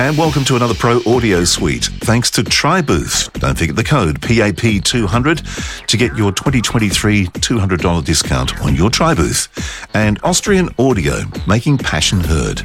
And 0.00 0.16
welcome 0.16 0.44
to 0.46 0.56
another 0.56 0.72
Pro 0.72 1.02
Audio 1.04 1.44
Suite. 1.44 1.84
Thanks 1.84 2.30
to 2.30 2.42
TriBooth. 2.42 3.38
Don't 3.38 3.58
forget 3.58 3.76
the 3.76 3.84
code 3.84 4.18
PAP200 4.22 5.86
to 5.86 5.96
get 5.98 6.16
your 6.16 6.32
2023 6.32 7.26
$200 7.26 8.02
discount 8.02 8.58
on 8.62 8.74
your 8.74 8.88
TriBooth. 8.88 9.86
And 9.92 10.18
Austrian 10.22 10.70
Audio, 10.78 11.24
making 11.46 11.76
passion 11.76 12.20
heard. 12.20 12.62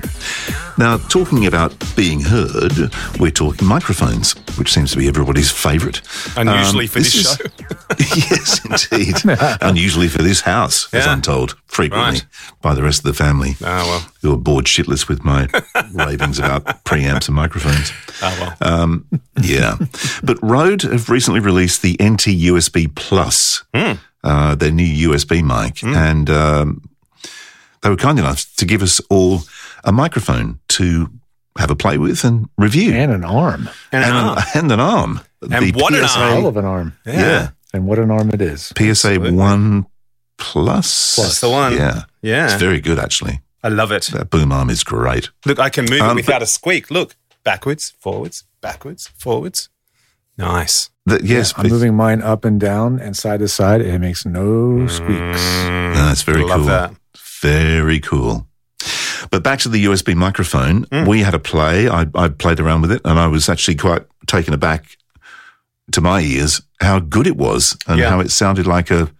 Now, 0.77 0.97
talking 0.97 1.45
about 1.45 1.73
being 1.95 2.19
heard, 2.19 2.91
we're 3.19 3.31
talking 3.31 3.65
microphones, 3.67 4.33
which 4.57 4.73
seems 4.73 4.91
to 4.91 4.97
be 4.97 5.07
everybody's 5.07 5.49
favourite. 5.49 6.01
Unusually 6.35 6.85
Um, 6.85 6.89
for 6.89 6.99
this, 6.99 7.15
is- 7.15 7.37
show. 7.37 7.45
yes, 8.29 8.65
indeed. 8.91 9.15
Unusually 9.61 10.09
for 10.09 10.21
this 10.21 10.41
house, 10.41 10.93
as 10.93 11.07
I'm 11.07 11.21
told, 11.21 11.55
frequently 11.67 12.19
Right. 12.19 12.25
by 12.61 12.73
the 12.73 12.83
rest 12.83 12.99
of 12.99 13.03
the 13.05 13.13
family. 13.13 13.55
Ah, 13.63 13.83
well. 13.85 14.05
Who 14.21 14.33
are 14.33 14.37
bored 14.37 14.65
shitless 14.65 15.07
with 15.07 15.23
my 15.23 15.47
ravings 15.93 16.39
about 16.39 16.65
preamps 16.83 17.27
and 17.27 17.35
microphones. 17.35 17.93
Ah, 18.21 18.55
well. 18.59 18.99
Yeah. 19.41 19.77
but 20.23 20.37
Rode 20.41 20.81
have 20.81 21.09
recently 21.09 21.39
released 21.39 21.83
the 21.83 21.93
NT 22.03 22.27
USB 22.51 22.93
Plus, 22.93 23.63
Hmm. 23.73 23.93
uh, 24.25 24.55
their 24.55 24.71
new 24.71 25.09
USB 25.09 25.41
mic. 25.41 25.81
And 25.83 26.29
um, 26.29 26.81
they 27.81 27.89
were 27.89 27.95
kind 27.95 28.19
enough 28.19 28.45
to 28.57 28.65
give 28.65 28.81
us 28.81 28.99
all 29.09 29.43
a 29.85 29.91
microphone 29.91 30.59
to 30.69 31.09
have 31.57 31.71
a 31.71 31.75
play 31.75 31.97
with 31.97 32.23
and 32.25 32.49
review. 32.57 32.91
and 32.93 33.11
an 33.13 33.23
arm. 33.23 33.69
and, 33.93 34.03
and, 34.03 34.13
an 34.13 34.25
arm. 34.25 34.43
and 34.53 34.71
an 34.71 34.79
arm. 34.81 35.19
And 35.49 35.75
what 35.75 35.93
an 35.93 36.01
arm. 36.03 36.31
Hell 36.33 36.47
of 36.47 36.57
an 36.57 36.65
arm. 36.65 36.97
Yeah. 37.05 37.49
And 37.73 37.87
what 37.87 37.97
an 37.99 38.11
arm 38.11 38.29
it 38.31 38.41
is. 38.41 38.73
PSA 38.77 38.89
Absolutely. 38.89 39.31
1 39.31 39.85
Plus. 40.37 41.15
That's 41.15 41.39
the 41.41 41.49
one. 41.49 41.73
Yeah. 41.73 42.03
Yeah. 42.21 42.45
It's 42.45 42.55
very 42.55 42.81
good, 42.81 42.99
actually. 42.99 43.41
I 43.63 43.69
love 43.69 43.91
it. 43.91 44.07
That 44.13 44.29
boom 44.29 44.51
arm 44.51 44.69
is 44.69 44.83
great. 44.83 45.29
Look, 45.45 45.59
I 45.59 45.69
can 45.69 45.85
move 45.89 46.01
Um, 46.01 46.17
it 46.17 46.25
without 46.25 46.41
a 46.41 46.45
squeak. 46.45 46.91
Look, 46.91 47.15
backwards, 47.43 47.93
forwards, 47.99 48.43
backwards, 48.61 49.07
forwards. 49.17 49.69
Nice. 50.37 50.89
That, 51.05 51.23
yes, 51.23 51.53
I'm 51.55 51.69
moving 51.69 51.95
mine 51.95 52.21
up 52.21 52.43
and 52.45 52.59
down 52.59 52.99
and 52.99 53.15
side 53.15 53.39
to 53.39 53.47
side. 53.47 53.81
and 53.81 53.91
It 53.91 53.99
makes 53.99 54.25
no 54.25 54.85
squeaks. 54.87 55.63
No, 55.65 56.09
it's 56.11 56.23
very 56.23 56.43
Love 56.43 56.59
cool. 56.61 56.65
that. 56.67 56.93
Very 57.41 57.99
cool. 57.99 58.47
But 59.35 59.43
back 59.43 59.59
to 59.59 59.67
the 59.69 59.83
USB 59.83 60.15
microphone, 60.15 60.85
Mm. 60.85 61.05
we 61.09 61.19
had 61.19 61.33
a 61.33 61.39
play. 61.39 61.89
I, 61.89 62.05
I 62.15 62.29
played 62.29 62.61
around 62.61 62.83
with 62.83 62.91
it, 62.93 63.01
and 63.03 63.19
I 63.19 63.27
was 63.27 63.49
actually 63.49 63.75
quite 63.75 64.03
taken 64.27 64.53
aback 64.53 64.95
to 65.91 65.99
my 65.99 66.21
ears 66.21 66.61
how 66.79 66.99
good 66.99 67.27
it 67.27 67.35
was 67.35 67.75
and 67.85 67.99
Yeah. 67.99 68.11
how 68.11 68.21
it 68.21 68.31
sounded 68.31 68.65
like 68.65 68.89
a 68.91 69.11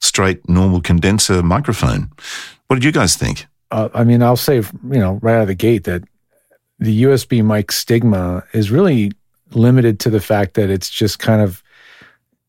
straight 0.00 0.48
normal 0.48 0.80
condenser 0.80 1.44
microphone. 1.44 2.10
What 2.66 2.74
did 2.74 2.82
you 2.84 2.90
guys 2.90 3.14
think? 3.14 3.46
Uh, 3.70 3.88
I 3.94 4.02
mean, 4.02 4.20
I'll 4.20 4.34
say, 4.36 4.56
you 4.56 4.98
know, 4.98 5.20
right 5.22 5.36
out 5.36 5.42
of 5.42 5.46
the 5.46 5.54
gate 5.54 5.84
that 5.84 6.02
the 6.80 7.04
USB 7.04 7.40
mic 7.40 7.70
stigma 7.70 8.42
is 8.52 8.72
really 8.72 9.12
limited 9.52 10.00
to 10.00 10.10
the 10.10 10.20
fact 10.20 10.54
that 10.54 10.70
it's 10.70 10.90
just 10.90 11.20
kind 11.20 11.40
of, 11.40 11.62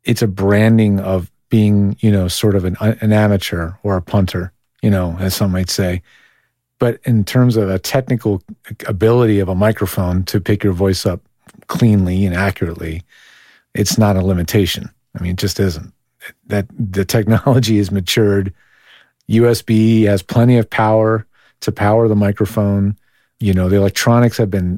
it's 0.03 0.23
a 0.23 0.27
branding 0.27 0.99
of 0.99 1.29
being, 1.51 1.95
you 1.99 2.09
know, 2.11 2.27
sort 2.27 2.55
of 2.55 2.65
an, 2.65 2.75
an 2.81 3.13
amateur 3.13 3.73
or 3.83 3.97
a 3.97 4.01
punter, 4.01 4.51
you 4.81 4.89
know, 4.89 5.15
as 5.19 5.35
some 5.35 5.51
might 5.51 5.69
say. 5.69 6.01
But 6.83 6.99
in 7.05 7.23
terms 7.23 7.55
of 7.55 7.69
a 7.69 7.79
technical 7.79 8.43
ability 8.87 9.39
of 9.39 9.47
a 9.47 9.55
microphone 9.55 10.25
to 10.25 10.41
pick 10.41 10.65
your 10.65 10.73
voice 10.73 11.05
up 11.05 11.21
cleanly 11.67 12.25
and 12.25 12.35
accurately, 12.35 13.03
it's 13.73 13.97
not 13.97 14.17
a 14.17 14.21
limitation. 14.21 14.89
I 15.17 15.23
mean, 15.23 15.31
it 15.31 15.37
just 15.37 15.61
isn't. 15.61 15.93
That 16.47 16.67
the 16.77 17.05
technology 17.05 17.77
is 17.77 17.89
matured. 17.89 18.53
USB 19.29 20.03
has 20.07 20.21
plenty 20.21 20.57
of 20.57 20.69
power 20.69 21.25
to 21.61 21.71
power 21.71 22.09
the 22.09 22.17
microphone. 22.17 22.97
You 23.39 23.53
know, 23.53 23.69
the 23.69 23.77
electronics 23.77 24.35
have 24.35 24.51
been 24.51 24.77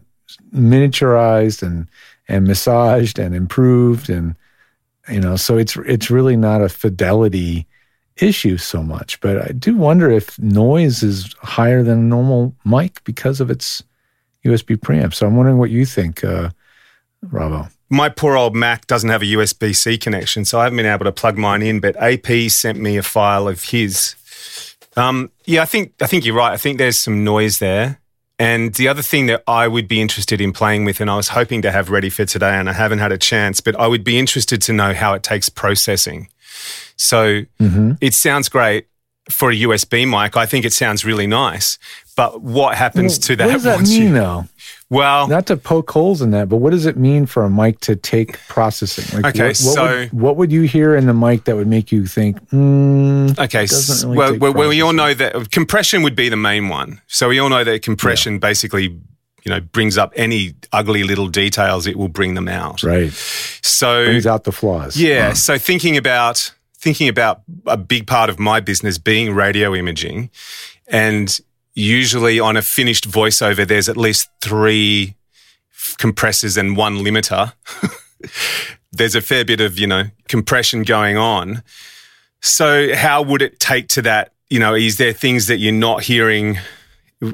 miniaturized 0.54 1.64
and 1.64 1.88
and 2.28 2.46
massaged 2.46 3.18
and 3.18 3.34
improved 3.34 4.12
and 4.12 4.36
you 5.10 5.22
know, 5.22 5.38
so 5.38 5.58
it's 5.58 5.76
it's 5.78 6.12
really 6.12 6.38
not 6.38 6.62
a 6.62 6.70
fidelity 6.70 7.66
issue 8.18 8.58
so 8.58 8.82
much. 8.82 9.20
But 9.22 9.42
I 9.42 9.52
do 9.52 9.76
wonder 9.76 10.10
if 10.10 10.38
noise 10.40 11.04
is 11.04 11.36
higher 11.42 11.84
than 11.84 12.00
a 12.00 12.04
normal 12.04 12.56
mic 12.64 13.04
because 13.04 13.42
of 13.42 13.50
its 13.50 13.84
USB 14.46 14.78
preamp. 14.78 15.14
So 15.14 15.28
I'm 15.28 15.36
wondering 15.36 15.58
what 15.58 15.70
you 15.70 15.86
think, 15.86 16.24
uh, 16.24 16.50
Robbo. 17.26 17.72
My 17.90 18.10
poor 18.10 18.36
old 18.36 18.56
Mac 18.56 18.88
doesn't 18.88 19.10
have 19.10 19.22
a 19.22 19.26
USB 19.26 19.76
C 19.76 19.98
connection, 19.98 20.44
so 20.46 20.60
I 20.60 20.64
haven't 20.64 20.78
been 20.78 20.86
able 20.86 21.06
to 21.06 21.12
plug 21.12 21.38
mine 21.38 21.62
in. 21.62 21.80
But 21.80 21.96
AP 21.98 22.50
sent 22.50 22.80
me 22.80 22.98
a 22.98 23.04
file 23.04 23.48
of 23.48 23.64
his. 23.64 24.16
Um, 24.98 25.32
yeah, 25.46 25.62
I 25.62 25.66
think 25.66 25.94
I 26.02 26.08
think 26.08 26.26
you're 26.26 26.36
right. 26.36 26.52
I 26.52 26.58
think 26.58 26.78
there's 26.78 26.98
some 26.98 27.24
noise 27.24 27.60
there. 27.60 28.00
And 28.38 28.74
the 28.74 28.90
other 28.90 29.02
thing 29.02 29.28
that 29.28 29.44
I 29.48 29.68
would 29.68 29.88
be 29.88 30.02
interested 30.02 30.42
in 30.42 30.52
playing 30.52 30.84
with, 30.84 31.00
and 31.00 31.10
I 31.10 31.16
was 31.16 31.30
hoping 31.30 31.62
to 31.62 31.72
have 31.72 31.90
ready 31.90 32.10
for 32.10 32.26
today, 32.26 32.56
and 32.56 32.70
I 32.70 32.74
haven't 32.74 33.00
had 33.00 33.14
a 33.14 33.18
chance, 33.18 33.62
but 33.62 33.80
I 33.80 33.88
would 33.88 34.04
be 34.04 34.20
interested 34.20 34.62
to 34.64 34.74
know 34.74 34.94
how 34.94 35.14
it 35.14 35.24
takes 35.24 35.48
processing. 35.48 36.28
So 36.98 37.42
it 38.02 38.14
sounds 38.14 38.50
great 38.50 38.88
for 39.32 39.50
a 39.52 39.56
USB 39.56 40.06
mic. 40.08 40.38
I 40.38 40.46
think 40.46 40.66
it 40.66 40.74
sounds 40.74 41.04
really 41.04 41.28
nice. 41.28 41.78
But 42.16 42.42
what 42.42 42.76
happens 42.76 43.18
to 43.20 43.36
that 43.36 43.48
What 43.48 43.54
does 43.54 43.64
that 43.64 43.76
once 43.76 43.90
mean, 43.90 44.04
you? 44.04 44.14
though? 44.14 44.46
Well, 44.90 45.28
Not 45.28 45.48
to 45.48 45.58
poke 45.58 45.90
holes 45.92 46.22
in 46.22 46.30
that, 46.32 46.48
but 46.48 46.58
what 46.58 46.70
does 46.72 46.86
it 46.86 46.96
mean 46.96 47.26
for 47.26 47.44
a 47.44 47.50
mic 47.50 47.80
to 47.82 47.96
take 47.96 48.38
processing? 48.48 49.22
Like, 49.22 49.36
Okay, 49.36 49.48
what, 49.48 49.48
what 49.48 49.56
so- 49.56 49.84
would, 50.00 50.14
what 50.14 50.38
would 50.38 50.52
you 50.52 50.62
hear 50.62 50.96
in 50.96 51.08
the 51.08 51.14
mic 51.14 51.46
that 51.46 51.56
would 51.56 51.68
make 51.68 51.92
you 51.92 52.06
think, 52.06 52.40
mm, 52.52 53.38
Okay, 53.38 53.66
really 54.08 54.16
well, 54.18 54.38
well, 54.38 54.54
well, 54.54 54.70
we 54.70 54.82
all 54.82 54.94
know 54.94 55.14
that 55.16 55.50
compression 55.52 56.04
would 56.04 56.16
be 56.16 56.30
the 56.30 56.38
main 56.38 56.70
one. 56.70 57.02
So 57.08 57.28
we 57.30 57.40
all 57.40 57.50
know 57.50 57.64
that 57.64 57.82
compression 57.82 58.38
basically, 58.40 58.96
you 59.46 59.52
know, 59.52 59.62
brings 59.62 59.98
up 59.98 60.12
any 60.16 60.56
ugly 60.74 61.04
little 61.04 61.28
details. 61.28 61.86
It 61.86 61.98
will 61.98 62.10
bring 62.10 62.34
them 62.34 62.48
out. 62.48 62.84
right? 62.84 63.12
So 63.62 64.06
Brings 64.06 64.26
out 64.28 64.44
the 64.44 64.52
flaws. 64.52 64.98
yeah. 65.00 65.34
So 65.34 65.58
thinking 65.58 65.96
about 65.98 66.52
thinking 66.78 67.08
about 67.08 67.42
a 67.66 67.78
big 67.78 68.06
part 68.06 68.30
of 68.30 68.38
my 68.40 68.60
business 68.60 68.98
being 68.98 69.34
radio 69.34 69.74
imaging, 69.74 70.30
and 70.88 71.40
usually 71.74 72.40
on 72.40 72.58
a 72.58 72.62
finished 72.62 73.10
voiceover, 73.10 73.68
there's 73.68 73.88
at 73.90 73.98
least 73.98 74.30
three 74.42 75.16
compressors 75.98 76.58
and 76.58 76.76
one 76.76 76.98
limiter. 76.98 77.54
there's 78.92 79.16
a 79.16 79.22
fair 79.22 79.46
bit 79.46 79.62
of 79.62 79.78
you 79.78 79.88
know 79.88 80.06
compression 80.28 80.84
going 80.84 81.18
on. 81.18 81.62
So 82.42 82.96
how 82.96 83.22
would 83.22 83.42
it 83.42 83.60
take 83.60 83.88
to 83.90 84.02
that? 84.04 84.32
You 84.50 84.60
know, 84.60 84.74
is 84.76 84.98
there 84.98 85.14
things 85.14 85.48
that 85.48 85.58
you're 85.58 85.72
not 85.74 86.04
hearing 86.04 86.58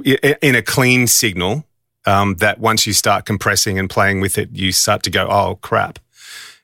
in 0.06 0.56
a 0.56 0.62
clean 0.62 1.08
signal 1.08 1.66
um, 2.06 2.36
that 2.36 2.60
once 2.60 2.88
you 2.88 2.94
start 2.94 3.26
compressing 3.26 3.78
and 3.80 3.90
playing 3.90 4.22
with 4.22 4.38
it, 4.38 4.50
you 4.54 4.72
start 4.72 5.04
to 5.04 5.10
go, 5.10 5.28
oh 5.30 5.56
crap. 5.62 6.00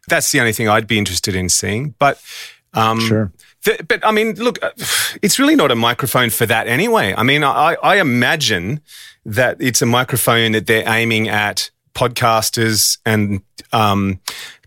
That's 0.07 0.31
the 0.31 0.39
only 0.39 0.53
thing 0.53 0.69
I'd 0.69 0.87
be 0.87 0.97
interested 0.97 1.35
in 1.35 1.49
seeing. 1.49 1.93
But 1.99 2.21
um, 2.73 2.99
Sure. 3.01 3.31
th- 3.65 3.81
but 3.87 4.05
I 4.05 4.11
mean, 4.11 4.35
look, 4.35 4.57
uh, 4.63 4.71
it's 5.21 5.37
really 5.37 5.55
not 5.55 5.69
a 5.71 5.75
microphone 5.75 6.29
for 6.29 6.45
that 6.45 6.67
anyway. 6.67 7.13
I 7.17 7.23
mean, 7.23 7.43
I, 7.43 7.75
I 7.83 7.97
imagine 7.99 8.79
that 9.25 9.57
it's 9.59 9.81
a 9.81 9.85
microphone 9.85 10.53
that 10.53 10.65
they're 10.67 10.87
aiming 10.87 11.27
at 11.27 11.69
podcasters 11.93 12.97
and 13.05 13.41
um, 13.73 14.19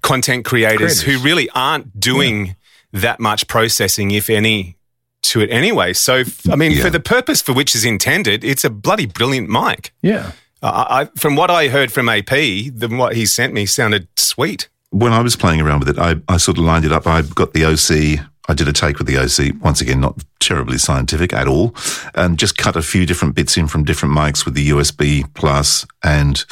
content 0.03 0.45
creators, 0.45 1.01
who 1.03 1.19
really 1.19 1.49
aren't 1.55 1.99
doing 1.99 2.57
that 2.93 3.21
much 3.21 3.47
processing, 3.47 4.11
if 4.11 4.29
any, 4.29 4.77
to 5.23 5.41
it 5.41 5.49
anyway. 5.51 5.93
So, 5.93 6.25
I 6.51 6.57
mean, 6.57 6.73
Yeah. 6.73 6.83
for 6.83 6.91
the 6.91 7.01
purpose 7.01 7.41
for 7.41 7.53
which 7.53 7.75
is 7.75 7.85
intended, 7.85 8.45
it's 8.45 8.65
a 8.65 8.71
bloody 8.71 9.07
brilliant 9.07 9.49
mic. 9.49 9.93
Yeah. 10.03 10.33
I, 10.63 11.09
from 11.17 11.37
what 11.37 11.51
I 11.51 11.69
heard 11.69 11.91
from 11.91 12.09
AP, 12.09 12.29
the, 12.29 12.89
what 12.91 13.17
he 13.17 13.27
sent 13.27 13.55
me 13.55 13.67
sounded 13.67 14.09
sweet. 14.17 14.69
when 14.91 15.13
I 15.13 15.23
was 15.23 15.37
playing 15.37 15.61
around 15.61 15.81
with 15.81 15.89
it, 15.89 15.99
I, 15.99 16.17
I 16.29 16.37
sort 16.37 16.59
of 16.59 16.65
lined 16.65 16.85
it 16.85 16.93
up. 16.93 17.07
I 17.07 17.23
got 17.23 17.55
the 17.55 17.65
OC. 17.65 18.27
I 18.49 18.55
did 18.55 18.69
a 18.69 18.73
take 18.73 18.99
with 18.99 19.07
the 19.07 19.17
OC. 19.17 19.63
Once 19.63 19.81
again, 19.81 20.01
not 20.01 20.23
terribly 20.41 20.77
scientific 20.77 21.33
at 21.33 21.47
all, 21.47 21.75
and 22.15 22.39
just 22.39 22.59
cut 22.59 22.77
a 22.77 22.83
few 22.83 23.07
different 23.07 23.35
bits 23.35 23.57
in 23.57 23.69
from 23.69 23.85
different 23.85 24.15
mics 24.15 24.45
with 24.45 24.55
the 24.55 24.71
USB 24.71 25.33
plus 25.35 25.87
and 26.03 26.45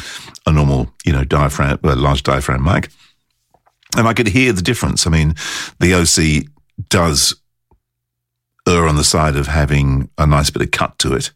a 0.46 0.52
normal, 0.52 0.92
you 1.04 1.12
know, 1.12 1.24
diaphragm, 1.24 1.78
a 1.82 1.96
large 1.96 2.22
diaphragm 2.22 2.62
mic, 2.62 2.90
and 3.96 4.06
I 4.06 4.14
could 4.14 4.28
hear 4.28 4.52
the 4.52 4.62
difference. 4.62 5.06
I 5.06 5.10
mean, 5.10 5.34
the 5.80 5.94
OC 5.94 6.48
does 6.88 7.34
err 8.68 8.86
on 8.86 8.96
the 8.96 9.04
side 9.04 9.34
of 9.34 9.46
having 9.48 10.10
a 10.18 10.26
nice 10.26 10.50
bit 10.50 10.62
of 10.62 10.70
cut 10.70 10.98
to 11.00 11.14
it. 11.14 11.32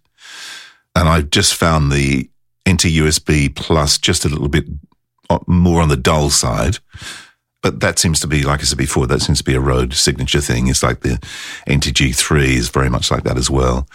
And 0.95 1.09
I've 1.09 1.31
just 1.31 1.55
found 1.55 1.91
the 1.91 2.29
NT 2.69 2.85
USB 2.85 3.55
Plus 3.55 3.99
just 3.99 4.25
a 4.25 4.29
little 4.29 4.49
bit 4.49 4.65
uh, 5.31 5.39
more 5.47 5.81
on 5.81 5.89
the 5.89 5.97
dull 5.97 6.31
side. 6.31 6.79
But 7.63 7.79
that 7.79 7.99
seems 7.99 8.19
to 8.21 8.27
be, 8.27 8.43
like 8.43 8.61
I 8.61 8.65
said 8.65 8.79
before, 8.79 9.07
that 9.07 9.23
seems 9.23 9.39
to 9.39 9.45
be 9.45 9.55
a 9.55 9.61
Rode 9.61 9.95
signature 9.95 10.41
thing. 10.41 10.67
It's 10.67 10.83
like 10.83 11.01
the 11.01 11.21
NTG3 11.69 12.45
is 12.45 12.69
very 12.69 12.91
much 12.91 13.11
like 13.11 13.23
that 13.23 13.39
as 13.39 13.49
well. 13.49 13.87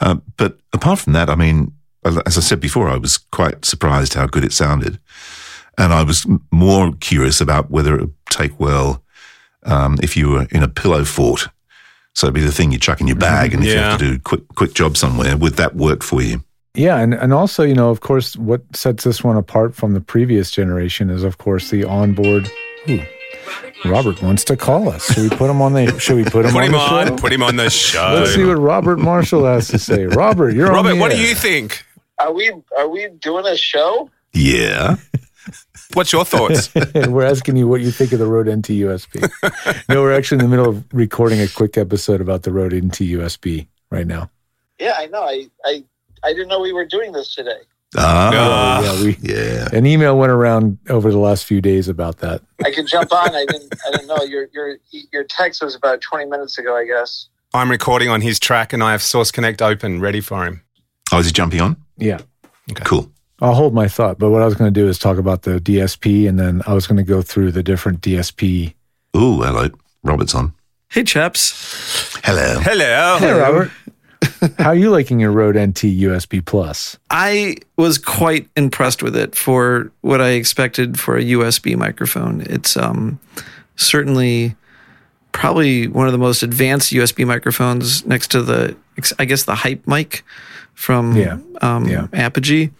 Uh, 0.00 0.16
but 0.36 0.58
apart 0.74 0.98
from 0.98 1.14
that, 1.14 1.30
I 1.30 1.34
mean, 1.34 1.72
as 2.04 2.36
I 2.36 2.40
said 2.40 2.60
before, 2.60 2.88
I 2.88 2.98
was 2.98 3.16
quite 3.16 3.64
surprised 3.64 4.12
how 4.12 4.26
good 4.26 4.44
it 4.44 4.52
sounded. 4.52 4.98
And 5.78 5.92
I 5.92 6.02
was 6.02 6.26
more 6.52 6.92
curious 7.00 7.40
about 7.40 7.70
whether 7.70 7.94
it 7.94 8.00
would 8.02 8.14
take 8.30 8.60
well 8.60 9.02
um, 9.64 9.96
if 10.02 10.16
you 10.16 10.28
were 10.28 10.46
in 10.50 10.62
a 10.62 10.68
pillow 10.68 11.04
fort. 11.04 11.48
So 12.14 12.26
it'd 12.26 12.34
be 12.34 12.42
the 12.42 12.52
thing 12.52 12.70
you 12.70 12.78
chuck 12.78 13.00
in 13.00 13.08
your 13.08 13.16
bag, 13.16 13.54
and 13.54 13.64
if 13.64 13.70
you 13.70 13.76
have 13.76 13.98
to 13.98 14.10
do 14.10 14.14
a 14.16 14.18
quick 14.20 14.46
quick 14.54 14.72
job 14.72 14.96
somewhere, 14.96 15.36
would 15.36 15.54
that 15.54 15.74
work 15.74 16.04
for 16.04 16.22
you? 16.22 16.44
Yeah, 16.74 16.98
and, 16.98 17.14
and 17.14 17.32
also, 17.32 17.62
you 17.62 17.74
know, 17.74 17.90
of 17.90 18.00
course, 18.00 18.36
what 18.36 18.62
sets 18.74 19.04
this 19.04 19.22
one 19.22 19.36
apart 19.36 19.74
from 19.74 19.94
the 19.94 20.00
previous 20.00 20.50
generation 20.50 21.08
is, 21.08 21.22
of 21.22 21.38
course, 21.38 21.70
the 21.70 21.84
onboard. 21.84 22.50
Ooh, 22.90 23.00
Robert 23.84 24.20
wants 24.22 24.42
to 24.44 24.56
call 24.56 24.88
us. 24.88 25.12
Should 25.12 25.30
we 25.30 25.36
put 25.36 25.50
him 25.50 25.62
on 25.62 25.74
the? 25.74 25.96
Should 26.00 26.16
we 26.16 26.24
put 26.24 26.44
him 26.46 26.52
Put 26.52 26.58
on 26.58 26.64
him 26.64 26.72
the 26.72 26.78
on. 26.78 27.06
show? 27.06 27.16
Put 27.16 27.32
him 27.32 27.42
on 27.44 27.56
the 27.56 27.70
show. 27.70 28.14
Let's 28.18 28.34
see 28.34 28.44
what 28.44 28.58
Robert 28.58 28.98
Marshall 28.98 29.44
has 29.46 29.68
to 29.68 29.78
say. 29.78 30.06
Robert, 30.06 30.54
you're 30.54 30.66
on 30.68 30.74
Robert, 30.74 30.94
the 30.94 31.00
what 31.00 31.12
do 31.12 31.18
you 31.18 31.34
think? 31.34 31.84
Are 32.18 32.32
we 32.32 32.52
are 32.76 32.88
we 32.88 33.08
doing 33.20 33.46
a 33.46 33.56
show? 33.56 34.10
Yeah. 34.32 34.96
What's 35.92 36.12
your 36.12 36.24
thoughts? 36.24 36.74
we're 36.94 37.24
asking 37.24 37.56
you 37.56 37.68
what 37.68 37.82
you 37.82 37.92
think 37.92 38.12
of 38.12 38.18
the 38.18 38.26
Rode 38.26 38.48
NT 38.48 38.68
USB. 38.82 39.30
no, 39.88 40.02
we're 40.02 40.12
actually 40.14 40.42
in 40.42 40.50
the 40.50 40.56
middle 40.56 40.68
of 40.68 40.84
recording 40.92 41.40
a 41.40 41.46
quick 41.46 41.78
episode 41.78 42.20
about 42.20 42.42
the 42.42 42.50
Rode 42.52 42.74
NT 42.74 42.94
USB 43.14 43.68
right 43.90 44.06
now. 44.06 44.28
Yeah, 44.80 44.94
I 44.98 45.06
know. 45.06 45.22
I 45.22 45.48
I, 45.64 45.84
I 46.24 46.32
didn't 46.32 46.48
know 46.48 46.60
we 46.60 46.72
were 46.72 46.84
doing 46.86 47.12
this 47.12 47.34
today. 47.34 47.60
Ah, 47.96 48.30
Ah. 48.32 48.82
yeah, 48.82 49.04
we 49.04 49.16
yeah. 49.22 49.68
an 49.72 49.86
email 49.86 50.18
went 50.18 50.32
around 50.32 50.78
over 50.88 51.12
the 51.12 51.18
last 51.18 51.44
few 51.44 51.60
days 51.60 51.86
about 51.88 52.18
that. 52.18 52.42
I 52.64 52.70
can 52.72 52.86
jump 52.86 53.12
on. 53.12 53.34
I 53.34 53.44
didn't 53.46 53.72
I 53.86 53.90
didn't 53.92 54.08
know 54.08 54.22
your 54.24 54.48
your 54.52 54.76
your 55.12 55.24
text 55.24 55.62
was 55.62 55.74
about 55.76 56.00
twenty 56.00 56.26
minutes 56.26 56.58
ago. 56.58 56.76
I 56.76 56.84
guess. 56.86 57.28
I'm 57.52 57.70
recording 57.70 58.08
on 58.08 58.20
his 58.20 58.40
track 58.40 58.72
and 58.72 58.82
I 58.82 58.90
have 58.90 59.02
Source 59.02 59.30
Connect 59.30 59.62
open, 59.62 60.00
ready 60.00 60.20
for 60.20 60.44
him. 60.44 60.62
Oh, 61.12 61.20
is 61.20 61.26
he 61.26 61.32
jumping 61.32 61.60
on? 61.60 61.76
Yeah. 61.96 62.18
Okay. 62.70 62.82
Cool. 62.84 63.08
I'll 63.40 63.54
hold 63.54 63.74
my 63.74 63.86
thought, 63.86 64.18
but 64.18 64.30
what 64.30 64.42
I 64.42 64.44
was 64.46 64.54
going 64.54 64.72
to 64.72 64.80
do 64.80 64.88
is 64.88 64.98
talk 64.98 65.18
about 65.18 65.42
the 65.42 65.60
DSP, 65.60 66.28
and 66.28 66.38
then 66.38 66.62
I 66.66 66.72
was 66.74 66.86
going 66.88 66.96
to 66.96 67.02
go 67.04 67.20
through 67.22 67.52
the 67.52 67.62
different 67.62 68.00
DSP. 68.00 68.74
Ooh, 69.16 69.42
hello. 69.42 69.68
Robert's 70.02 70.34
on. 70.34 70.54
Hey, 70.88 71.04
chaps. 71.04 72.16
Hello. 72.24 72.58
Hello. 72.60 73.18
Hey, 73.18 73.32
Robert. 73.32 73.70
How 74.58 74.70
are 74.70 74.74
you 74.74 74.90
liking 74.90 75.20
your 75.20 75.30
Rode 75.30 75.56
NT 75.56 75.82
USB 75.84 76.44
Plus? 76.44 76.98
I 77.10 77.56
was 77.76 77.98
quite 77.98 78.48
impressed 78.56 79.02
with 79.02 79.16
it 79.16 79.34
for 79.34 79.90
what 80.00 80.20
I 80.20 80.30
expected 80.30 80.98
for 80.98 81.16
a 81.16 81.22
USB 81.22 81.76
microphone. 81.76 82.42
It's 82.42 82.76
um, 82.76 83.18
certainly 83.76 84.56
probably 85.32 85.88
one 85.88 86.06
of 86.06 86.12
the 86.12 86.18
most 86.18 86.42
advanced 86.42 86.92
USB 86.92 87.26
microphones 87.26 88.06
next 88.06 88.30
to 88.32 88.42
the, 88.42 88.76
I 89.18 89.24
guess, 89.24 89.44
the 89.44 89.54
Hype 89.54 89.86
mic 89.86 90.24
from 90.74 91.16
Yeah. 91.16 91.38
Um, 91.60 91.86
Yeah. 91.86 92.06
Apogee. 92.12 92.70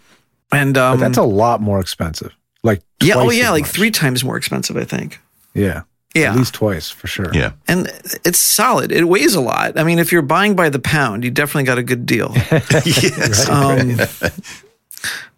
And 0.51 0.77
um, 0.77 0.99
that's 0.99 1.17
a 1.17 1.23
lot 1.23 1.61
more 1.61 1.79
expensive. 1.79 2.33
Like 2.63 2.81
yeah, 3.01 3.15
oh 3.17 3.29
yeah, 3.29 3.51
like 3.51 3.63
much. 3.63 3.71
three 3.71 3.91
times 3.91 4.23
more 4.23 4.37
expensive, 4.37 4.75
I 4.75 4.85
think. 4.85 5.21
Yeah, 5.53 5.83
Yeah, 6.15 6.31
at 6.31 6.37
least 6.37 6.53
twice 6.53 6.89
for 6.89 7.07
sure. 7.07 7.29
Yeah. 7.33 7.51
and 7.67 7.87
it's 8.23 8.39
solid. 8.39 8.91
It 8.91 9.03
weighs 9.03 9.35
a 9.35 9.41
lot. 9.41 9.77
I 9.77 9.83
mean, 9.83 9.99
if 9.99 10.11
you're 10.13 10.21
buying 10.21 10.55
by 10.55 10.69
the 10.69 10.79
pound, 10.79 11.23
you 11.25 11.29
definitely 11.29 11.65
got 11.65 11.77
a 11.77 11.83
good 11.83 12.05
deal. 12.05 12.31
yes. 12.85 13.49
Um, 13.49 13.97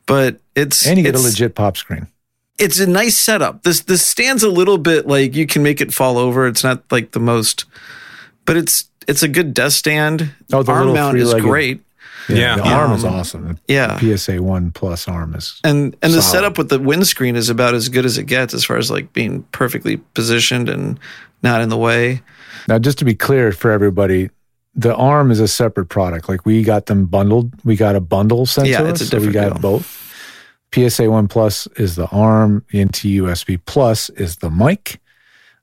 but 0.06 0.40
it's 0.56 0.86
and 0.86 0.98
you 0.98 1.04
get 1.04 1.16
a 1.16 1.20
legit 1.20 1.56
pop 1.56 1.78
screen. 1.78 2.08
it's 2.60 2.80
a 2.80 2.88
nice 2.88 3.18
setup. 3.18 3.64
This 3.64 3.82
this 3.82 4.06
stands 4.06 4.44
a 4.44 4.50
little 4.50 4.78
bit 4.78 5.08
like 5.08 5.36
you 5.36 5.48
can 5.48 5.64
make 5.64 5.82
it 5.82 5.94
fall 5.94 6.18
over. 6.18 6.48
It's 6.48 6.64
not 6.64 6.84
like 6.92 7.12
the 7.12 7.20
most, 7.20 7.66
but 8.46 8.56
it's 8.56 8.90
it's 9.08 9.24
a 9.24 9.28
good 9.28 9.54
desk 9.54 9.80
stand. 9.80 10.32
Oh, 10.54 10.64
the 10.64 10.72
arm 10.72 10.94
mount 10.94 11.18
is 11.18 11.34
great. 11.34 11.82
Yeah. 12.30 12.56
the 12.58 12.64
arm 12.64 12.92
is 12.94 13.04
Um, 13.06 13.14
awesome. 13.14 13.60
Yeah, 13.68 13.98
The 14.00 14.18
PSA 14.18 14.42
One 14.42 14.72
Plus 14.72 15.08
arm 15.08 15.34
is 15.36 15.60
and 15.64 15.96
and 16.02 16.14
the 16.14 16.22
setup 16.22 16.58
with 16.58 16.70
the 16.70 16.80
windscreen 16.80 17.36
is 17.36 17.50
about 17.50 17.74
as 17.74 17.90
good 17.90 18.06
as 18.06 18.18
it 18.18 18.24
gets 18.26 18.54
as 18.54 18.64
far 18.64 18.78
as 18.78 18.90
like 18.92 19.14
being 19.14 19.44
perfectly 19.52 19.98
positioned 20.14 20.70
and 20.70 21.00
not 21.44 21.62
in 21.62 21.70
the 21.70 21.78
way. 21.78 22.22
now. 22.68 22.80
Just 22.80 22.98
to 23.00 23.06
be 23.06 23.16
clear 23.16 23.52
for 23.52 23.72
everybody, 23.72 24.30
the 24.76 24.94
arm 24.96 25.32
is 25.32 25.40
a 25.40 25.48
separate 25.48 25.88
product. 25.88 26.28
Like 26.30 26.46
we 26.46 26.64
got 26.64 26.86
them 26.88 27.06
bundled. 27.06 27.52
We 27.64 27.76
got 27.76 27.96
a 27.96 28.02
bundle 28.02 28.46
sent 28.46 28.68
Yeah, 28.68 28.80
to 28.82 28.90
it's 28.90 29.02
us, 29.02 29.08
a 29.14 29.20
so 29.20 29.26
we 29.26 29.32
got 29.32 29.54
deal. 29.54 29.62
both. 29.62 30.04
PSA 30.76 31.10
One 31.10 31.28
Plus 31.28 31.66
is 31.78 31.96
the 31.96 32.08
arm. 32.08 32.66
NT 32.76 33.06
USB 33.22 33.58
Plus 33.66 34.10
is 34.12 34.38
the 34.38 34.50
mic. 34.50 35.00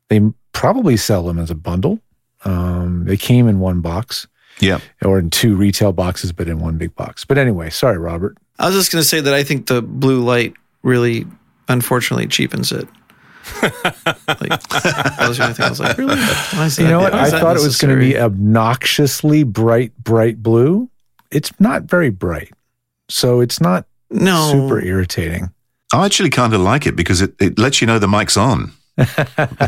They 0.08 0.20
probably 0.52 0.96
sell 0.96 1.25
them 1.25 1.38
as 1.38 1.50
a 1.50 1.55
bundle. 1.55 2.00
Um, 2.46 3.05
they 3.05 3.17
came 3.17 3.49
in 3.49 3.58
one 3.58 3.81
box 3.81 4.26
Yeah. 4.60 4.78
or 5.04 5.18
in 5.18 5.30
two 5.30 5.56
retail 5.56 5.92
boxes, 5.92 6.32
but 6.32 6.48
in 6.48 6.58
one 6.60 6.78
big 6.78 6.94
box. 6.94 7.24
But 7.24 7.38
anyway, 7.38 7.70
sorry, 7.70 7.98
Robert. 7.98 8.36
I 8.58 8.66
was 8.66 8.74
just 8.76 8.92
going 8.92 9.02
to 9.02 9.08
say 9.08 9.20
that 9.20 9.34
I 9.34 9.42
think 9.42 9.66
the 9.66 9.82
blue 9.82 10.22
light 10.22 10.54
really, 10.82 11.26
unfortunately, 11.68 12.26
cheapens 12.28 12.70
it. 12.72 12.86
like 13.62 13.72
that 14.68 15.16
was 15.28 15.36
the 15.38 15.42
only 15.44 15.54
thing 15.54 15.66
I 15.66 15.68
was 15.70 15.80
like, 15.80 15.98
really? 15.98 16.16
Why 16.16 16.70
You 16.78 16.84
know 16.88 17.00
what? 17.00 17.12
why 17.12 17.18
I 17.20 17.24
is 17.26 17.32
that 17.32 17.40
thought 17.40 17.56
it 17.56 17.62
was 17.62 17.76
going 17.78 17.94
to 17.94 18.00
be 18.00 18.16
obnoxiously 18.18 19.42
bright, 19.42 19.92
bright 20.02 20.42
blue. 20.42 20.88
It's 21.30 21.50
not 21.60 21.82
very 21.84 22.10
bright. 22.10 22.52
So 23.08 23.40
it's 23.40 23.60
not 23.60 23.86
no 24.10 24.50
super 24.52 24.80
irritating. 24.80 25.50
I 25.92 26.04
actually 26.06 26.30
kind 26.30 26.54
of 26.54 26.60
like 26.60 26.86
it 26.86 26.96
because 26.96 27.20
it, 27.20 27.34
it 27.40 27.58
lets 27.58 27.80
you 27.80 27.86
know 27.86 27.98
the 27.98 28.08
mic's 28.08 28.36
on. 28.36 28.72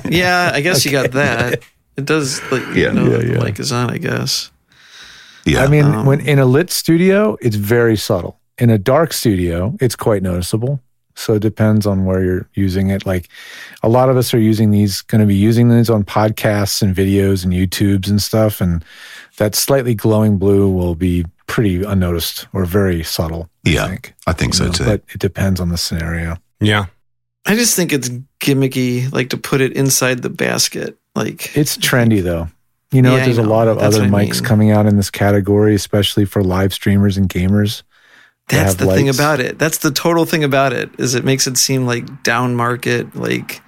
Yeah, 0.09 0.51
I 0.55 0.61
guess 0.61 0.85
you 0.85 0.93
got 0.93 1.11
that. 1.13 1.61
It 1.97 2.05
does 2.05 2.41
like 2.53 2.63
you 2.75 2.85
Yeah. 2.85 2.93
know 2.93 3.05
Yeah, 3.11 3.39
the 3.39 3.45
mic 3.45 3.59
is 3.59 3.73
on, 3.73 3.91
I 3.91 3.99
guess. 3.99 4.51
Yeah. 5.47 5.65
I 5.65 5.69
mean, 5.69 5.85
Um, 5.85 6.07
when 6.07 6.21
in 6.21 6.39
a 6.39 6.45
lit 6.47 6.71
studio, 6.71 7.37
it's 7.41 7.57
very 7.57 7.97
subtle. 7.97 8.39
In 8.59 8.71
a 8.71 8.79
dark 8.79 9.13
studio, 9.13 9.77
it's 9.81 9.97
quite 9.97 10.23
noticeable. 10.23 10.81
So 11.15 11.35
it 11.35 11.41
depends 11.41 11.87
on 11.87 12.05
where 12.05 12.23
you're 12.23 12.49
using 12.55 12.91
it. 12.91 13.07
Like 13.07 13.29
a 13.83 13.89
lot 13.89 14.11
of 14.11 14.17
us 14.19 14.35
are 14.35 14.39
using 14.39 14.71
these, 14.71 15.01
going 15.01 15.21
to 15.21 15.27
be 15.27 15.35
using 15.35 15.71
these 15.71 15.89
on 15.89 16.05
podcasts 16.05 16.83
and 16.83 16.95
videos 16.95 17.43
and 17.43 17.55
YouTubes 17.55 18.11
and 18.11 18.21
stuff. 18.21 18.61
And 18.61 18.85
that 19.39 19.55
slightly 19.55 19.95
glowing 19.95 20.37
blue 20.37 20.71
will 20.71 20.95
be 20.95 21.25
pretty 21.47 21.83
unnoticed 21.83 22.47
or 22.53 22.67
very 22.67 23.03
subtle. 23.03 23.49
Yeah, 23.65 23.85
I 23.85 23.89
think. 23.89 24.15
I 24.27 24.33
think 24.35 24.55
so 24.55 24.67
know, 24.67 24.73
too. 24.73 24.85
But 24.85 25.03
it 25.15 25.21
depends 25.21 25.59
on 25.59 25.71
the 25.71 25.79
scenario. 25.79 26.37
Yeah. 26.61 26.87
I 27.47 27.55
just 27.55 27.77
think 27.77 27.93
it's 27.93 28.11
gimmicky, 28.41 29.11
like 29.13 29.31
to 29.31 29.37
put 29.39 29.61
it 29.61 29.73
inside 29.73 30.23
the 30.23 30.31
basket. 30.31 30.99
Like 31.15 31.57
It's 31.57 31.79
trendy 31.79 32.23
though. 32.23 32.49
You 32.93 33.03
know, 33.03 33.17
Yeah, 33.17 33.23
I 33.23 33.25
there's 33.27 33.39
a 33.39 33.43
know. 33.43 33.49
lot 33.49 33.69
of 33.69 33.79
That's 33.81 33.97
other 33.97 34.07
mics 34.07 34.35
mean. 34.37 34.45
coming 34.45 34.71
out 34.71 34.87
in 34.87 34.97
this 34.97 35.11
category, 35.11 35.75
especially 35.75 36.25
for 36.25 36.43
live 36.43 36.73
streamers 36.73 37.17
and 37.17 37.29
gamers. 37.29 37.83
That's 38.49 38.75
have 38.75 38.79
the 38.89 38.95
thing 38.95 39.09
about 39.09 39.41
it. 39.41 39.59
That's 39.59 39.79
the 39.79 39.91
total 39.91 40.25
thing 40.25 40.45
about 40.45 40.73
it 40.73 40.91
is 40.99 41.15
it 41.17 41.25
makes 41.25 41.47
it 41.49 41.59
seem 41.59 41.85
like 41.85 42.23
down 42.23 42.55
market, 42.55 43.17
like 43.17 43.61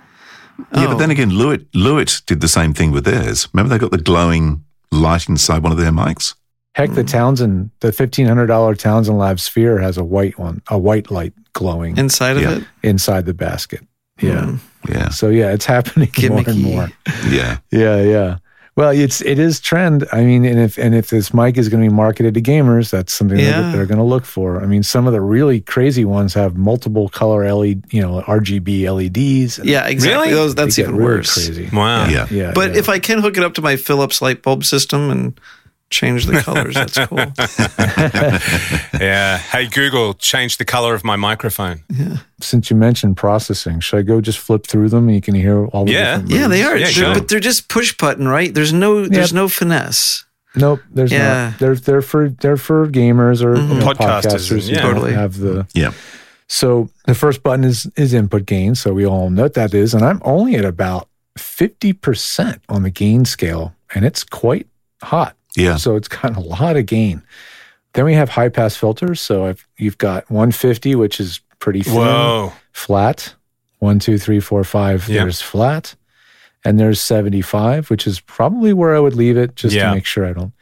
yeah, 0.73 0.85
oh, 0.87 0.89
but 0.89 0.99
then 0.99 1.11
again, 1.11 1.31
Lewitt, 1.31 1.67
Lewitt 1.75 2.25
did 2.27 2.41
the 2.41 2.49
same 2.49 2.75
thing 2.75 2.91
with 2.93 3.05
theirs. 3.05 3.49
Remember 3.53 3.71
they 3.75 3.79
got 3.79 3.91
the 3.93 3.99
glowing 3.99 4.65
light 4.93 5.29
inside 5.29 5.63
one 5.63 5.71
of 5.73 5.79
their 5.79 5.91
mics? 5.93 6.35
Heck, 6.75 6.91
Hmm. 6.91 6.95
the 6.97 7.05
Townsend, 7.05 7.71
the 7.81 7.91
fifteen 7.91 8.27
hundred 8.27 8.47
dollar 8.47 8.75
Townsend 8.77 9.19
Lab 9.19 9.41
Sphere 9.41 9.79
has 9.79 9.97
a 9.97 10.05
white 10.05 10.39
one, 10.39 10.63
a 10.69 10.79
white 10.79 11.11
light 11.11 11.33
glowing 11.55 11.97
inside 11.97 12.37
of 12.37 12.43
Yeah. 12.43 12.57
it. 12.59 12.65
inside 12.85 13.27
the 13.27 13.35
basket. 13.35 13.81
Yeah. 14.21 14.43
Mm. 14.47 14.59
Yeah. 14.89 15.09
So 15.11 15.29
yeah, 15.29 15.51
it's 15.53 15.65
happening 15.77 16.11
more 16.29 16.45
and 16.47 16.63
more. 16.63 16.89
Yeah. 17.29 17.59
Yeah, 17.73 18.01
yeah. 18.03 18.37
Well, 18.79 18.91
it's 18.91 19.21
it 19.23 19.41
is 19.41 19.59
trend. 19.59 20.07
I 20.13 20.23
mean, 20.23 20.45
and 20.45 20.61
if 20.61 20.79
and 20.79 20.95
if 20.95 21.11
this 21.11 21.35
mic 21.35 21.59
is 21.59 21.69
going 21.69 21.83
to 21.83 21.91
be 21.91 21.93
marketed 21.93 22.35
to 22.35 22.41
gamers, 22.41 22.91
that's 22.91 23.13
something 23.13 23.37
Yeah. 23.37 23.61
that 23.61 23.73
they're 23.73 23.87
going 23.87 23.99
to 23.99 24.05
look 24.05 24.25
for. 24.25 24.63
I 24.63 24.67
mean, 24.67 24.85
some 24.85 25.09
of 25.09 25.13
the 25.13 25.21
really 25.21 25.61
crazy 25.61 26.05
ones 26.05 26.33
have 26.35 26.57
multiple 26.57 27.09
color 27.09 27.43
LED, 27.53 27.83
you 27.91 28.01
know, 28.01 28.23
RGB 28.23 28.85
LEDs. 28.89 29.59
and 29.59 29.69
Yeah, 29.69 29.85
exactly. 29.89 30.29
Really? 30.29 30.31
Those, 30.33 30.55
that's 30.55 30.79
even 30.79 30.95
really 30.95 31.05
worse. 31.17 31.35
Crazy. 31.35 31.69
Wow. 31.73 32.07
Yeah. 32.09 32.29
Yeah, 32.31 32.53
But 32.55 32.75
yeah. 32.75 32.79
if 32.79 32.89
I 32.89 33.01
can 33.01 33.19
hook 33.19 33.37
it 33.37 33.43
up 33.43 33.55
to 33.55 33.63
my 33.63 33.75
Philips 33.75 34.23
light 34.23 34.43
bulb 34.45 34.65
system 34.65 35.11
and 35.11 35.41
change 35.91 36.27
the 36.27 36.41
colors, 36.43 36.75
that's 36.75 36.99
cool. 37.07 37.19
Yeah. 39.01 39.39
Hey, 39.39 39.67
Google, 39.69 40.15
change 40.15 40.57
the 40.59 40.65
color 40.65 40.95
of 40.95 41.05
my 41.05 41.17
microphone. 41.17 41.85
Yeah. 41.89 42.17
Since 42.41 42.71
you 42.71 42.77
mentioned 42.77 43.17
processing, 43.17 43.81
should 43.81 43.99
I 43.99 44.03
go 44.03 44.21
just 44.21 44.39
flip 44.39 44.67
through 44.67 44.89
them 44.89 45.07
and 45.07 45.15
you 45.15 45.21
can 45.21 45.35
hear 45.35 45.67
all 45.67 45.85
the 45.85 45.93
Yeah. 45.93 46.19
different 46.19 46.31
Yeah, 46.31 46.49
they 46.49 46.63
are. 46.63 46.77
Yeah, 46.77 46.85
They're- 46.85 46.93
sure. 46.93 47.15
But 47.15 47.29
they're 47.29 47.41
just 47.41 47.69
push 47.69 47.97
button, 47.97 48.27
right? 48.29 48.53
There's 48.53 48.73
no 48.73 49.07
there's 49.07 49.33
no 49.33 49.49
finesse. 49.49 50.25
Nope, 50.57 50.81
there's 50.91 51.13
Yeah. 51.13 51.51
not. 51.51 51.59
They're 51.59 51.75
they're 51.77 52.03
for 52.03 52.31
they're 52.31 52.57
for 52.57 52.89
gamers 52.89 53.43
or 53.43 53.55
mm-hmm. 53.55 53.73
you 53.75 53.79
know, 53.81 53.87
Podcasters, 53.87 54.51
podcasters 54.51 54.69
yeah. 54.71 54.83
don't 54.83 54.95
Totally. 54.95 55.13
have 55.15 55.39
the. 55.39 55.67
Yeah. 55.75 55.93
So 56.49 56.89
the 57.07 57.15
first 57.15 57.43
button 57.43 57.65
is 57.65 57.87
is 57.97 58.13
input 58.15 58.47
gain. 58.47 58.75
So 58.75 58.93
we 58.93 59.07
all 59.07 59.31
know 59.31 59.43
what 59.45 59.55
that 59.55 59.75
is, 59.75 59.95
and 59.95 60.05
I'm 60.05 60.21
only 60.25 60.57
at 60.57 60.65
about 60.65 61.09
fifty 61.37 61.93
percent 61.93 62.63
on 62.69 62.83
the 62.83 62.91
gain 62.91 63.25
scale, 63.27 63.75
and 63.95 64.05
it's 64.05 64.25
quite 64.25 64.67
hot. 65.03 65.37
Yeah. 65.59 65.77
So 65.77 65.97
it's 65.97 66.09
got 66.09 66.37
a 66.37 66.41
lot 66.41 66.77
of 66.77 66.87
gain. 66.87 67.23
Then 67.95 68.05
we 68.05 68.15
have 68.15 68.29
high 68.29 68.49
pass 68.49 68.77
filters. 68.77 69.21
So 69.21 69.47
if 69.47 69.67
you've 69.79 69.99
got 69.99 70.31
150, 70.31 70.95
which 70.95 71.21
is 71.21 71.41
pretty 71.59 71.83
thin, 71.83 71.95
Whoa. 71.97 72.53
flat. 72.73 73.35
One, 73.79 73.99
two, 73.99 74.19
three, 74.19 74.41
four, 74.41 74.63
five. 74.65 75.09
Yeah. 75.09 75.23
There's 75.23 75.41
flat. 75.41 75.95
And 76.65 76.79
there's 76.79 77.01
75, 77.01 77.89
which 77.89 78.07
is 78.07 78.21
probably 78.21 78.73
where 78.73 78.95
I 78.95 78.99
would 79.01 79.15
leave 79.15 79.37
it 79.37 79.55
just 79.55 79.75
Yeah. 79.75 79.89
to 79.91 79.95
make 79.95 80.05
sure 80.07 80.27
I 80.27 80.33
don't 80.33 80.53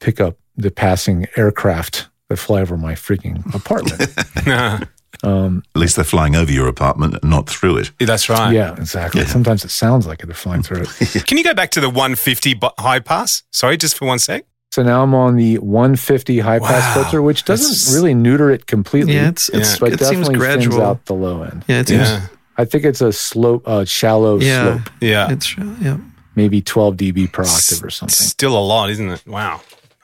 pick 0.00 0.20
up 0.20 0.36
the 0.56 0.70
passing 0.70 1.26
aircraft 1.36 2.08
that 2.28 2.38
fly 2.38 2.60
over 2.62 2.76
my 2.76 2.94
freaking 2.94 3.54
apartment. 3.54 4.02
um, 5.22 5.62
At 5.74 5.80
least 5.80 5.96
they're 5.96 6.04
flying 6.04 6.34
over 6.36 6.50
your 6.50 6.68
apartment 6.68 7.22
not 7.22 7.48
through 7.48 7.78
it. 7.78 7.90
That's 7.98 8.28
right. 8.28 8.52
yeah, 8.52 8.72
exactly. 8.72 9.24
Sometimes 9.26 9.64
it 9.64 9.70
sounds 9.70 10.06
like 10.06 10.18
they're 10.20 10.34
flying 10.34 10.62
through 10.62 10.82
it. 10.82 11.24
Can 11.26 11.38
you 11.38 11.44
go 11.44 11.54
back 11.54 11.70
to 11.72 11.80
the 11.80 11.88
150 11.88 12.58
high 12.78 13.00
pass? 13.00 13.42
Sorry, 13.50 13.76
just 13.76 13.96
for 13.96 14.06
one 14.06 14.18
sec. 14.18 14.44
So 14.72 14.82
now 14.82 15.02
I'm 15.02 15.14
on 15.14 15.36
the 15.36 15.58
150 15.58 16.38
high 16.40 16.58
pass 16.58 16.94
filter, 16.94 17.20
which 17.20 17.44
doesn't 17.44 17.66
That's- 17.68 17.94
really 17.94 18.14
neuter 18.14 18.50
it 18.50 18.66
completely. 18.66 19.14
Yeah, 19.14 19.28
it's, 19.28 19.48
it's 19.50 19.78
but 19.78 19.92
it 19.92 20.00
seems 20.00 20.28
definitely 20.28 20.46
thins 20.62 20.76
out 20.78 21.04
the 21.04 21.14
low 21.14 21.42
end. 21.42 21.64
Yeah, 21.68 21.80
it 21.80 21.88
seems. 21.88 22.08
Yeah. 22.08 22.26
I 22.56 22.64
think 22.64 22.84
it's 22.84 23.00
a 23.00 23.12
slope, 23.12 23.66
uh, 23.68 23.84
shallow 23.84 24.38
Yeah, 24.40 24.76
slope, 24.80 24.90
Yeah. 25.00 25.30
it's 25.30 25.56
yeah. 25.58 25.98
maybe 26.36 26.62
12 26.62 26.96
dB 26.96 27.30
per 27.32 27.42
octave 27.42 27.84
or 27.84 27.90
something. 27.90 28.14
Still 28.14 28.56
a 28.58 28.60
lot, 28.64 28.88
isn't 28.90 29.08
it? 29.10 29.26
Wow. 29.26 29.60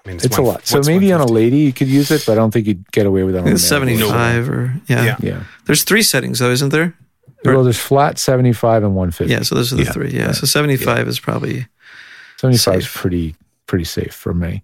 I 0.09 0.13
mean, 0.13 0.21
It's 0.25 0.39
a 0.39 0.43
one- 0.43 0.55
lot. 0.55 0.67
So 0.67 0.81
maybe 0.87 1.13
on 1.13 1.21
a 1.21 1.27
lady 1.27 1.59
you 1.59 1.73
could 1.75 1.89
use 1.89 2.11
it, 2.11 2.25
but 2.27 2.33
I 2.33 2.35
don't 2.37 2.51
think 2.51 2.67
you'd 2.67 2.91
get 2.93 3.05
away 3.05 3.25
with 3.25 3.35
it 3.37 3.41
on 3.41 3.49
a 3.49 3.51
It's 3.53 3.63
75 3.65 4.49
or 4.49 4.73
yeah. 4.87 5.05
Yeah. 5.05 5.17
Yeah. 5.21 5.41
There's 5.67 5.83
three 5.85 6.03
settings 6.03 6.39
though, 6.39 6.51
isn't 6.51 6.71
there? 6.71 6.95
Well, 7.45 7.63
there's 7.63 7.79
flat, 7.79 8.19
75, 8.19 8.83
and 8.85 8.95
150. 8.97 9.33
Yeah, 9.33 9.43
so 9.43 9.55
those 9.55 9.73
are 9.73 9.77
the 9.77 9.85
Yeah. 9.85 9.93
three. 9.93 10.11
Yeah. 10.11 10.33
So 10.33 10.47
75 10.47 11.07
is 11.09 11.21
probably 11.21 11.67
75 12.39 12.77
is 12.79 12.89
pretty 12.89 13.37
pretty 13.67 13.85
safe 13.85 14.15
for 14.15 14.33
me. 14.33 14.63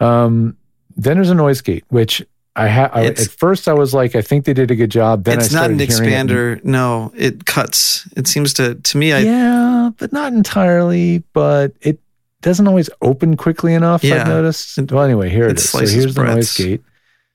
Um, 0.00 0.56
then 0.96 1.16
there's 1.16 1.30
a 1.30 1.34
noise 1.34 1.60
gate, 1.62 1.84
which 1.88 2.22
I 2.56 2.68
had 2.68 2.92
at 2.94 3.18
first 3.18 3.66
I 3.68 3.72
was 3.72 3.92
like, 3.94 4.14
I 4.14 4.20
think 4.22 4.44
they 4.44 4.52
did 4.52 4.70
a 4.70 4.76
good 4.76 4.90
job. 4.90 5.24
Then 5.24 5.38
it's 5.40 5.52
I 5.54 5.60
not 5.62 5.70
an 5.70 5.78
hearing 5.78 5.90
it 5.90 6.12
expander. 6.28 6.64
No, 6.64 7.10
it 7.16 7.46
cuts. 7.46 8.06
It 8.16 8.28
seems 8.28 8.52
to 8.54 8.74
to 8.76 8.98
me 8.98 9.12
I 9.12 9.20
yeah, 9.20 9.90
but 9.98 10.12
not 10.12 10.32
entirely. 10.34 11.24
But 11.32 11.72
it 11.80 11.98
doesn't 12.44 12.66
always 12.68 12.88
open 13.02 13.36
quickly 13.36 13.74
enough. 13.74 14.04
Yeah. 14.04 14.22
I've 14.22 14.28
noticed. 14.28 14.78
Well, 14.90 15.02
anyway, 15.04 15.30
here 15.30 15.46
it 15.46 15.52
it 15.52 15.56
is. 15.58 15.68
So 15.68 15.78
slices 15.78 15.94
here's 15.94 16.14
the 16.14 16.22
noise 16.24 16.56
gate. 16.56 16.82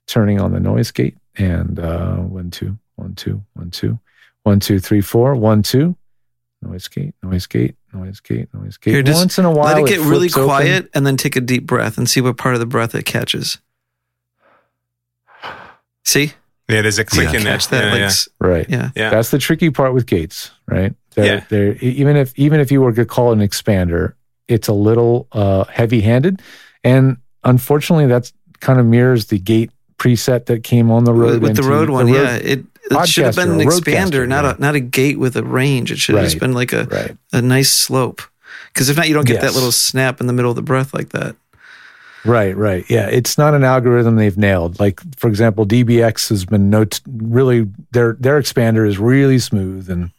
Turning 0.07 0.39
on 0.39 0.51
the 0.53 0.59
noise 0.59 0.91
gate, 0.91 1.17
and 1.37 1.79
uh, 1.79 2.15
one 2.17 2.49
two 2.51 2.77
one 2.95 3.13
two 3.15 3.43
one 3.53 3.69
two 3.71 3.99
one 4.43 4.59
two 4.59 4.79
three 4.79 5.01
four 5.01 5.35
one 5.35 5.61
two. 5.63 5.95
Noise 6.61 6.87
gate, 6.89 7.13
noise 7.23 7.47
gate, 7.47 7.75
noise 7.93 8.19
gate, 8.19 8.49
noise 8.53 8.77
gate. 8.77 8.91
Here, 8.91 9.01
just 9.03 9.19
Once 9.19 9.37
in 9.39 9.45
a 9.45 9.51
while, 9.51 9.75
let 9.75 9.83
it 9.83 9.87
get 9.87 9.99
really 9.99 10.27
flips 10.27 10.35
open. 10.37 10.47
quiet 10.47 10.89
and 10.93 11.05
then 11.07 11.15
take 11.15 11.35
a 11.37 11.41
deep 11.41 11.65
breath 11.65 11.97
and 11.97 12.09
see 12.09 12.19
what 12.21 12.37
part 12.37 12.53
of 12.55 12.59
the 12.59 12.65
breath 12.65 12.93
it 12.95 13.05
catches. 13.05 13.59
See? 16.03 16.33
Yeah, 16.67 16.81
there's 16.81 16.99
a 16.99 17.05
click 17.05 17.31
Yeah. 17.31 17.37
in 17.37 17.43
there. 17.43 17.53
Catch 17.53 17.67
that 17.69 17.85
Yeah, 17.85 17.91
like 17.91 17.99
yeah. 17.99 18.47
Right. 18.47 18.69
yeah. 18.69 18.89
Yeah. 18.95 19.09
That's 19.09 19.31
the 19.31 19.37
tricky 19.39 19.69
part 19.69 19.93
with 19.93 20.05
gates, 20.05 20.51
right? 20.67 20.93
They're, 21.15 21.25
Yeah. 21.25 21.43
They're, 21.49 21.73
even 21.77 22.15
if 22.17 22.37
even 22.37 22.59
if 22.59 22.71
you 22.71 22.81
were 22.81 22.91
to 22.91 23.05
call 23.05 23.31
it 23.31 23.39
an 23.39 23.47
expander, 23.47 24.13
it's 24.49 24.67
a 24.67 24.73
little 24.73 25.27
uh, 25.31 25.63
heavy-handed, 25.65 26.41
and 26.83 27.17
unfortunately, 27.43 28.07
that's 28.07 28.33
kind 28.59 28.79
of 28.79 28.85
mirrors 28.85 29.27
the 29.27 29.39
gate 29.39 29.71
preset 29.97 30.45
that 30.45 30.63
came 30.63 30.89
on 30.91 31.03
the 31.03 31.13
road 31.13 31.41
with 31.41 31.55
the 31.55 31.63
road 31.63 31.89
one, 31.89 32.05
the 32.07 32.13
road- 32.13 32.23
yeah. 32.23 32.35
It, 32.35 32.65
it 32.91 33.07
should 33.07 33.25
have 33.25 33.35
been 33.35 33.51
an 33.51 33.59
expander, 33.59 34.27
not 34.27 34.45
a 34.45 34.59
not 34.61 34.73
a 34.75 34.79
gate 34.79 35.19
with 35.19 35.35
a 35.37 35.43
range. 35.43 35.91
It 35.91 35.97
should 35.99 36.15
have 36.15 36.23
just 36.25 36.39
been 36.39 36.53
like 36.53 36.73
a, 36.73 36.85
Right. 36.85 37.17
a 37.33 37.41
nice 37.41 37.71
slope. 37.71 38.21
Because 38.73 38.89
if 38.89 38.97
not, 38.97 39.07
you 39.07 39.13
don't 39.13 39.27
get 39.27 39.41
that 39.41 39.53
little 39.53 39.71
snap 39.71 40.19
in 40.21 40.27
the 40.27 40.33
middle 40.33 40.49
of 40.51 40.55
the 40.55 40.61
breath 40.63 40.93
like 40.93 41.09
that. 41.09 41.35
Right, 42.25 42.55
right. 42.57 42.83
Yeah, 42.89 43.07
it's 43.07 43.37
not 43.37 43.53
an 43.53 43.63
algorithm 43.63 44.15
they've 44.15 44.37
nailed. 44.37 44.79
Like 44.79 44.99
for 45.17 45.27
example, 45.27 45.65
DBX 45.65 46.29
has 46.29 46.45
been 46.45 46.69
no 46.69 46.85
really 47.07 47.67
their 47.91 48.13
their 48.19 48.41
expander 48.41 48.87
is 48.87 48.97
really 48.97 49.39
smooth 49.39 49.89
and 49.89 50.11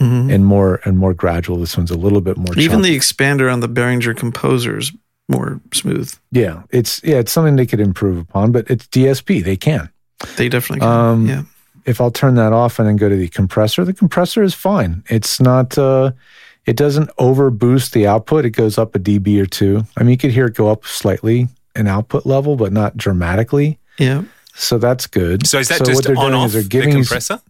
Mhm. 0.00 0.32
and 0.32 0.44
more 0.46 0.80
and 0.84 0.98
more 0.98 1.14
gradual. 1.14 1.58
This 1.58 1.76
one's 1.76 1.90
a 1.90 1.96
little 1.96 2.20
bit 2.20 2.36
more. 2.36 2.54
Even 2.58 2.78
choppy. 2.80 2.90
the 2.90 2.98
expander 2.98 3.52
on 3.52 3.60
the 3.60 3.68
Behringer 3.68 4.16
Composer 4.16 4.78
is 4.78 4.92
more 5.28 5.60
smooth. 5.72 6.12
yeah, 6.32 6.62
it's 6.70 7.00
yeah, 7.02 7.16
it's 7.16 7.32
something 7.32 7.56
they 7.56 7.66
could 7.66 7.80
improve 7.80 8.18
upon, 8.18 8.52
but 8.52 8.70
it's 8.70 8.86
DSP. 8.88 9.42
They 9.42 9.56
can. 9.56 9.88
They 10.36 10.48
definitely 10.48 10.80
can. 10.80 10.88
Um, 10.88 11.26
yeah. 11.26 11.42
if 11.84 12.00
I'll 12.00 12.10
turn 12.10 12.34
that 12.36 12.52
off 12.52 12.78
and 12.78 12.86
then 12.88 12.96
go 12.96 13.08
to 13.08 13.16
the 13.16 13.28
compressor, 13.28 13.84
the 13.84 13.92
compressor 13.92 14.42
is 14.42 14.54
fine. 14.54 15.02
It's 15.08 15.40
not, 15.40 15.76
uh, 15.78 16.12
it 16.66 16.74
doesn't 16.76 17.10
over 17.18 17.50
boost 17.50 17.92
the 17.92 18.06
output. 18.06 18.44
It 18.44 18.50
goes 18.50 18.76
up 18.78 18.94
a 18.94 18.98
dB 18.98 19.40
or 19.40 19.46
two. 19.46 19.84
I 19.96 20.02
mean, 20.02 20.10
you 20.10 20.16
could 20.16 20.32
hear 20.32 20.46
it 20.46 20.54
go 20.54 20.68
up 20.68 20.84
slightly 20.86 21.48
in 21.76 21.86
output 21.86 22.26
level, 22.26 22.56
but 22.56 22.72
not 22.72 22.96
dramatically. 22.96 23.78
Yeah. 23.98 24.22
So 24.54 24.78
that's 24.78 25.06
good. 25.06 25.46
So 25.46 25.58
is 25.58 25.68
that 25.68 25.80
what 25.80 25.86
just 25.88 26.06
on 26.08 26.32
off 26.34 26.52
they're 26.52 26.62
the 26.62 26.68
giving 26.68 26.88
you- 26.90 26.94
compressor? 26.96 27.40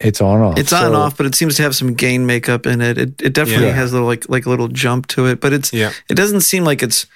It's 0.00 0.20
on 0.20 0.40
off. 0.40 0.58
It's 0.58 0.72
on 0.72 0.92
So- 0.92 0.94
off, 0.94 1.16
but 1.16 1.26
it 1.26 1.34
seems 1.34 1.56
to 1.56 1.62
have 1.62 1.76
some 1.76 1.92
gain 1.94 2.24
makeup 2.26 2.66
in 2.66 2.80
it. 2.80 2.96
It 2.98 3.20
it 3.22 3.32
definitely 3.34 3.66
Yeah. 3.66 3.72
has 3.74 3.90
a 3.90 3.94
little 3.94 4.08
like 4.08 4.28
like 4.28 4.46
a 4.46 4.50
little 4.50 4.68
jump 4.68 5.06
to 5.08 5.26
it, 5.26 5.40
but 5.40 5.52
it's 5.52 5.72
Yeah. 5.72 5.92
it 6.08 6.14
doesn't 6.14 6.40
seem 6.40 6.64
like 6.64 6.82
it's 6.82 7.06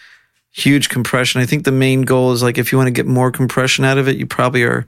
huge 0.52 0.88
compression. 0.88 1.40
I 1.40 1.46
think 1.46 1.64
the 1.64 1.72
main 1.72 2.02
goal 2.02 2.32
is 2.32 2.42
like 2.42 2.58
if 2.58 2.70
you 2.72 2.78
want 2.78 2.88
to 2.88 2.92
get 2.92 3.06
more 3.06 3.30
compression 3.30 3.84
out 3.84 3.98
of 3.98 4.06
it, 4.06 4.16
you 4.16 4.26
probably 4.26 4.62
are 4.62 4.86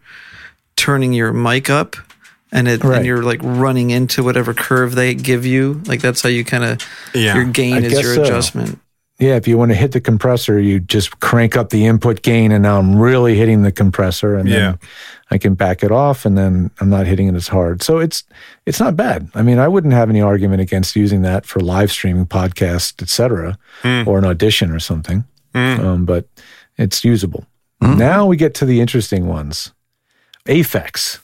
turning 0.77 1.13
your 1.15 1.33
mic 1.33 1.71
up 1.71 1.97
and 2.53 2.69
it 2.69 2.85
Right. 2.85 2.99
and 2.99 3.07
you're 3.07 3.23
like 3.23 3.41
running 3.43 3.91
into 3.91 4.23
whatever 4.23 4.53
curve 4.55 4.95
they 4.95 5.15
give 5.15 5.47
you. 5.47 5.81
Like 5.87 6.01
that's 6.03 6.21
how 6.21 6.29
you 6.29 6.45
kind 6.45 6.65
of 6.65 6.79
Yeah. 7.15 7.35
your 7.35 7.45
gain 7.45 7.77
I 7.77 7.87
is 7.87 7.93
your 7.95 8.15
so. 8.17 8.23
adjustment. 8.25 8.79
Yeah, 9.19 9.37
if 9.37 9.49
you 9.49 9.57
want 9.57 9.71
to 9.71 9.75
hit 9.77 9.93
the 9.93 10.01
compressor, 10.01 10.61
you 10.61 10.79
just 10.79 11.21
crank 11.21 11.57
up 11.57 11.71
the 11.71 11.87
input 11.87 12.21
gain, 12.21 12.53
and 12.53 12.63
now 12.63 12.79
I'm 12.79 12.99
really 12.99 13.35
hitting 13.35 13.63
the 13.63 13.73
compressor, 13.73 14.37
and 14.37 14.47
Yeah. 14.47 14.59
then 14.59 14.79
I 15.31 15.39
can 15.39 15.55
back 15.55 15.83
it 15.83 15.91
off, 15.91 16.27
and 16.27 16.37
then 16.37 16.71
I'm 16.81 16.91
not 16.91 17.07
hitting 17.07 17.27
it 17.27 17.35
as 17.35 17.49
hard. 17.49 17.83
So 17.83 17.99
it's 17.99 18.25
it's 18.67 18.79
not 18.79 18.95
bad. 18.95 19.29
I 19.35 19.41
mean, 19.43 19.59
I 19.59 19.69
wouldn't 19.69 19.95
have 19.95 20.11
any 20.11 20.21
argument 20.21 20.61
against 20.61 20.97
using 20.97 21.23
that 21.23 21.47
for 21.47 21.61
live 21.61 21.91
streaming, 21.91 22.27
podcast, 22.27 23.01
etc., 23.03 23.59
hmm. 23.83 24.03
or 24.07 24.19
an 24.19 24.27
audition 24.27 24.71
or 24.71 24.81
something. 24.81 25.25
Hmm. 25.55 25.81
Um, 25.81 26.05
but 26.05 26.29
it's 26.77 27.03
usable. 27.03 27.47
Hmm. 27.81 27.97
Now 27.97 28.27
we 28.27 28.37
get 28.37 28.53
to 28.57 28.67
the 28.67 28.81
interesting 28.81 29.27
ones, 29.27 29.73
Aphex. 30.47 31.21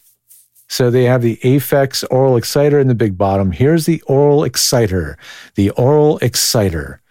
So 0.69 0.91
they 0.91 1.05
have 1.05 1.21
the 1.21 1.37
Aphex 1.45 2.03
Aural 2.11 2.39
Exciter 2.39 2.81
in 2.81 2.89
the 2.89 2.95
big 2.95 3.19
bottom. 3.19 3.53
Here's 3.53 3.85
the 3.85 4.03
Aural 4.09 4.47
Exciter. 4.47 5.19
The 5.55 5.71
Aural 5.77 6.19
Exciter. 6.23 7.02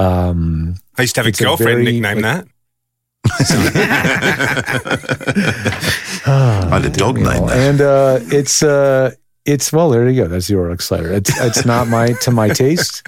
Um, 0.00 0.74
I 0.98 1.02
used 1.02 1.14
to 1.16 1.20
have 1.20 1.26
a 1.26 1.30
It's 1.30 1.40
a 1.40 1.44
girlfriend 1.44 1.84
very, 1.84 2.00
nicknamed 2.00 2.22
like- 2.22 2.44
that. 2.44 2.46
I 6.26 6.68
had 6.70 6.84
a 6.84 6.90
dog 6.90 7.16
named 7.16 7.48
that. 7.48 7.56
And 7.56 7.80
uh, 7.80 8.18
it's 8.34 8.62
uh, 8.62 9.12
it's 9.44 9.72
well, 9.72 9.90
there 9.90 10.08
you 10.08 10.22
go. 10.22 10.28
That's 10.28 10.46
the 10.46 10.54
Aural 10.56 10.74
Exciter. 10.74 11.12
It's 11.12 11.38
it's 11.40 11.64
not 11.64 11.88
my 11.88 12.12
to 12.22 12.30
my 12.30 12.48
taste. 12.48 13.06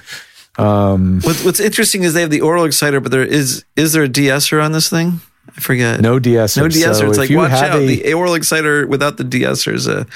Um, 0.59 1.21
What, 1.23 1.37
what's 1.47 1.61
interesting 1.61 2.03
is 2.03 2.13
they 2.13 2.21
have 2.21 2.31
the 2.31 2.43
Aural 2.43 2.67
Exciter, 2.67 3.01
but 3.01 3.11
there 3.11 3.25
is 3.25 3.65
is 3.77 3.93
there 3.95 4.03
a 4.03 4.09
de-esser 4.09 4.61
on 4.61 4.73
this 4.73 4.91
thing? 4.91 5.21
I 5.57 5.61
forget. 5.61 6.01
no 6.01 6.19
de-esser. 6.19 6.61
no 6.61 6.69
de-esser. 6.69 6.95
So 6.95 7.09
it's 7.09 7.19
like 7.19 7.31
watch 7.31 7.53
out. 7.53 7.81
a- 7.81 7.87
the 7.87 8.03
Aural 8.13 8.37
Exciter 8.37 8.87
without 8.87 9.17
the 9.17 9.25
de-esser 9.25 9.73
is 9.75 9.87
a 9.87 10.07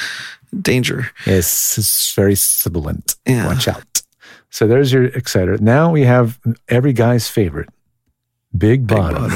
danger. 0.61 1.11
Yes, 1.26 1.78
it's 1.78 2.12
very 2.14 2.37
sibilant. 2.37 3.16
Yeah. 3.26 3.47
Watch 3.47 3.66
out. 3.68 4.02
So 4.56 4.66
there's 4.66 4.90
your 4.90 5.04
exciter. 5.04 5.58
Now 5.58 5.90
we 5.90 6.04
have 6.04 6.40
every 6.66 6.94
guy's 6.94 7.28
favorite, 7.28 7.68
big 8.56 8.86
bottom. 8.86 9.30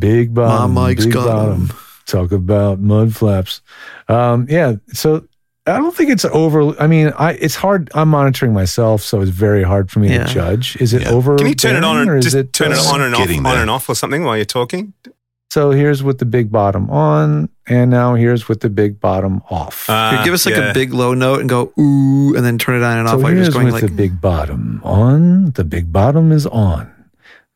Big 0.00 0.34
bottom. 0.34 0.72
My 0.74 0.88
Mike's 0.88 1.04
big 1.04 1.14
got 1.14 1.28
'em. 1.28 1.66
bottom. 1.66 1.78
Talk 2.06 2.32
about 2.32 2.80
mud 2.80 3.14
flaps. 3.14 3.60
Um, 4.08 4.48
yeah. 4.50 4.74
So 4.88 5.24
I 5.68 5.76
don't 5.76 5.94
think 5.94 6.10
it's 6.10 6.24
over. 6.24 6.74
I 6.82 6.88
mean, 6.88 7.12
I 7.16 7.34
it's 7.34 7.54
hard. 7.54 7.90
I'm 7.94 8.08
monitoring 8.08 8.52
myself, 8.52 9.02
so 9.02 9.20
it's 9.20 9.30
very 9.30 9.62
hard 9.62 9.88
for 9.88 10.00
me 10.00 10.08
Yeah. 10.08 10.24
to 10.24 10.34
judge. 10.34 10.74
Is 10.80 10.94
it 10.94 11.02
Yeah. 11.02 11.10
over? 11.10 11.36
Can 11.36 11.46
you 11.46 11.54
turn 11.54 11.76
it 11.76 11.84
on 11.84 12.08
or 12.08 12.14
and 12.16 12.18
is 12.18 12.24
just 12.32 12.34
it 12.36 12.52
turn 12.52 12.72
it 12.72 12.78
on 12.78 13.00
and 13.00 13.14
off, 13.14 13.20
getting 13.20 13.46
on 13.46 13.56
and 13.56 13.70
off 13.70 13.88
or 13.88 13.94
something 13.94 14.24
while 14.24 14.34
you're 14.36 14.44
talking? 14.46 14.94
So 15.50 15.70
here's 15.70 16.02
with 16.02 16.18
the 16.18 16.26
big 16.26 16.52
bottom 16.52 16.90
on, 16.90 17.48
and 17.66 17.90
now 17.90 18.14
here's 18.14 18.48
with 18.48 18.60
the 18.60 18.68
big 18.68 19.00
bottom 19.00 19.42
off. 19.48 19.88
Uh, 19.88 20.22
give 20.22 20.34
us 20.34 20.44
like 20.44 20.56
yeah. 20.56 20.70
a 20.70 20.74
big 20.74 20.92
low 20.92 21.14
note 21.14 21.40
and 21.40 21.48
go 21.48 21.72
ooh, 21.78 22.34
and 22.36 22.44
then 22.44 22.58
turn 22.58 22.76
it 22.82 22.84
on 22.84 22.98
and 22.98 23.08
off 23.08 23.14
so 23.14 23.18
while 23.18 23.28
you're 23.30 23.36
here's 23.36 23.48
just 23.48 23.54
going 23.54 23.64
with 23.66 23.74
like 23.74 23.90
the 23.90 23.96
big 23.96 24.20
bottom 24.20 24.80
on. 24.84 25.52
The 25.52 25.64
big 25.64 25.90
bottom 25.90 26.32
is 26.32 26.46
on. 26.46 26.92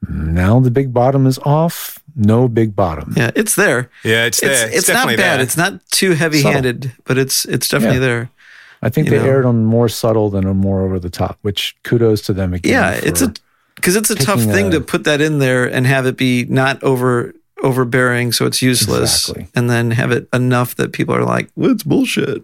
Now 0.09 0.59
the 0.59 0.71
big 0.71 0.93
bottom 0.95 1.27
is 1.27 1.39
off. 1.41 1.99
No 2.17 2.49
big 2.49 2.75
bottom. 2.75 3.13
yeah, 3.17 3.31
it's 3.35 3.57
there. 3.57 3.91
Yeah, 4.05 4.25
it's 4.27 4.43
It's 4.43 4.61
there. 4.61 4.71
it's, 4.71 4.89
not 4.89 5.07
bad. 5.09 5.19
there. 5.19 5.41
It's 5.41 5.57
not 5.57 5.85
too 5.91 6.13
heavy 6.13 6.43
handed, 6.43 6.93
but 7.05 7.19
it's 7.19 7.45
it's 7.45 7.69
definitely 7.69 7.99
Yeah. 7.99 8.07
there. 8.07 8.31
I 8.81 8.89
think 8.89 9.09
they 9.11 9.19
know. 9.19 9.25
aired 9.25 9.45
on 9.45 9.65
more 9.65 9.89
subtle 9.89 10.29
than 10.31 10.47
a 10.47 10.55
more 10.55 10.81
over 10.83 10.99
the 10.99 11.11
top. 11.11 11.39
Which 11.43 11.77
kudos 11.85 12.23
to 12.23 12.33
them 12.33 12.55
again. 12.55 12.73
Yeah, 12.73 12.91
it's 12.93 13.21
a 13.23 13.33
because 13.77 13.97
it's 13.97 14.11
a 14.11 14.15
tough 14.15 14.41
thing 14.43 14.69
a- 14.69 14.71
to 14.73 14.81
put 14.81 15.05
that 15.05 15.21
in 15.21 15.39
there 15.39 15.67
and 15.67 15.87
have 15.87 16.07
it 16.07 16.17
be 16.17 16.47
not 16.47 16.83
over 16.83 17.35
overbearing, 17.63 18.33
so 18.33 18.45
it's 18.47 18.61
useless, 18.61 19.29
Exactly. 19.29 19.49
and 19.55 19.71
then 19.71 19.91
have 19.93 20.11
it 20.11 20.29
enough 20.33 20.75
that 20.77 20.93
people 20.93 21.15
are 21.15 21.25
like, 21.25 21.51
"Well, 21.57 21.71
it's 21.71 21.83
bullshit." 21.85 22.43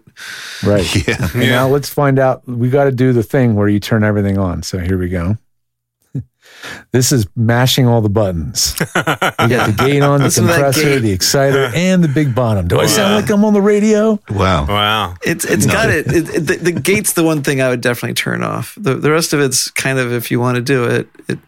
right. 0.65 0.85
Yeah. 1.07 1.27
And 1.33 1.41
now 1.49 1.67
let's 1.67 1.89
find 1.89 2.17
out. 2.19 2.47
We 2.47 2.69
got 2.69 2.85
to 2.85 2.91
do 2.91 3.13
the 3.13 3.23
thing 3.23 3.55
where 3.55 3.67
you 3.69 3.79
turn 3.79 4.03
everything 4.03 4.37
on. 4.37 4.63
So 4.63 4.79
here 4.79 4.97
we 4.97 5.09
go. 5.09 5.37
This 6.91 7.13
is 7.13 7.25
mashing 7.37 7.87
all 7.87 8.01
the 8.01 8.09
buttons. 8.09 8.75
You 8.95 9.47
got 9.47 9.67
the 9.67 9.75
gate 9.77 10.01
on, 10.03 10.19
the 10.19 10.25
Listen 10.25 10.43
to 10.43 10.47
that 10.49 10.73
compressor, 10.73 10.99
the 10.99 11.11
exciter, 11.11 11.71
and 11.73 12.03
the 12.03 12.09
big 12.09 12.35
bottom. 12.35 12.67
Do 12.67 12.79
I 12.79 12.85
sound 12.87 13.15
like 13.15 13.29
I'm 13.31 13.45
on 13.45 13.53
the 13.53 13.61
radio? 13.61 14.19
Wow. 14.29 14.65
Wow. 14.67 15.15
It's 15.23 15.45
it's 15.45 15.65
got 15.65 15.89
it. 15.89 16.07
it, 16.07 16.35
it 16.35 16.39
the, 16.47 16.55
the 16.57 16.71
gate's 16.73 17.13
the 17.13 17.23
one 17.23 17.41
thing 17.43 17.61
I 17.61 17.69
would 17.69 17.79
definitely 17.79 18.15
turn 18.15 18.43
off. 18.43 18.75
The 18.77 18.95
the 18.95 19.09
rest 19.11 19.31
of 19.31 19.39
it's 19.39 19.71
kind 19.71 19.97
of 19.99 20.11
if 20.11 20.29
you 20.31 20.41
want 20.41 20.55
to 20.57 20.61
do 20.61 20.83
it. 20.83 21.07
it 21.29 21.39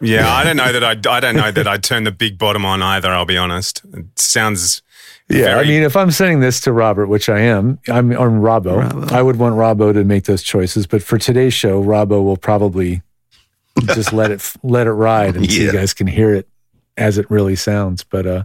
Yeah, 0.00 0.32
I 0.32 0.44
don't 0.44 0.56
know 0.56 0.72
that 0.72 0.82
I 0.84 0.90
I 1.16 1.20
don't 1.20 1.36
know 1.36 1.50
that 1.50 1.68
I'd 1.68 1.82
turn 1.84 2.04
the 2.04 2.10
big 2.12 2.38
bottom 2.38 2.64
on 2.64 2.82
either. 2.82 3.10
I'll 3.10 3.24
be 3.26 3.36
honest. 3.36 3.82
It 3.92 4.18
sounds 4.18 4.82
Yeah, 5.28 5.58
I 5.58 5.62
mean, 5.64 5.82
if 5.82 5.96
I'm 5.96 6.10
sending 6.10 6.40
this 6.40 6.60
to 6.62 6.72
Robert, 6.72 7.06
which 7.08 7.28
I 7.28 7.40
am, 7.40 7.78
I'm 7.88 8.10
on 8.16 8.40
Robbo. 8.40 8.88
Robbo. 8.88 9.12
I 9.12 9.22
would 9.22 9.36
want 9.36 9.54
Robbo 9.56 9.92
to 9.92 10.02
make 10.04 10.24
those 10.24 10.42
choices. 10.42 10.86
But 10.86 11.02
for 11.02 11.18
today's 11.18 11.54
show, 11.54 11.82
Robbo 11.82 12.24
will 12.24 12.36
probably 12.36 13.02
just 13.94 14.12
let 14.12 14.30
it 14.30 14.52
let 14.62 14.86
it 14.86 14.92
ride, 14.92 15.36
and 15.36 15.50
so 15.50 15.60
you 15.60 15.70
guys 15.72 15.92
can 15.94 16.06
hear 16.06 16.34
it 16.34 16.48
as 16.96 17.18
it 17.18 17.30
really 17.30 17.54
sounds. 17.56 18.02
But 18.02 18.26
uh, 18.26 18.44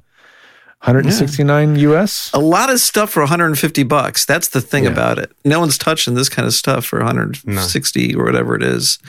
169 0.84 1.78
US. 1.78 2.30
a 2.34 2.40
lot 2.40 2.70
of 2.70 2.80
stuff 2.80 3.10
for 3.10 3.22
150 3.22 3.84
bucks. 3.84 4.24
That's 4.26 4.50
the 4.50 4.62
thing 4.62 4.84
Yeah. 4.84 4.92
about 4.92 5.18
it. 5.18 5.32
No 5.44 5.60
one's 5.60 5.78
touching 5.80 6.14
this 6.14 6.30
kind 6.30 6.46
of 6.46 6.54
stuff 6.54 6.86
for 6.86 7.00
160 7.00 8.16
or 8.16 8.24
whatever 8.26 8.56
it 8.56 8.62
is 8.64 9.00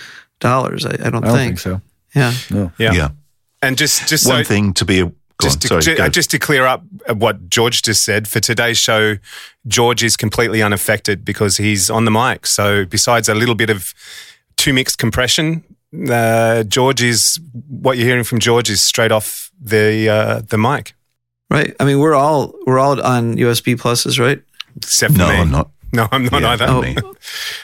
dollars. 0.40 0.86
I, 0.86 0.90
I 0.92 1.10
don't 1.10 1.16
I 1.24 1.26
don't 1.28 1.36
think. 1.36 1.58
think 1.58 1.58
so. 1.60 1.80
Yeah. 2.16 2.32
No. 2.50 2.72
yeah. 2.78 2.92
Yeah. 2.92 3.08
And 3.62 3.78
just 3.78 4.08
just 4.08 4.26
One 4.26 4.42
so 4.44 4.48
thing 4.48 4.72
to 4.74 4.84
be 4.84 5.00
a. 5.00 5.12
Just 5.42 5.56
on, 5.56 5.60
to, 5.60 5.82
sorry, 5.82 5.96
ju- 5.98 6.08
just 6.08 6.30
to 6.30 6.38
clear 6.38 6.64
up 6.64 6.82
what 7.10 7.50
George 7.50 7.82
just 7.82 8.04
said 8.04 8.26
for 8.26 8.40
today's 8.40 8.78
show, 8.78 9.16
George 9.66 10.02
is 10.02 10.16
completely 10.16 10.62
unaffected 10.62 11.26
because 11.26 11.58
he's 11.58 11.90
on 11.90 12.06
the 12.06 12.10
mic. 12.10 12.46
So 12.46 12.86
besides 12.86 13.28
a 13.28 13.34
little 13.34 13.54
bit 13.54 13.68
of 13.68 13.92
two 14.56 14.72
mixed 14.72 14.96
compression, 14.96 15.62
uh, 16.10 16.62
George 16.62 17.02
is 17.02 17.38
what 17.68 17.98
you're 17.98 18.06
hearing 18.06 18.24
from 18.24 18.38
George 18.38 18.70
is 18.70 18.80
straight 18.80 19.12
off 19.12 19.50
the 19.60 20.08
uh, 20.08 20.40
the 20.48 20.56
mic, 20.56 20.94
Right. 21.50 21.74
I 21.78 21.84
mean, 21.84 21.98
we're 21.98 22.14
all 22.14 22.54
we're 22.66 22.78
all 22.78 23.00
on 23.02 23.36
USB 23.36 23.76
pluses, 23.76 24.18
right? 24.18 24.40
except 24.76 25.12
for 25.12 25.18
no, 25.18 25.28
me. 25.28 25.34
I'm 25.36 25.50
not. 25.50 25.70
No, 25.96 26.08
I'm 26.12 26.24
not 26.24 26.42
Yeah, 26.42 26.48
either. 26.50 26.66
not 26.66 26.82
me. 26.82 26.96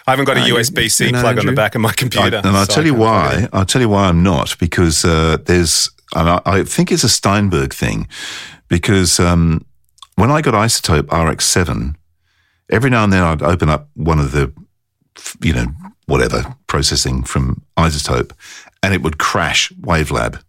I 0.07 0.11
haven't 0.13 0.25
got 0.25 0.37
a 0.37 0.41
Uh, 0.41 0.47
USB 0.57 0.91
C 0.91 1.05
you're 1.05 1.13
not, 1.13 1.21
plug 1.23 1.39
on 1.39 1.47
the 1.47 1.53
back 1.53 1.75
of 1.75 1.81
my 1.81 1.91
I, 1.91 1.93
computer. 1.93 2.39
and 2.39 2.57
I'll 2.57 2.67
so 2.67 2.75
tell 2.75 2.85
you 2.87 2.93
can't 2.95 3.03
plug 3.05 3.33
it 3.35 3.37
in. 3.37 3.43
why. 3.53 3.59
I'll 3.59 3.67
tell 3.67 3.81
you 3.83 3.89
why 3.89 4.09
I'm 4.09 4.23
not 4.23 4.57
because 4.59 5.05
uh, 5.05 5.37
there's, 5.45 5.91
and 6.15 6.29
I, 6.29 6.41
I 6.45 6.65
think 6.65 6.91
it's 6.91 7.05
a 7.05 7.09
Steinberg 7.09 7.73
thing, 7.75 8.09
because 8.69 9.21
um, 9.21 9.65
when 10.17 10.31
I 10.31 10.41
got 10.41 10.55
iZotope 10.55 11.03
RX7, 11.09 11.95
every 12.71 12.91
now 12.91 13.05
and 13.05 13.13
then 13.13 13.23
I'd 13.23 13.43
open 13.43 13.69
up 13.69 13.89
one 13.95 14.19
of 14.19 14.33
the, 14.33 14.53
you 15.43 15.53
know, 15.53 15.67
whatever 16.07 16.55
processing 16.67 17.23
from 17.23 17.63
iZotope, 17.77 18.33
and 18.83 18.93
it 18.95 19.03
would 19.03 19.19
crash 19.19 19.71
WaveLab. 19.81 20.41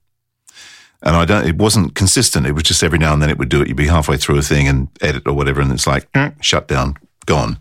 And 1.06 1.18
I 1.18 1.26
don't. 1.26 1.46
It 1.46 1.58
wasn't 1.58 1.96
consistent. 1.96 2.46
It 2.48 2.54
was 2.54 2.64
just 2.64 2.82
every 2.82 2.98
now 2.98 3.12
and 3.12 3.22
then 3.22 3.30
it 3.30 3.38
would 3.38 3.50
do 3.50 3.62
it. 3.62 3.68
You'd 3.68 3.76
be 3.76 3.88
halfway 3.88 4.16
through 4.16 4.38
a 4.38 4.42
thing 4.42 4.70
and 4.70 4.88
edit 5.02 5.24
or 5.28 5.34
whatever, 5.34 5.60
and 5.60 5.70
it's 5.74 5.86
like 5.86 6.08
shut 6.40 6.68
down, 6.70 6.96
gone. 7.26 7.60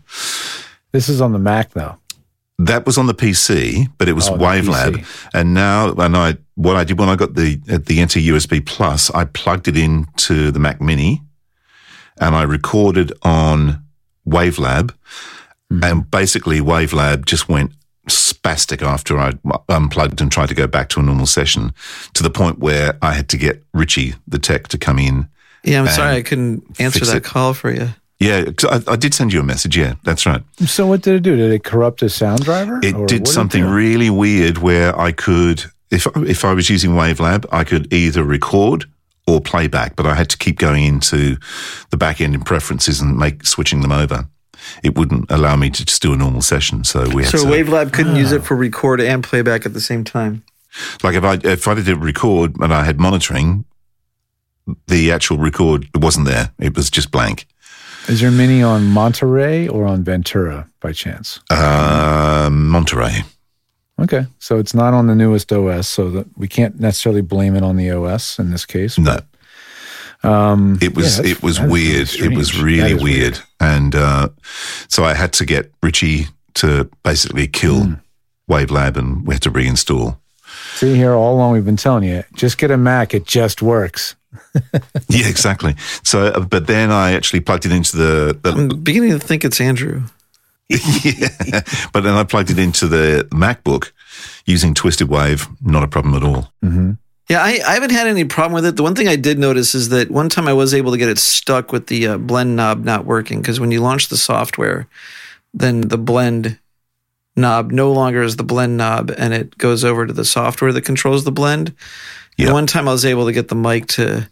This 0.91 1.09
is 1.09 1.21
on 1.21 1.33
the 1.33 1.39
Mac 1.39 1.71
though. 1.71 1.97
That 2.59 2.85
was 2.85 2.97
on 2.97 3.07
the 3.07 3.15
PC, 3.15 3.87
but 3.97 4.07
it 4.07 4.13
was 4.13 4.29
Oh, 4.29 4.37
WaveLab. 4.37 5.03
And 5.33 5.53
now, 5.53 5.91
and 5.93 6.15
I, 6.15 6.37
what 6.55 6.75
I 6.75 6.83
did 6.83 6.99
when 6.99 7.09
I 7.09 7.15
got 7.15 7.33
the 7.33 7.59
at 7.67 7.87
the 7.87 8.01
NT 8.01 8.17
USB 8.29 8.63
Plus, 8.63 9.09
I 9.11 9.25
plugged 9.25 9.67
it 9.67 9.75
into 9.75 10.51
the 10.51 10.59
Mac 10.59 10.79
Mini, 10.79 11.21
and 12.19 12.35
I 12.35 12.43
recorded 12.43 13.11
on 13.23 13.83
WaveLab, 14.27 14.91
mm-hmm. 14.91 15.83
and 15.83 16.09
basically 16.11 16.59
WaveLab 16.59 17.25
just 17.25 17.49
went 17.49 17.71
spastic 18.07 18.81
after 18.81 19.17
I 19.17 19.33
unplugged 19.69 20.21
and 20.21 20.31
tried 20.31 20.49
to 20.49 20.55
go 20.55 20.67
back 20.67 20.89
to 20.89 20.99
a 20.99 21.03
normal 21.03 21.25
session, 21.25 21.73
to 22.13 22.23
the 22.23 22.29
point 22.29 22.59
where 22.59 22.97
I 23.01 23.13
had 23.13 23.29
to 23.29 23.37
get 23.37 23.63
Richie, 23.73 24.15
the 24.27 24.39
tech, 24.39 24.67
to 24.69 24.77
come 24.77 24.99
in. 24.99 25.27
Yeah. 25.63 25.81
I'm 25.81 25.87
sorry 25.87 26.17
I 26.17 26.21
couldn't 26.21 26.79
answer 26.79 27.05
that 27.05 27.17
it. 27.17 27.23
call 27.23 27.53
for 27.53 27.71
you. 27.71 27.89
Yeah, 28.23 28.51
'cause 28.51 28.83
I, 28.87 28.93
I 28.93 28.95
did 28.95 29.13
send 29.13 29.33
you 29.33 29.39
a 29.39 29.43
message. 29.43 29.75
Yeah, 29.77 29.93
that's 30.03 30.25
right. 30.25 30.41
So 30.65 30.87
what 30.87 31.01
did 31.01 31.15
it 31.15 31.23
do? 31.23 31.35
Did 31.35 31.51
it 31.51 31.63
corrupt 31.63 32.01
a 32.03 32.09
sound 32.09 32.43
driver? 32.43 32.79
It 32.83 32.95
Or 32.95 33.05
did 33.05 33.27
something 33.27 33.63
do? 33.63 33.69
really 33.73 34.09
weird 34.09 34.57
where 34.59 34.97
I 34.99 35.11
could, 35.11 35.65
if 35.91 36.07
if 36.17 36.45
I 36.45 36.53
was 36.53 36.69
using 36.69 36.91
WaveLab, 36.91 37.45
I 37.51 37.63
could 37.63 37.91
either 37.93 38.23
record 38.23 38.85
or 39.27 39.39
playback, 39.41 39.95
but 39.95 40.05
I 40.05 40.15
had 40.15 40.29
to 40.29 40.37
keep 40.37 40.57
going 40.59 40.83
into 40.85 41.37
the 41.91 41.97
back 41.97 42.19
end 42.21 42.35
in 42.35 42.41
preferences 42.41 43.01
and 43.01 43.17
make 43.17 43.45
switching 43.45 43.81
them 43.81 43.91
over. 43.91 44.27
It 44.83 44.97
wouldn't 44.97 45.29
allow 45.29 45.55
me 45.57 45.69
to 45.71 45.85
just 45.85 46.01
do 46.01 46.13
a 46.13 46.17
normal 46.17 46.41
session, 46.41 46.83
so 46.85 47.07
we 47.09 47.23
had 47.23 47.31
So 47.31 47.39
to 47.45 47.51
WaveLab 47.51 47.91
couldn't 47.93 48.15
use 48.15 48.31
it 48.31 48.41
ah. 48.41 48.45
for 48.45 48.55
record 48.55 49.01
and 49.01 49.23
playback 49.23 49.65
at 49.65 49.73
the 49.73 49.81
same 49.81 50.03
time. 50.03 50.43
like 51.03 51.15
if 51.15 51.23
I 51.23 51.33
if 51.43 51.67
I 51.67 51.73
did 51.75 51.97
record 51.97 52.55
and 52.61 52.73
I 52.73 52.83
had 52.85 52.99
monitoring, 52.99 53.65
the 54.87 55.11
actual 55.11 55.37
record 55.37 55.89
wasn't 55.95 56.25
there; 56.27 56.51
it 56.59 56.75
was 56.75 56.89
just 56.89 57.11
blank. 57.11 57.45
Is 58.09 58.21
your 58.21 58.31
mini 58.31 58.61
on 58.61 58.85
Monterey 58.87 59.67
or 59.67 59.85
on 59.85 60.03
Ventura 60.03 60.67
by 60.81 60.91
chance? 60.91 61.39
Uh, 61.49 62.49
Monterey. 62.51 63.23
Okay, 63.99 64.25
so 64.39 64.57
it's 64.59 64.73
not 64.73 64.93
on 64.93 65.07
the 65.07 65.15
newest 65.15 65.51
OS, 65.53 65.87
so 65.87 66.09
that 66.09 66.27
we 66.37 66.47
can't 66.47 66.79
necessarily 66.79 67.21
blame 67.21 67.55
it 67.55 67.63
on 67.63 67.77
the 67.77 67.91
OS 67.91 68.39
in 68.39 68.51
this 68.51 68.65
case. 68.65 68.97
No, 68.97 69.19
Um, 70.23 70.79
It 70.81 70.95
was 70.95 71.19
yeah, 71.19 71.31
it 71.31 71.43
was 71.43 71.57
that 71.57 71.65
is 71.65 71.71
really 71.71 71.93
weird. 71.93 72.15
it 72.33 72.37
was 72.37 72.61
really 72.61 72.91
is 72.93 73.03
weird. 73.03 73.39
and 73.59 73.95
uh, 73.95 74.29
so 74.89 75.03
I 75.05 75.13
had 75.13 75.31
to 75.33 75.45
get 75.45 75.71
Richie 75.81 76.27
to 76.55 76.89
basically 77.03 77.47
kill 77.47 77.83
Hmm. 77.83 77.93
WaveLab, 78.49 78.97
and 78.97 79.25
we 79.25 79.35
had 79.35 79.41
to 79.43 79.51
reinstall. 79.51 80.17
See 80.75 80.95
here, 80.95 81.13
all 81.13 81.35
along 81.35 81.53
we've 81.53 81.65
been 81.65 81.77
telling 81.77 82.03
you, 82.03 82.23
just 82.35 82.57
get 82.57 82.71
a 82.71 82.77
Mac. 82.77 83.13
It 83.13 83.25
just 83.25 83.61
works. 83.61 84.15
yeah, 85.09 85.27
exactly. 85.27 85.75
So, 86.03 86.27
uh, 86.27 86.39
but 86.41 86.67
then 86.67 86.91
I 86.91 87.13
actually 87.13 87.39
plugged 87.41 87.65
it 87.65 87.71
into 87.71 87.97
the, 87.97 88.39
the 88.41 88.51
I'm 88.51 88.81
beginning 88.81 89.11
to 89.11 89.19
think 89.19 89.43
it's 89.45 89.59
Andrew. 89.59 90.03
yeah, 90.69 91.61
but 91.91 92.01
then 92.01 92.13
I 92.13 92.23
plugged 92.23 92.49
it 92.49 92.57
into 92.57 92.87
the 92.87 93.27
MacBook 93.31 93.91
using 94.45 94.73
TwistedWave. 94.73 95.47
Not 95.61 95.83
a 95.83 95.87
problem 95.87 96.15
at 96.15 96.23
all. 96.23 96.51
Yeah, 97.29 97.41
I, 97.41 97.59
I 97.65 97.73
haven't 97.73 97.91
had 97.91 98.07
any 98.07 98.25
problem 98.25 98.53
with 98.53 98.65
it. 98.65 98.75
The 98.75 98.83
one 98.83 98.95
thing 98.95 99.07
I 99.07 99.15
did 99.15 99.39
notice 99.39 99.73
is 99.73 99.89
that 99.89 100.11
one 100.11 100.29
time 100.29 100.47
I 100.47 100.53
was 100.53 100.73
able 100.73 100.91
to 100.91 100.97
get 100.97 101.09
it 101.09 101.17
stuck 101.17 101.71
with 101.71 101.87
the 101.87 102.07
uh, 102.07 102.17
blend 102.17 102.55
knob 102.55 102.83
not 102.83 103.05
working 103.05 103.41
because 103.41 103.59
when 103.59 103.71
you 103.71 103.81
launch 103.81 104.09
the 104.09 104.17
software, 104.17 104.87
then 105.53 105.81
the 105.81 105.97
blend 105.97 106.59
knob 107.35 107.71
no 107.71 107.91
longer 107.91 108.21
is 108.21 108.35
the 108.35 108.43
blend 108.43 108.77
knob 108.77 109.11
and 109.17 109.33
it 109.33 109.57
goes 109.57 109.83
over 109.83 110.05
to 110.05 110.13
the 110.13 110.25
software 110.25 110.73
that 110.73 110.85
controls 110.85 111.23
the 111.23 111.31
blend. 111.31 111.73
Yeah. 112.37 112.45
And 112.47 112.53
one 112.53 112.67
time 112.67 112.87
I 112.87 112.91
was 112.91 113.05
able 113.05 113.25
to 113.25 113.31
get 113.33 113.47
the 113.47 113.55
mic 113.55 113.87
to 113.89 114.29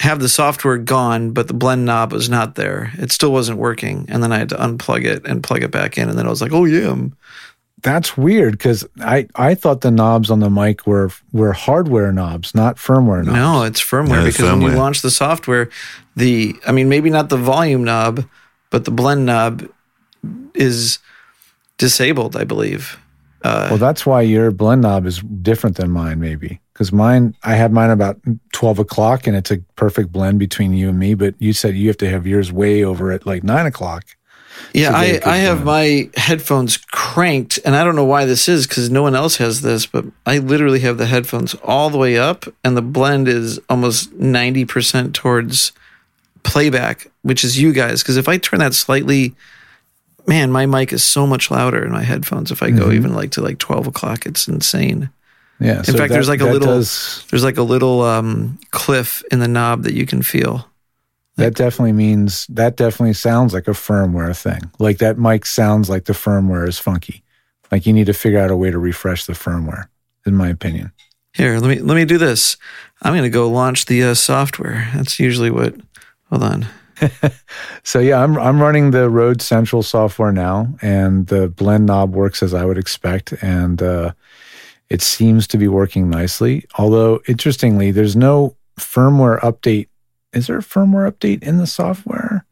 have 0.00 0.20
the 0.20 0.28
software 0.28 0.78
gone, 0.78 1.32
but 1.32 1.46
the 1.48 1.54
blend 1.54 1.84
knob 1.84 2.12
was 2.12 2.28
not 2.28 2.54
there. 2.54 2.90
It 2.98 3.12
still 3.12 3.32
wasn't 3.32 3.58
working. 3.58 4.06
And 4.08 4.22
then 4.22 4.32
I 4.32 4.38
had 4.38 4.48
to 4.50 4.56
unplug 4.56 5.04
it 5.04 5.26
and 5.26 5.42
plug 5.42 5.62
it 5.62 5.70
back 5.70 5.98
in. 5.98 6.08
And 6.08 6.18
then 6.18 6.26
I 6.26 6.30
was 6.30 6.40
like, 6.42 6.52
oh, 6.52 6.64
yeah. 6.64 6.88
I'm- 6.88 7.16
That's 7.82 8.16
weird 8.16 8.52
because 8.52 8.86
I, 9.00 9.26
I 9.34 9.54
thought 9.54 9.80
the 9.82 9.90
knobs 9.90 10.30
on 10.30 10.40
the 10.40 10.48
mic 10.50 10.86
were 10.86 11.10
were 11.32 11.52
hardware 11.52 12.12
knobs, 12.12 12.54
not 12.54 12.76
firmware 12.76 13.24
knobs. 13.24 13.36
No, 13.36 13.62
it's 13.64 13.80
firmware 13.82 14.08
No, 14.08 14.24
because 14.24 14.40
when 14.50 14.60
you 14.62 14.68
launch 14.78 15.02
the 15.02 15.10
software, 15.10 15.68
the 16.16 16.54
I 16.66 16.72
mean 16.72 16.88
maybe 16.88 17.10
not 17.10 17.28
the 17.28 17.36
volume 17.36 17.82
knob, 17.84 18.24
but 18.70 18.84
the 18.84 18.90
blend 18.92 19.26
knob 19.26 19.68
is 20.54 20.98
disabled, 21.78 22.36
I 22.36 22.44
believe. 22.44 22.98
Uh, 23.44 23.68
well, 23.70 23.78
that's 23.78 24.06
why 24.06 24.20
your 24.20 24.50
blend 24.50 24.82
knob 24.82 25.06
is 25.06 25.20
different 25.20 25.76
than 25.76 25.90
mine, 25.90 26.20
maybe. 26.20 26.60
Because 26.72 26.92
mine, 26.92 27.34
I 27.42 27.54
had 27.54 27.72
mine 27.72 27.90
about 27.90 28.20
12 28.52 28.78
o'clock 28.78 29.26
and 29.26 29.36
it's 29.36 29.50
a 29.50 29.58
perfect 29.76 30.12
blend 30.12 30.38
between 30.38 30.72
you 30.72 30.88
and 30.88 30.98
me. 30.98 31.14
But 31.14 31.34
you 31.38 31.52
said 31.52 31.76
you 31.76 31.88
have 31.88 31.98
to 31.98 32.10
have 32.10 32.26
yours 32.26 32.52
way 32.52 32.84
over 32.84 33.10
at 33.12 33.26
like 33.26 33.42
nine 33.42 33.66
o'clock. 33.66 34.04
Yeah, 34.74 35.00
to 35.00 35.06
get 35.06 35.22
a 35.24 35.28
I, 35.28 35.32
I 35.32 35.36
have 35.38 35.64
my 35.64 36.10
headphones 36.16 36.76
cranked, 36.76 37.58
and 37.64 37.74
I 37.74 37.84
don't 37.84 37.96
know 37.96 38.04
why 38.04 38.24
this 38.24 38.48
is 38.48 38.66
because 38.66 38.90
no 38.90 39.02
one 39.02 39.14
else 39.14 39.36
has 39.36 39.62
this, 39.62 39.86
but 39.86 40.04
I 40.26 40.38
literally 40.38 40.80
have 40.80 40.98
the 40.98 41.06
headphones 41.06 41.54
all 41.62 41.90
the 41.90 41.98
way 41.98 42.18
up, 42.18 42.44
and 42.62 42.76
the 42.76 42.82
blend 42.82 43.28
is 43.28 43.58
almost 43.68 44.12
90% 44.18 45.14
towards 45.14 45.72
playback, 46.42 47.10
which 47.22 47.44
is 47.44 47.60
you 47.60 47.72
guys. 47.72 48.02
Because 48.02 48.16
if 48.16 48.28
I 48.28 48.38
turn 48.38 48.60
that 48.60 48.74
slightly, 48.74 49.34
man, 50.26 50.50
my 50.52 50.66
mic 50.66 50.92
is 50.92 51.02
so 51.04 51.26
much 51.26 51.50
louder 51.50 51.84
in 51.84 51.92
my 51.92 52.02
headphones. 52.02 52.50
If 52.50 52.62
I 52.62 52.70
go 52.70 52.84
Mm-hmm. 52.86 52.92
even 52.94 53.14
like 53.14 53.30
to 53.32 53.40
like 53.42 53.58
12 53.58 53.86
o'clock, 53.88 54.26
it's 54.26 54.46
insane. 54.48 55.10
Yeah. 55.60 55.78
In 55.86 55.94
fact, 55.96 56.12
there's 56.12 56.28
like 56.28 56.40
a 56.40 56.46
little- 56.46 56.74
does- 56.78 57.24
There's 57.30 57.44
like 57.44 57.56
a 57.58 57.62
little 57.62 58.02
um, 58.02 58.58
cliff 58.70 59.22
in 59.30 59.38
the 59.38 59.48
knob 59.48 59.84
that 59.84 59.94
you 59.94 60.06
can 60.06 60.22
feel. 60.22 60.68
that 61.36 61.54
definitely 61.54 61.92
means 61.92 62.46
that 62.48 62.76
definitely 62.76 63.14
sounds 63.14 63.54
like 63.54 63.66
a 63.68 63.72
firmware 63.72 64.36
thing. 64.36 64.60
Like 64.78 64.98
that 64.98 65.18
mic 65.18 65.46
sounds 65.46 65.88
like 65.88 66.04
the 66.04 66.12
firmware 66.12 66.68
is 66.68 66.78
funky. 66.78 67.22
Like 67.70 67.86
you 67.86 67.92
need 67.94 68.06
to 68.06 68.12
figure 68.12 68.38
out 68.38 68.50
a 68.50 68.56
way 68.56 68.70
to 68.70 68.78
refresh 68.78 69.24
the 69.24 69.32
firmware, 69.32 69.86
in 70.26 70.34
my 70.36 70.48
opinion. 70.48 70.92
Here, 71.32 71.58
let 71.58 71.68
me 71.70 71.78
let 71.80 71.94
me 71.94 72.04
do 72.04 72.18
this. 72.18 72.58
I'm 73.00 73.12
going 73.14 73.22
to 73.22 73.30
go 73.30 73.48
launch 73.48 73.86
the 73.86 74.02
uh, 74.02 74.14
software. 74.14 74.90
That's 74.94 75.18
usually 75.18 75.50
what. 75.50 75.74
Hold 76.28 76.42
on. 76.42 76.66
So 77.84 77.98
yeah, 77.98 78.22
I'm 78.22 78.38
I'm 78.38 78.60
running 78.62 78.92
the 78.92 79.10
Rode 79.10 79.42
Central 79.42 79.82
software 79.82 80.32
now, 80.32 80.74
and 80.82 81.26
the 81.26 81.48
blend 81.48 81.86
knob 81.86 82.14
works 82.14 82.42
as 82.42 82.54
I 82.54 82.64
would 82.64 82.78
expect, 82.78 83.32
and 83.42 83.82
uh, 83.82 84.12
It 84.88 85.00
seems 85.00 85.46
to 85.48 85.56
be 85.58 85.68
working 85.68 86.10
nicely. 86.10 86.66
Although, 86.76 87.20
interestingly, 87.26 87.92
there's 87.92 88.14
no 88.14 88.56
firmware 88.78 89.40
update. 89.40 89.88
Is 90.34 90.46
there 90.48 90.58
a 90.58 90.62
firmware 90.62 91.10
update 91.10 91.42
in 91.42 91.56
the 91.56 91.66
software? 91.66 92.44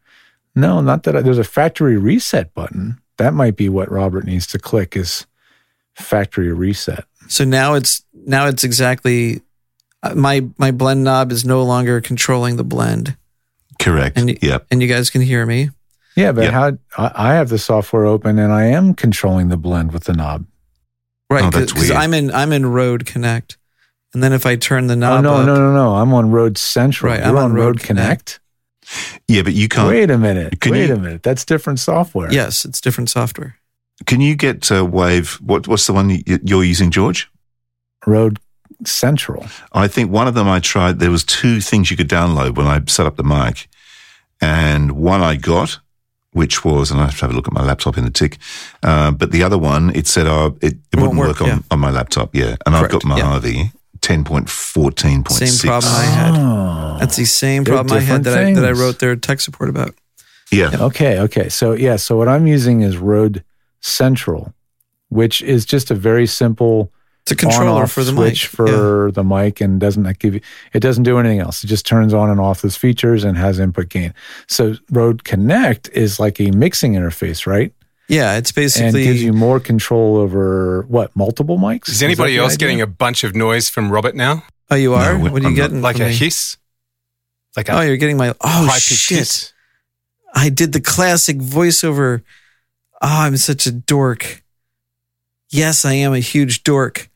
No, 0.55 0.81
not 0.81 1.03
that 1.03 1.17
I, 1.17 1.21
there's 1.21 1.39
a 1.39 1.45
factory 1.45 1.99
reset 1.99 2.55
button. 2.55 2.99
That 3.19 3.35
might 3.35 3.57
be 3.57 3.69
what 3.69 3.91
Robert 3.93 4.25
needs 4.25 4.47
to 4.49 4.59
click 4.59 4.97
is 4.97 5.27
factory 5.95 6.51
reset. 6.51 7.05
So 7.29 7.45
now 7.45 7.75
it's 7.75 8.03
now 8.15 8.47
it's 8.47 8.65
exactly 8.65 9.43
uh, 10.03 10.15
my 10.15 10.47
my 10.57 10.71
blend 10.71 11.05
knob 11.05 11.33
is 11.33 11.45
no 11.45 11.63
longer 11.63 12.01
controlling 12.01 12.57
the 12.57 12.65
blend, 12.65 13.17
Correct. 13.81 14.17
And 14.19 14.29
y- 14.29 14.39
yep. 14.43 14.67
and 14.71 14.81
you 14.83 14.87
guys 14.89 15.11
can 15.11 15.23
hear 15.23 15.45
me. 15.47 15.71
Yeah, 16.17 16.33
but 16.33 16.45
Yeah. 16.45 16.51
how 16.53 16.73
I 16.99 17.31
I 17.31 17.35
have 17.35 17.49
the 17.49 17.59
software 17.59 18.05
open 18.07 18.39
and 18.39 18.53
I 18.53 18.67
am 18.67 18.95
controlling 18.95 19.49
the 19.49 19.57
blend 19.57 19.91
with 19.93 20.05
the 20.05 20.13
knob. 20.13 20.45
Right, 21.29 21.45
Oh, 21.45 21.51
that's 21.51 21.73
because 21.73 21.89
weird. 21.91 22.03
I'm 22.03 22.15
in 22.15 22.31
I'm 22.33 22.53
in 22.53 22.67
Rode 22.67 23.07
Connect, 23.07 23.57
and 24.15 24.23
then 24.23 24.33
if 24.33 24.45
I 24.47 24.57
turn 24.57 24.87
the 24.89 24.95
Oh 24.95 24.99
knob 24.99 25.23
no, 25.25 25.35
up, 25.37 25.47
no, 25.47 25.55
no, 25.57 25.73
no! 25.73 25.95
I'm 25.97 26.13
on 26.15 26.31
Rode 26.31 26.59
Central. 26.59 27.11
Right, 27.13 27.21
You're 27.21 27.29
I'm 27.31 27.37
on 27.37 27.45
on 27.51 27.53
Rode, 27.55 27.65
Rode 27.65 27.81
Connect. 27.81 28.41
Yeah, 29.29 29.43
but 29.43 29.53
you 29.55 29.69
can't. 29.69 29.89
Wait 29.89 30.11
a 30.11 30.19
minute. 30.19 30.61
Can 30.61 30.73
Wait 30.73 30.89
you- 30.89 30.95
a 30.95 30.99
minute. 30.99 31.23
That's 31.23 31.45
different 31.45 31.79
software. 31.79 32.33
yes, 32.33 32.65
it's 32.65 32.81
different 32.81 33.09
software. 33.11 33.55
Can 34.07 34.21
you 34.21 34.35
get 34.35 34.73
uh, 34.73 34.85
Wave? 34.85 35.35
What, 35.43 35.69
what's 35.69 35.87
the 35.87 35.93
one 35.93 36.11
you're 36.27 36.65
using, 36.65 36.91
George? 36.91 37.31
Rode 38.07 38.39
Central. 38.85 39.47
I 39.73 39.89
think 39.89 40.11
one 40.11 40.29
of 40.29 40.35
them 40.35 40.49
I 40.49 40.61
tried. 40.61 40.99
There 40.99 41.11
was 41.11 41.25
two 41.25 41.61
things 41.61 41.91
you 41.91 41.97
could 41.97 42.09
download 42.09 42.57
when 42.57 42.67
I 42.67 42.81
set 42.87 43.07
up 43.07 43.17
the 43.17 43.25
mic, 43.25 43.69
and 44.41 44.93
one 44.93 45.21
I 45.21 45.37
got, 45.37 45.81
which 46.33 46.65
was, 46.65 46.91
and 46.91 47.01
I 47.01 47.05
have 47.05 47.19
to 47.19 47.21
have 47.23 47.31
a 47.31 47.35
look 47.35 47.47
at 47.47 47.53
my 47.53 47.63
laptop 47.63 47.99
in 47.99 48.05
the 48.05 48.11
tick. 48.11 48.39
Uh, 48.83 49.11
but 49.11 49.33
the 49.33 49.43
other 49.43 49.59
one, 49.59 49.95
it 49.95 50.07
said, 50.07 50.27
uh, 50.27 50.53
it, 50.61 50.75
it 50.93 50.97
won't 50.97 51.17
wouldn't 51.17 51.19
work, 51.19 51.41
work, 51.41 51.43
on, 51.43 51.49
yeah. 51.49 51.59
on 51.71 51.81
my 51.81 51.91
laptop. 51.91 52.35
Yeah, 52.35 52.57
and 52.67 52.75
I've 52.77 52.91
got 52.91 53.03
Correct, 53.03 53.19
yeah. 53.19 53.29
Mojave 53.29 53.73
ten 54.01 54.25
point 54.25 54.49
fourteen 54.49 55.23
point 55.23 55.39
six. 55.39 55.61
Same 55.61 55.69
problem 55.69 55.93
I 55.95 56.05
had. 56.05 56.35
Oh. 56.35 56.97
That's 56.99 57.17
the 57.17 57.27
same 57.27 57.65
problem 57.65 57.97
I 57.97 58.01
had 58.01 58.23
different 58.23 58.57
that 58.57 58.69
I, 58.69 58.75
that 58.75 58.79
I 58.79 58.81
wrote 58.81 58.99
their 58.99 59.17
tech 59.17 59.41
support 59.41 59.69
about. 59.69 59.95
Yeah, 60.51 60.71
Okay, 60.81 61.21
okay. 61.21 61.49
So 61.49 61.75
yeah, 61.75 61.97
so 61.97 62.17
what 62.17 62.27
I'm 62.27 62.47
using 62.47 62.81
is 62.81 62.97
Rode 62.97 63.45
Central, 63.81 64.53
which 65.09 65.43
is 65.43 65.65
just 65.65 65.91
a 65.91 65.95
very 65.95 66.27
simple 66.27 66.93
It's 67.31 67.43
a 67.43 67.47
controller 67.47 67.87
for 67.87 68.03
the 68.03 68.13
switch 68.13 68.53
mic. 68.53 68.59
Yeah. 68.59 68.67
for 68.67 69.13
the 69.13 69.23
mic 69.25 69.61
and 69.61 69.79
doesn't 69.81 70.03
that 70.03 70.19
give 70.19 70.35
you 70.35 70.41
it 70.73 70.81
doesn't 70.81 71.05
do 71.05 71.19
anything 71.19 71.39
else. 71.41 71.63
It 71.63 71.69
just 71.69 71.87
turns 71.87 72.13
on 72.13 72.31
and 72.31 72.41
off 72.41 72.63
those 72.63 72.77
features 72.77 73.25
and 73.25 73.37
has 73.37 73.59
input 73.61 73.89
gain. 73.89 74.15
So 74.49 74.75
Rode 74.91 75.25
Connect 75.25 75.89
is 75.91 76.19
like 76.19 76.41
a 76.41 76.51
mixing 76.51 76.95
interface, 76.95 77.47
right? 77.47 77.73
Yeah, 78.09 78.37
it's 78.37 78.51
basically 78.51 78.87
and 78.89 78.95
basically 78.95 79.13
gives 79.13 79.23
you 79.23 79.33
more 79.33 79.61
control 79.61 80.17
over 80.17 80.83
what 80.89 81.15
multiple 81.15 81.59
mics. 81.59 81.89
Is 81.89 82.03
anybody 82.03 82.37
else 82.37 82.57
getting 82.57 82.81
a 82.81 82.87
bunch 82.87 83.23
of 83.23 83.37
noise 83.37 83.69
from 83.69 83.91
Robert 83.93 84.17
now? 84.17 84.43
Oh, 84.69 84.75
you 84.75 84.95
are? 84.95 85.17
No, 85.17 85.31
what 85.31 85.33
are 85.33 85.43
you 85.43 85.49
I'm 85.49 85.55
not. 85.55 85.57
getting? 85.57 85.83
Like 85.83 85.97
a 86.01 86.07
me? 86.07 86.13
hiss? 86.15 86.57
Like 87.57 87.69
a 87.69 87.79
Oh, 87.79 87.81
you're 87.83 87.97
getting 87.97 88.17
my. 88.17 88.31
Oh 88.31 88.35
high 88.67 88.75
pitched 88.75 88.89
shit! 88.99 89.19
hiss? 89.19 89.53
I 90.35 90.49
did 90.49 90.73
the 90.73 90.81
classic 90.81 91.39
voiceover. 91.39 92.23
Oh, 93.03 93.07
I'm 93.09 93.37
such 93.37 93.67
a 93.67 93.73
dork. 93.73 94.43
Yes, 95.51 95.85
I 95.85 95.95
am 95.95 96.13
a 96.13 96.19
huge 96.21 96.63
dork. 96.63 97.10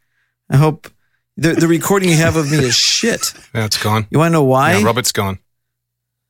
I 0.51 0.57
hope 0.57 0.89
the 1.37 1.55
the 1.55 1.69
recording 1.69 2.11
you 2.11 2.17
have 2.17 2.37
of 2.37 2.51
me 2.51 2.59
is 2.59 2.77
shit. 2.77 3.33
Now 3.55 3.65
it's 3.65 3.83
gone. 3.83 4.07
You 4.11 4.19
want 4.19 4.29
to 4.31 4.33
know 4.33 4.45
why? 4.45 4.73
Now 4.73 4.87
Robert's 4.87 5.13
gone. 5.13 5.39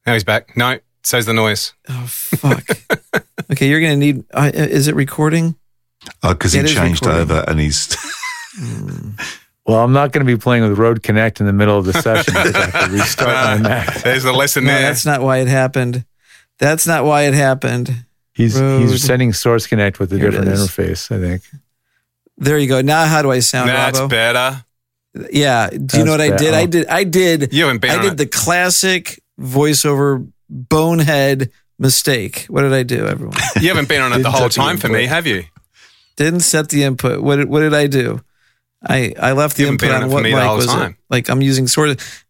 Now 0.06 0.12
he's 0.14 0.24
back. 0.24 0.56
No, 0.56 0.78
so's 1.02 1.26
the 1.26 1.32
noise. 1.32 1.72
Oh 1.88 2.04
fuck. 2.06 2.64
okay, 3.52 3.68
you're 3.68 3.80
gonna 3.80 3.96
need. 3.96 4.24
Uh, 4.32 4.50
uh 4.54 4.58
is 4.58 4.88
it 4.88 4.94
recording? 4.94 5.56
Uh, 6.06 6.10
oh, 6.22 6.34
because 6.34 6.52
he 6.52 6.62
changed 6.64 7.06
over 7.06 7.44
and 7.46 7.60
he's. 7.60 7.96
Hmm. 8.56 9.10
Well, 9.66 9.82
I'm 9.82 9.92
not 9.92 10.12
going 10.12 10.24
to 10.24 10.32
be 10.32 10.38
playing 10.38 10.62
with 10.62 10.78
Rode 10.78 11.02
Connect 11.02 11.40
in 11.40 11.46
the 11.46 11.52
middle 11.52 11.76
of 11.76 11.86
the 11.86 11.94
session 11.94 12.34
because 12.34 12.54
I 12.54 12.66
have 12.66 12.88
to 12.88 12.94
restart 12.94 13.28
my 13.30 13.34
ah, 13.54 13.58
Mac. 13.60 14.02
There's 14.02 14.22
the 14.22 14.32
lesson 14.32 14.64
No, 14.64 14.70
there. 14.72 14.82
that's 14.82 15.04
not 15.04 15.22
why 15.22 15.38
it 15.38 15.48
happened. 15.48 16.04
That's 16.58 16.86
not 16.86 17.04
why 17.04 17.22
it 17.22 17.34
happened. 17.34 18.04
He's 18.34 18.60
Road. 18.60 18.82
he's 18.82 19.02
setting 19.02 19.32
Source 19.32 19.66
Connect 19.66 19.98
with 19.98 20.12
a 20.12 20.18
Here 20.18 20.30
different 20.30 20.50
interface. 20.50 21.10
I 21.10 21.20
think. 21.20 21.42
There 22.36 22.58
you 22.58 22.66
go. 22.68 22.80
Now, 22.82 23.06
how 23.06 23.22
do 23.22 23.30
I 23.30 23.38
sound, 23.40 23.68
That's 23.70 23.98
Robbo? 24.00 24.10
better. 24.10 24.64
Yeah. 25.30 25.70
Do 25.70 25.98
you 25.98 26.04
know 26.04 26.10
what 26.12 26.20
I 26.20 26.36
did? 26.36 26.54
I 26.54 26.66
did. 26.66 26.86
I 26.88 27.04
did. 27.04 27.52
You 27.52 27.64
haven't 27.66 27.80
been 27.80 27.90
I 27.92 27.96
on 27.96 28.02
did 28.02 28.12
it. 28.14 28.16
the 28.18 28.26
classic 28.26 29.22
voiceover 29.40 30.28
bonehead 30.50 31.50
mistake. 31.78 32.46
What 32.48 32.62
did 32.62 32.72
I 32.72 32.82
do, 32.82 33.06
everyone? 33.06 33.36
You 33.60 33.68
haven't 33.68 33.88
been 33.88 34.02
on 34.02 34.12
it 34.12 34.22
the 34.22 34.30
whole 34.30 34.42
set 34.42 34.50
the 34.52 34.56
time 34.60 34.76
for 34.78 34.88
me, 34.88 35.06
have 35.06 35.26
you? 35.26 35.44
Didn't 36.16 36.40
set 36.40 36.68
the 36.68 36.82
input. 36.84 37.22
What 37.22 37.36
did, 37.36 37.48
what 37.48 37.60
did 37.60 37.74
I 37.74 37.86
do? 37.86 38.20
I 38.86 39.14
I 39.20 39.32
left 39.32 39.56
the 39.56 39.62
You 39.62 39.66
haven't 39.68 39.82
input 39.82 39.88
been 39.88 39.90
on 39.96 40.02
on 40.02 40.08
it 40.08 40.10
for 40.10 40.14
what 40.14 40.22
me 40.24 40.30
the 40.30 40.36
mic 40.36 40.44
whole 40.46 40.56
was 40.56 40.66
time. 40.66 40.90
it? 40.92 40.96
Like 41.10 41.28
I'm 41.30 41.40
using 41.42 41.66
sort 41.68 41.88
of. 41.90 42.24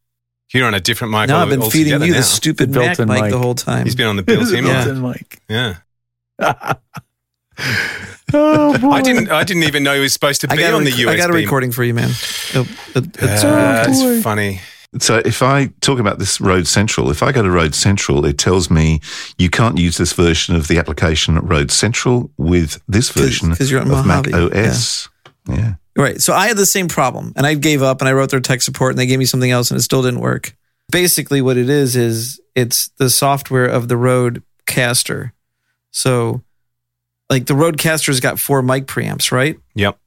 You're 0.52 0.66
on 0.66 0.74
a 0.74 0.80
different 0.80 1.12
mic. 1.12 1.28
No, 1.28 1.38
I've 1.38 1.48
been 1.48 1.62
feeding 1.68 1.94
you 2.02 2.10
now. 2.12 2.16
the 2.18 2.22
stupid 2.22 2.72
The 2.72 2.78
Mac 2.78 2.96
built-in 2.98 3.08
mic 3.12 3.22
mic. 3.24 3.32
the 3.32 3.38
whole 3.38 3.54
time. 3.56 3.84
He's 3.86 3.96
been 3.96 4.06
on 4.06 4.16
the 4.16 4.22
built-in 4.30 4.64
Yeah. 4.64 4.84
mic. 4.84 4.84
built-in 4.84 5.02
mic. 5.02 5.40
Yeah. 6.38 6.74
Oh 8.32 8.78
boy! 8.78 8.90
I 8.90 9.02
didn't. 9.02 9.30
I 9.30 9.44
didn't 9.44 9.64
even 9.64 9.82
know 9.82 9.94
he 9.94 10.00
was 10.00 10.12
supposed 10.12 10.40
to 10.40 10.48
I 10.50 10.56
be 10.56 10.62
got, 10.62 10.72
a 10.72 10.76
on 10.76 10.84
the 10.84 10.90
rec- 10.90 11.00
USB. 11.00 11.08
I 11.08 11.16
got 11.16 11.30
a 11.30 11.34
recording 11.34 11.72
for 11.72 11.84
you, 11.84 11.94
man. 11.94 12.10
It- 12.10 12.68
it- 12.94 13.16
it's- 13.18 13.44
Uh, 13.44 13.84
Oh, 13.86 14.12
it's 14.14 14.22
funny. 14.22 14.60
So 15.00 15.20
if 15.24 15.42
I 15.42 15.66
talk 15.80 15.98
about 15.98 16.18
this 16.20 16.40
Rode 16.40 16.66
Central, 16.68 17.10
if 17.10 17.22
I 17.22 17.32
go 17.32 17.42
to 17.42 17.50
Rode 17.50 17.74
Central, 17.74 18.24
it 18.24 18.38
tells 18.38 18.70
me 18.70 19.00
you 19.38 19.50
can't 19.50 19.76
use 19.76 19.96
this 19.96 20.12
version 20.12 20.54
of 20.54 20.68
the 20.68 20.78
application 20.78 21.36
Rode 21.40 21.70
Central 21.72 22.30
with 22.38 22.80
this 22.88 23.10
'Cause- 23.10 23.22
version 23.24 23.54
'cause 23.56 23.70
you're 23.70 23.80
on 23.80 23.90
of 23.90 24.06
Mac 24.06 24.32
OS. 24.32 25.08
Yeah. 25.48 25.74
Right. 25.96 26.22
So 26.22 26.32
I 26.32 26.46
had 26.46 26.56
the 26.56 26.64
same 26.66 26.86
problem 26.88 27.32
and 27.36 27.44
I 27.46 27.54
gave 27.54 27.82
up 27.82 28.00
and 28.00 28.08
I 28.08 28.12
wrote 28.12 28.30
their 28.30 28.40
tech 28.40 28.62
support 28.62 28.92
and 28.92 28.98
they 28.98 29.06
gave 29.06 29.18
me 29.18 29.26
something 29.26 29.50
else 29.50 29.70
and 29.70 29.78
it 29.78 29.82
still 29.82 30.02
didn't 30.02 30.20
work. 30.20 30.54
Basically, 30.90 31.40
what 31.42 31.56
it 31.56 31.68
is, 31.68 31.96
is 31.96 32.40
it's 32.54 32.88
the 32.98 33.10
software 33.10 33.66
of 33.66 33.88
the 33.88 33.96
Rodecaster. 33.96 35.32
So, 35.90 36.42
like 37.30 37.46
the 37.46 37.54
Rodecaster's 37.54 38.20
got 38.20 38.38
four 38.38 38.62
mic 38.62 38.86
preamps, 38.86 39.32
right? 39.32 39.56
Yep. 39.74 39.98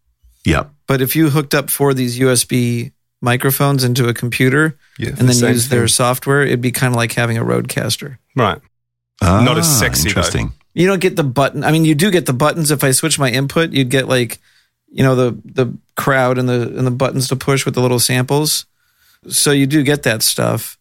Yep. 0.46 0.70
But 0.88 1.02
if 1.02 1.16
you 1.16 1.30
hooked 1.30 1.54
up 1.56 1.70
four 1.70 1.90
of 1.92 1.98
these 1.98 2.18
USB 2.20 2.92
microphones 3.22 3.84
into 3.84 4.08
a 4.08 4.14
computer 4.14 4.78
Yeah. 4.98 5.10
and 5.10 5.28
then 5.28 5.34
same 5.34 5.54
use 5.54 5.70
their 5.70 5.88
software, 5.88 6.44
it'd 6.44 6.62
be 6.62 6.72
kind 6.72 6.94
of 6.94 6.98
like 6.98 7.12
having 7.14 7.38
a 7.38 7.44
Rodecaster. 7.44 8.18
right. 8.36 8.60
Ah, 9.20 9.42
Not 9.44 9.58
as 9.58 9.68
sexy, 9.80 10.04
though. 10.04 10.10
Interesting. 10.10 10.54
You 10.76 10.86
don't 10.86 11.02
get 11.02 11.16
the 11.16 11.24
button. 11.24 11.64
I 11.64 11.72
mean, 11.72 11.86
you 11.86 11.96
do 11.96 12.12
get 12.12 12.28
the 12.28 12.34
buttons. 12.34 12.70
If 12.70 12.84
I 12.84 12.92
switch 12.92 13.18
my 13.18 13.32
input, 13.32 13.72
you'd 13.72 13.90
get 13.90 14.08
like, 14.08 14.38
you 14.92 15.02
know, 15.02 15.16
the 15.16 15.36
the 15.44 15.76
crowd 15.96 16.38
and 16.38 16.48
the 16.48 16.62
and 16.78 16.86
the 16.86 16.92
buttons 16.92 17.28
to 17.30 17.36
push 17.36 17.66
with 17.66 17.74
the 17.74 17.82
little 17.82 17.98
samples. 18.00 18.68
So 19.28 19.50
you 19.52 19.66
do 19.66 19.82
get 19.82 20.04
that 20.04 20.22
stuff, 20.22 20.77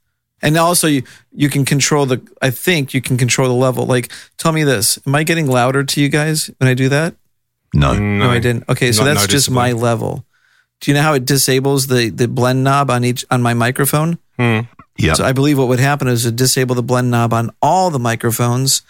and 0.47 0.57
also 0.57 0.87
you 0.87 1.03
you 1.33 1.51
can 1.51 1.65
control 1.65 2.07
the. 2.07 2.19
I 2.41 2.51
think 2.51 2.95
you 2.95 3.03
can 3.03 3.17
control 3.19 3.49
the 3.49 3.55
level. 3.55 3.85
Like, 3.87 4.11
tell 4.39 4.53
me 4.53 4.65
this: 4.65 4.99
Am 5.07 5.15
I 5.15 5.25
getting 5.25 5.47
louder 5.47 5.85
to 5.85 6.01
you 6.01 6.09
guys 6.09 6.51
when 6.59 6.69
I 6.69 6.75
do 6.75 6.89
that? 6.89 7.15
No. 7.75 7.93
No, 7.99 8.31
I 8.31 8.39
didn't. 8.39 8.65
Okay, 8.69 8.93
so 8.93 9.05
not 9.05 9.15
that's 9.15 9.27
just 9.27 9.51
my 9.51 9.73
level. 9.73 10.25
Do 10.81 10.91
you 10.91 10.95
know 10.97 11.03
how 11.03 11.15
it 11.15 11.25
disables 11.27 11.87
the 11.89 12.11
the 12.11 12.29
blend 12.29 12.63
knob 12.65 12.91
on 12.91 13.05
each 13.05 13.25
on 13.31 13.43
my 13.43 13.55
microphone? 13.55 14.19
Hmm. 14.39 14.61
Yeah. 14.99 15.15
So 15.15 15.25
I 15.25 15.33
believe 15.33 15.59
what 15.59 15.69
would 15.69 15.81
happen 15.81 16.09
is 16.09 16.23
to 16.23 16.31
disable 16.33 16.75
the 16.75 16.83
blend 16.83 17.11
knob 17.11 17.33
on 17.33 17.51
all 17.61 17.91
the 17.91 17.99
microphones, 17.99 18.83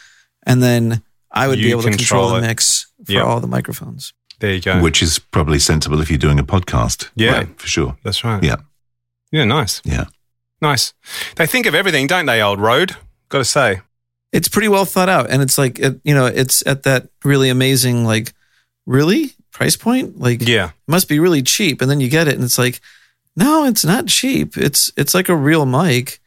and 0.47 0.63
then 0.63 1.03
I 1.33 1.49
would 1.49 1.59
be 1.59 1.65
You 1.67 1.71
able 1.71 1.83
to 1.83 1.91
control 1.91 2.27
control 2.29 2.41
the 2.41 2.47
mix 2.47 2.87
for 3.05 3.13
Yep. 3.13 3.25
all 3.25 3.41
the 3.41 3.49
microphones. 3.49 4.13
There 4.39 4.53
you 4.53 4.61
go. 4.61 4.81
Which 4.83 5.03
is 5.03 5.19
probably 5.19 5.59
sensible 5.59 6.01
if 6.03 6.11
you're 6.11 6.19
doing 6.19 6.39
a 6.39 6.45
podcast. 6.45 7.09
Yeah. 7.17 7.33
Right, 7.33 7.61
for 7.61 7.67
sure. 7.67 7.97
That's 8.05 8.23
right. 8.23 8.43
Yeah. 8.45 8.57
Yeah. 9.33 9.45
Nice. 9.45 9.81
Yeah. 9.85 10.05
Nice. 10.61 10.95
They 11.37 11.47
think 11.47 11.67
of 11.67 11.75
everything, 11.75 12.07
don't 12.07 12.27
they? 12.27 12.41
Old 12.43 12.61
Rode. 12.61 12.97
Got 13.29 13.39
to 13.39 13.45
say. 13.45 13.81
It's 14.33 14.49
pretty 14.49 14.69
well 14.69 14.85
thought 14.85 15.09
out, 15.09 15.31
and 15.31 15.43
it's 15.43 15.57
like 15.59 15.79
it, 15.79 16.01
you 16.05 16.15
know, 16.15 16.27
it's 16.27 16.67
at 16.67 16.83
that 16.85 17.09
really 17.25 17.49
amazing, 17.49 18.05
like, 18.05 18.33
really 18.87 19.33
price 19.53 19.77
point. 19.77 20.19
Like, 20.19 20.47
Yeah. 20.47 20.69
it 20.69 20.73
must 20.91 21.09
be 21.09 21.19
really 21.21 21.43
cheap, 21.43 21.81
and 21.81 21.91
then 21.91 22.01
you 22.01 22.09
get 22.09 22.29
it, 22.29 22.35
and 22.35 22.45
it's 22.45 22.59
like, 22.59 22.81
no, 23.37 23.65
it's 23.65 23.85
not 23.85 24.07
cheap. 24.07 24.57
It's 24.57 24.91
it's 24.97 25.15
like 25.15 25.29
a 25.29 25.37
real 25.37 25.67
mic. 25.67 26.21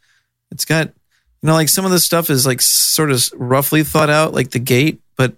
It's 0.51 0.65
got, 0.65 0.87
you 0.87 1.47
know, 1.47 1.53
like 1.53 1.69
some 1.69 1.85
of 1.85 1.91
the 1.91 1.99
stuff 1.99 2.29
is 2.29 2.45
like 2.45 2.61
sort 2.61 3.11
of 3.11 3.29
roughly 3.35 3.83
thought 3.83 4.09
out, 4.09 4.33
like 4.33 4.51
the 4.51 4.59
gate, 4.59 5.01
but 5.15 5.33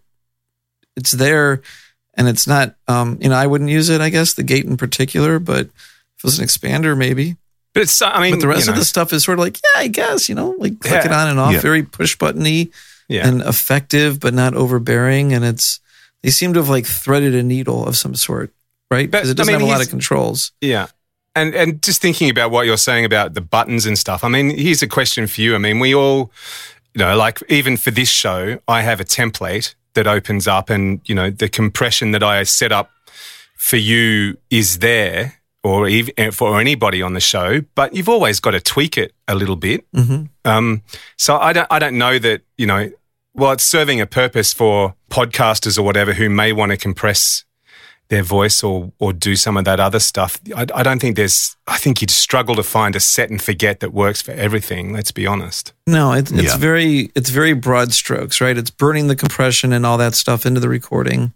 it's 0.96 1.12
there, 1.12 1.62
and 2.16 2.28
it's 2.28 2.46
not. 2.48 2.76
Um, 2.88 3.18
you 3.22 3.30
know, 3.30 3.36
I 3.36 3.48
wouldn't 3.48 3.70
use 3.70 3.90
it. 3.90 4.02
I 4.02 4.10
guess 4.10 4.34
the 4.34 4.44
gate 4.44 4.66
in 4.66 4.78
particular, 4.78 5.40
but 5.40 5.66
if 5.68 5.72
it 6.20 6.24
was 6.24 6.40
an 6.40 6.46
expander, 6.46 6.96
maybe. 6.98 7.38
But 7.74 7.84
it's. 7.84 8.02
I 8.02 8.20
mean, 8.22 8.32
But 8.34 8.42
the 8.42 8.48
rest 8.48 8.66
you 8.68 8.72
of 8.72 8.76
know, 8.76 8.80
the 8.82 8.86
stuff 8.86 9.14
is 9.14 9.24
sort 9.24 9.40
of 9.40 9.46
like, 9.46 9.58
yeah, 9.64 9.82
I 9.82 9.88
guess, 9.88 10.28
you 10.30 10.36
know, 10.36 10.56
like 10.58 10.80
click 10.80 10.94
Yeah. 10.94 11.06
it 11.06 11.12
on 11.12 11.28
and 11.30 11.40
off, 11.40 11.54
Yeah. 11.54 11.60
very 11.62 11.84
push 11.84 12.18
buttony 12.18 12.70
Yeah. 13.08 13.28
and 13.28 13.42
effective, 13.42 14.20
but 14.20 14.34
not 14.34 14.54
overbearing. 14.56 15.34
And 15.34 15.46
it's 15.46 15.80
they 16.24 16.30
seem 16.32 16.54
to 16.54 16.60
have 16.60 16.70
like 16.70 16.86
threaded 16.86 17.34
a 17.34 17.44
needle 17.44 17.86
of 17.88 17.96
some 17.98 18.14
sort, 18.16 18.52
right? 18.92 19.10
But, 19.10 19.20
Because 19.20 19.30
it 19.32 19.38
doesn't 19.38 19.54
mean, 19.54 19.62
have 19.62 19.70
a 19.70 19.72
lot 19.72 19.82
of 19.82 19.90
controls. 19.90 20.52
Yeah. 20.62 20.88
And 21.34 21.56
and 21.56 21.82
just 21.82 22.02
thinking 22.02 22.30
about 22.30 22.52
what 22.52 22.66
you're 22.66 22.76
saying 22.78 23.06
about 23.06 23.34
the 23.36 23.42
buttons 23.42 23.86
and 23.86 23.98
stuff. 23.98 24.24
I 24.24 24.28
mean, 24.28 24.50
here's 24.58 24.82
a 24.82 24.88
question 24.88 25.28
for 25.28 25.40
you. 25.40 25.56
I 25.56 25.60
mean, 25.60 25.80
we 25.80 25.96
all, 25.96 26.30
you 26.94 27.00
know, 27.00 27.16
like 27.16 27.40
even 27.48 27.78
for 27.78 27.90
this 27.92 28.10
show, 28.10 28.60
I 28.68 28.82
have 28.82 29.00
a 29.00 29.06
template 29.06 29.76
that 29.94 30.08
opens 30.08 30.46
up 30.48 30.70
and, 30.70 31.00
you 31.06 31.16
know, 31.16 31.30
the 31.30 31.48
compression 31.48 32.12
that 32.12 32.22
I 32.24 32.44
set 32.44 32.72
up 32.74 32.92
for 33.56 33.78
you 33.78 34.38
is 34.50 34.80
there, 34.80 35.36
or 35.64 35.88
even 35.88 36.32
for 36.32 36.60
anybody 36.60 37.02
on 37.02 37.14
the 37.14 37.20
show, 37.20 37.62
but 37.76 37.94
you've 37.96 38.10
always 38.10 38.40
got 38.40 38.52
to 38.52 38.60
tweak 38.60 38.98
it 38.98 39.14
a 39.28 39.36
little 39.36 39.56
bit. 39.56 39.86
Mhm. 39.94 40.30
Um, 40.46 40.82
so 41.18 41.38
I 41.38 41.54
don't, 41.54 41.68
I 41.70 41.80
don't 41.80 41.98
know 41.98 42.18
that 42.20 42.42
you 42.58 42.66
know. 42.68 42.92
Well, 43.34 43.52
it's 43.54 43.64
serving 43.64 44.02
a 44.02 44.06
purpose 44.06 44.52
for 44.52 44.94
podcasters 45.10 45.78
or 45.80 45.84
whatever 45.84 46.14
who 46.14 46.30
may 46.30 46.52
want 46.52 46.72
to 46.72 46.78
compress 46.78 47.46
their 48.10 48.24
voice 48.24 48.62
or 48.62 48.92
or 49.00 49.14
do 49.14 49.38
some 49.38 49.56
of 49.56 49.64
that 49.64 49.80
other 49.80 50.00
stuff. 50.00 50.38
I, 50.54 50.66
I 50.76 50.84
don't 50.84 51.00
think 51.00 51.16
there's. 51.16 51.56
I 51.68 51.78
think 51.78 52.02
you'd 52.02 52.12
struggle 52.12 52.56
to 52.56 52.64
find 52.64 52.94
a 52.96 53.00
set 53.00 53.30
and 53.30 53.42
forget 53.42 53.80
that 53.80 53.94
works 53.94 54.22
for 54.22 54.32
everything. 54.32 54.92
Let's 54.92 55.12
be 55.14 55.26
honest. 55.26 55.72
No, 55.88 56.12
it's 56.12 56.30
it's 56.32 56.44
Yeah. 56.44 56.58
very 56.58 57.10
it's 57.16 57.30
very 57.30 57.54
broad 57.54 57.94
strokes, 57.94 58.42
right? 58.42 58.58
It's 58.58 58.70
burning 58.72 59.08
the 59.08 59.16
compression 59.16 59.72
and 59.72 59.86
all 59.86 59.98
that 60.00 60.14
stuff 60.16 60.46
into 60.46 60.60
the 60.60 60.68
recording. 60.70 61.32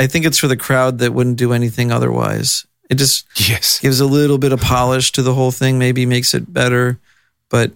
I 0.00 0.06
think 0.08 0.24
it's 0.26 0.38
for 0.38 0.48
the 0.48 0.56
crowd 0.56 0.98
that 0.98 1.12
wouldn't 1.12 1.36
do 1.36 1.52
anything 1.52 1.92
otherwise. 1.92 2.64
It 2.88 2.96
just 2.96 3.26
Yes. 3.36 3.78
gives 3.80 4.00
a 4.00 4.06
little 4.06 4.38
bit 4.38 4.52
of 4.52 4.60
polish 4.60 5.12
to 5.12 5.22
the 5.22 5.34
whole 5.34 5.50
thing, 5.52 5.78
maybe 5.78 6.06
makes 6.06 6.32
it 6.34 6.52
better. 6.52 6.98
But 7.50 7.72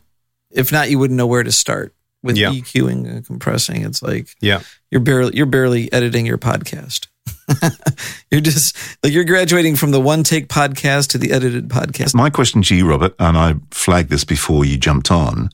if 0.51 0.73
not, 0.73 0.91
you 0.91 0.99
wouldn't 0.99 1.17
know 1.19 1.27
where 1.27 1.43
to 1.43 1.53
start 1.53 1.95
with 2.23 2.37
Yeah. 2.37 2.51
EQing 2.51 3.07
and 3.09 3.27
compressing. 3.27 3.83
It's 3.83 4.03
like 4.03 4.35
Yeah. 4.41 4.61
you're 4.91 5.01
barely 5.01 5.37
you're 5.37 5.47
barely 5.47 5.93
editing 5.93 6.25
your 6.27 6.39
podcast. 6.39 7.07
you're 8.31 8.41
just 8.41 8.77
like 9.03 9.13
you're 9.13 9.25
graduating 9.25 9.77
from 9.77 9.91
the 9.91 10.01
one 10.01 10.23
take 10.23 10.49
podcast 10.49 11.09
to 11.09 11.19
the 11.19 11.33
edited 11.33 11.69
podcast. 11.69 12.15
My 12.15 12.31
question 12.31 12.63
to 12.63 12.75
you, 12.75 12.87
Robert, 12.89 13.15
and 13.19 13.37
I 13.37 13.57
flagged 13.71 14.11
this 14.11 14.25
before 14.25 14.65
you 14.65 14.77
jumped 14.79 15.11
on. 15.11 15.51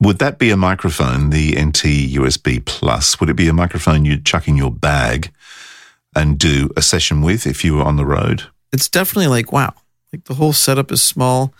Would 0.00 0.18
that 0.18 0.38
be 0.38 0.50
a 0.50 0.56
microphone, 0.56 1.30
the 1.30 1.56
NT 1.58 1.84
USB 2.14 2.60
Plus? 2.64 3.18
Would 3.18 3.30
it 3.30 3.34
be 3.36 3.48
a 3.48 3.52
microphone 3.54 4.04
you'd 4.04 4.26
chuck 4.26 4.46
in 4.46 4.56
your 4.56 4.70
bag 4.70 5.30
and 6.14 6.38
do 6.38 6.70
a 6.76 6.82
session 6.82 7.22
with 7.22 7.46
if 7.46 7.64
you 7.64 7.74
were 7.76 7.82
on 7.82 7.96
the 7.96 8.04
road? 8.04 8.44
It's 8.76 8.88
definitely 8.88 9.26
like 9.28 9.50
wow 9.52 9.72
like 10.12 10.24
the 10.24 10.34
whole 10.34 10.52
setup 10.52 10.92
is 10.92 11.02
small 11.02 11.52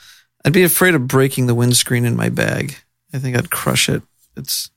i'd 0.44 0.52
be 0.52 0.62
afraid 0.62 0.94
of 0.94 1.06
breaking 1.08 1.46
the 1.46 1.54
windscreen 1.54 2.04
in 2.04 2.14
my 2.16 2.28
bag 2.28 2.76
i 3.12 3.18
think 3.18 3.36
i'd 3.36 3.50
crush 3.50 3.88
it 3.88 4.02
it's 4.36 4.70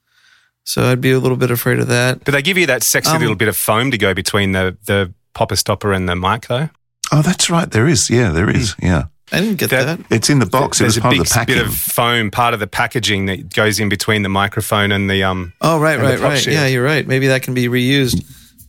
so 0.63 0.83
i'd 0.91 1.01
be 1.01 1.11
a 1.11 1.19
little 1.19 1.37
bit 1.37 1.51
afraid 1.51 1.79
of 1.79 1.87
that 1.87 2.23
Do 2.23 2.31
they 2.31 2.41
give 2.41 2.57
you 2.57 2.65
that 2.67 2.83
sexy 2.83 3.11
Um, 3.11 3.21
little 3.21 3.35
bit 3.35 3.47
of 3.49 3.57
foam 3.57 3.91
to 3.91 3.97
go 3.97 4.13
between 4.13 4.53
the 4.53 4.77
the 4.85 5.13
popper 5.33 5.55
stopper 5.55 5.93
and 5.93 6.07
the 6.09 6.15
mic 6.15 6.47
though? 6.47 6.69
Oh, 7.11 7.21
that's 7.23 7.49
right. 7.49 7.69
There 7.71 7.87
is. 7.87 8.07
Yeah, 8.09 8.29
there 8.31 8.49
is. 8.49 8.75
Yeah. 8.81 9.05
i 9.31 9.39
didn't 9.39 9.57
get 9.57 9.69
That- 9.71 9.97
that, 9.99 10.15
It's 10.15 10.29
in 10.29 10.37
the 10.39 10.45
box. 10.45 10.77
It 10.79 10.83
There's 10.83 10.95
was 10.95 10.97
a 10.97 11.01
part 11.01 11.13
big 11.13 11.21
of 11.21 11.27
the 11.29 11.33
packing. 11.33 11.55
bit 11.55 11.65
of 11.65 11.73
foam, 11.73 12.29
part 12.29 12.53
of 12.53 12.59
the 12.59 12.67
packaging 12.67 13.25
that 13.27 13.51
goes 13.53 13.79
in 13.79 13.89
between 13.89 14.21
the 14.21 14.29
microphone 14.29 14.91
and 14.91 15.09
the 15.09 15.23
um. 15.23 15.53
oh 15.61 15.79
right 15.79 15.97
And 15.97 16.03
right 16.03 16.19
right 16.19 16.37
shield. 16.39 16.53
yeah 16.55 16.67
you're 16.67 16.83
right 16.83 17.05
maybe 17.07 17.27
that 17.27 17.41
can 17.41 17.53
be 17.55 17.67
reused 17.67 18.21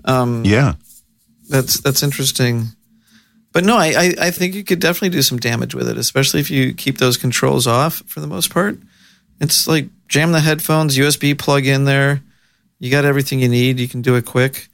um 0.07 0.45
yeah. 0.45 0.75
that's 1.51 1.81
that's 1.81 2.03
interesting 2.03 2.69
but 3.53 3.65
no 3.65 3.77
I, 3.77 3.87
I 3.87 4.15
i 4.21 4.31
think 4.31 4.55
you 4.55 4.65
could 4.65 4.81
definitely 4.81 5.11
do 5.11 5.23
some 5.23 5.39
damage 5.39 5.75
with 5.75 5.89
it 5.89 5.97
especially 5.99 6.41
if 6.41 6.51
you 6.51 6.75
keep 6.75 6.99
those 6.99 7.17
controls 7.17 7.67
off 7.67 8.03
for 8.07 8.21
the 8.21 8.27
most 8.27 8.51
part 8.51 8.79
it's 9.41 9.67
like 9.67 9.89
jam 10.09 10.33
the 10.33 10.41
headphones 10.41 10.97
usb 10.97 11.39
plug 11.39 11.67
in 11.67 11.85
there 11.85 12.21
you 12.79 12.91
got 12.91 13.05
everything 13.05 13.41
you 13.41 13.49
need 13.49 13.79
you 13.79 13.89
can 13.89 14.03
do 14.03 14.17
it 14.17 14.25
quick 14.25 14.69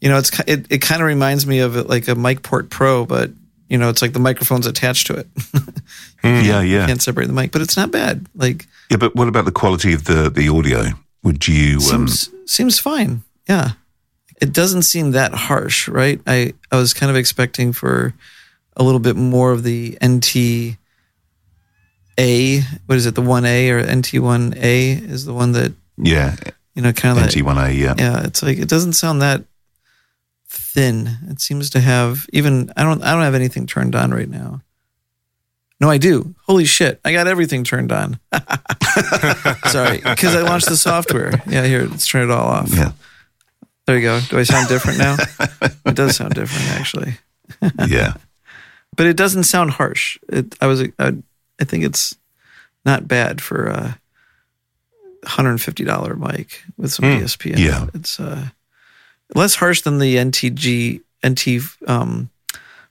you 0.00 0.08
know 0.08 0.18
it's 0.18 0.30
it, 0.46 0.66
it 0.70 0.82
kind 0.82 1.00
of 1.00 1.06
reminds 1.06 1.46
me 1.46 1.60
of 1.60 1.76
it 1.76 1.88
like 1.88 2.08
a 2.08 2.14
MicPort 2.14 2.70
Pro 2.70 3.04
but 3.04 3.30
you 3.68 3.78
know 3.78 3.88
it's 3.88 4.02
like 4.02 4.12
the 4.12 4.18
microphone's 4.18 4.66
attached 4.66 5.06
to 5.08 5.14
it 5.14 5.28
Yeah, 6.22 6.60
yeah. 6.60 6.86
can't 6.86 7.00
separate 7.02 7.26
the 7.26 7.32
mic 7.32 7.52
but 7.52 7.62
it's 7.62 7.76
not 7.76 7.90
bad 7.90 8.26
like 8.34 8.66
Yeah, 8.90 8.96
but 8.98 9.14
what 9.14 9.28
about 9.28 9.44
the 9.44 9.52
quality 9.52 9.92
of 9.92 10.04
the, 10.04 10.28
the 10.30 10.48
audio? 10.48 10.92
Would 11.22 11.46
you. 11.46 11.74
Um, 11.92 12.08
seems 12.08 12.30
seems 12.46 12.78
fine. 12.78 13.22
Yeah, 13.48 13.72
it 14.40 14.52
doesn't 14.52 14.82
seem 14.82 15.12
that 15.12 15.32
harsh, 15.32 15.88
right? 15.88 16.20
I 16.26 16.54
I 16.70 16.76
was 16.76 16.94
kind 16.94 17.10
of 17.10 17.16
expecting 17.16 17.72
for 17.72 18.14
a 18.76 18.82
little 18.82 19.00
bit 19.00 19.16
more 19.16 19.52
of 19.52 19.62
the 19.62 19.98
NT 20.04 20.76
A. 22.18 22.60
What 22.86 22.96
is 22.96 23.06
it? 23.06 23.14
The 23.14 23.22
one 23.22 23.44
A 23.44 23.70
or 23.70 23.82
NT 23.82 24.14
one 24.20 24.54
A 24.56 24.92
is 24.92 25.24
the 25.24 25.34
one 25.34 25.52
that 25.52 25.72
yeah, 26.02 26.36
you 26.74 26.82
know 26.82 26.92
kind 26.92 27.18
of 27.18 27.24
that. 27.24 27.32
NT1A, 27.32 27.76
yeah. 27.76 27.94
Yeah, 27.98 28.24
it's 28.24 28.42
like 28.42 28.58
it 28.58 28.68
doesn't 28.68 28.94
sound 28.94 29.22
that 29.22 29.44
thin. 30.48 31.18
It 31.28 31.40
seems 31.40 31.70
to 31.70 31.80
have 31.80 32.26
even. 32.32 32.72
I 32.76 32.82
don't. 32.82 33.02
I 33.02 33.12
don't 33.12 33.22
have 33.22 33.34
anything 33.34 33.66
turned 33.66 33.94
on 33.94 34.12
right 34.12 34.28
now. 34.28 34.62
No, 35.80 35.88
I 35.88 35.98
do. 35.98 36.34
Holy 36.46 36.64
shit! 36.64 37.00
I 37.04 37.12
got 37.12 37.26
everything 37.26 37.64
turned 37.64 37.92
on. 37.92 38.18
Sorry, 39.68 39.98
because 39.98 40.34
I 40.34 40.42
launched 40.42 40.68
the 40.68 40.76
software. 40.76 41.42
Yeah, 41.46 41.64
here, 41.64 41.86
let's 41.86 42.06
turn 42.06 42.28
it 42.28 42.32
all 42.32 42.48
off. 42.48 42.74
Yeah. 42.74 42.92
There 43.90 43.98
you 43.98 44.04
go. 44.04 44.20
Do 44.28 44.38
I 44.38 44.44
sound 44.44 44.68
different 44.68 44.98
now? 44.98 45.16
it 45.84 45.96
does 45.96 46.14
sound 46.14 46.34
different, 46.36 46.64
actually, 46.80 47.14
Yeah. 47.88 48.12
but 48.96 49.06
it 49.06 49.16
doesn't 49.16 49.42
sound 49.44 49.72
harsh. 49.72 50.16
It, 50.28 50.54
I 50.60 50.66
was. 50.68 50.82
I, 51.00 51.14
I 51.60 51.64
think 51.64 51.82
it's 51.82 52.14
not 52.84 53.08
bad 53.08 53.40
for 53.40 53.66
a 53.66 53.98
hundred 55.24 55.50
and 55.50 55.60
fifty 55.60 55.82
dollar 55.82 56.14
mic 56.14 56.62
with 56.76 56.92
some 56.92 57.04
Hmm. 57.04 57.24
DSP. 57.24 57.52
In 57.54 57.58
Yeah. 57.58 57.84
it. 57.86 57.90
it's 57.94 58.20
uh, 58.20 58.50
less 59.34 59.56
harsh 59.56 59.80
than 59.82 59.98
the 59.98 60.14
NTG 60.18 61.00
NT. 61.26 61.64
Um, 61.88 62.30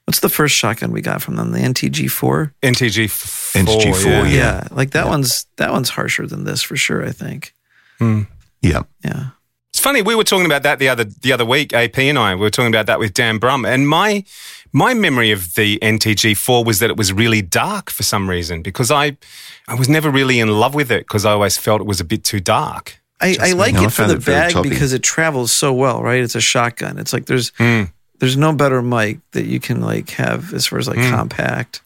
what's 0.04 0.20
the 0.20 0.28
first 0.28 0.54
shotgun 0.54 0.92
we 0.92 1.00
got 1.02 1.22
from 1.22 1.38
them? 1.38 1.52
The 1.54 1.60
NTG 1.60 2.12
four. 2.12 2.54
NTG 2.62 3.10
four. 3.10 3.62
NTG4, 3.64 4.06
yeah. 4.06 4.24
Yeah. 4.24 4.28
Yeah, 4.34 4.68
like 4.72 4.92
that 4.92 5.08
one's 5.08 5.46
that 5.56 5.72
one's 5.72 5.90
harsher 5.92 6.28
than 6.28 6.44
this 6.44 6.62
for 6.62 6.76
sure. 6.76 7.06
I 7.06 7.14
think. 7.14 7.54
Hmm. 8.00 8.24
Yeah. 8.62 8.84
Yeah. 9.06 9.28
It's 9.80 9.84
funny 9.86 10.02
we 10.02 10.14
were 10.14 10.26
talking 10.26 10.46
about 10.46 10.64
that 10.64 10.78
the 10.80 10.90
other 10.90 11.06
the 11.06 11.32
other 11.32 11.46
week. 11.46 11.72
AP 11.72 12.00
and 12.00 12.20
I 12.20 12.36
we 12.36 12.42
were 12.42 12.50
talking 12.50 12.68
about 12.68 12.88
that 12.88 13.00
with 13.00 13.14
Dan 13.14 13.38
Brum, 13.38 13.64
and 13.64 13.88
my 13.88 14.26
my 14.74 14.94
memory 14.94 15.32
of 15.32 15.56
the 15.56 15.80
NTG 15.82 16.36
four 16.36 16.66
was 16.66 16.80
that 16.80 16.90
it 16.90 16.98
was 16.98 17.14
really 17.14 17.42
dark 17.42 17.90
for 17.90 18.04
some 18.04 18.30
reason 18.30 18.62
because 18.62 18.92
I 18.92 19.16
I 19.70 19.76
was 19.76 19.88
never 19.88 20.12
really 20.12 20.42
in 20.42 20.50
love 20.50 20.76
with 20.76 20.92
it 20.92 21.08
because 21.08 21.24
I 21.24 21.32
always 21.32 21.58
felt 21.58 21.80
it 21.80 21.88
was 21.88 22.02
a 22.02 22.04
bit 22.04 22.26
too 22.26 22.42
dark. 22.42 23.00
I, 23.22 23.38
I 23.40 23.52
like 23.54 23.74
No, 23.76 23.84
I 23.84 23.86
it 23.86 23.94
for 23.94 24.04
the 24.06 24.16
it 24.16 24.26
bag 24.26 24.52
toppy. 24.52 24.68
because 24.68 24.92
it 24.92 25.02
travels 25.02 25.54
so 25.54 25.72
well, 25.72 26.04
right? 26.04 26.22
It's 26.22 26.36
a 26.36 26.42
shotgun. 26.42 26.98
It's 27.00 27.14
like 27.14 27.28
there's 27.28 27.54
Hmm. 27.58 27.84
there's 28.20 28.36
no 28.36 28.52
better 28.52 28.82
mic 28.82 29.20
that 29.32 29.46
you 29.46 29.62
can 29.62 29.80
like 29.80 30.10
have 30.10 30.54
as 30.54 30.66
far 30.68 30.80
as 30.80 30.90
like 30.90 30.98
compact. 31.10 31.80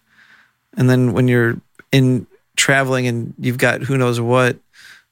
And 0.75 0.89
then 0.89 1.13
when 1.13 1.27
you're 1.27 1.57
in 1.91 2.25
traveling 2.55 3.05
and 3.05 3.35
you've 3.37 3.59
got 3.59 3.83
who 3.83 3.99
knows 3.99 4.19
what, 4.19 4.57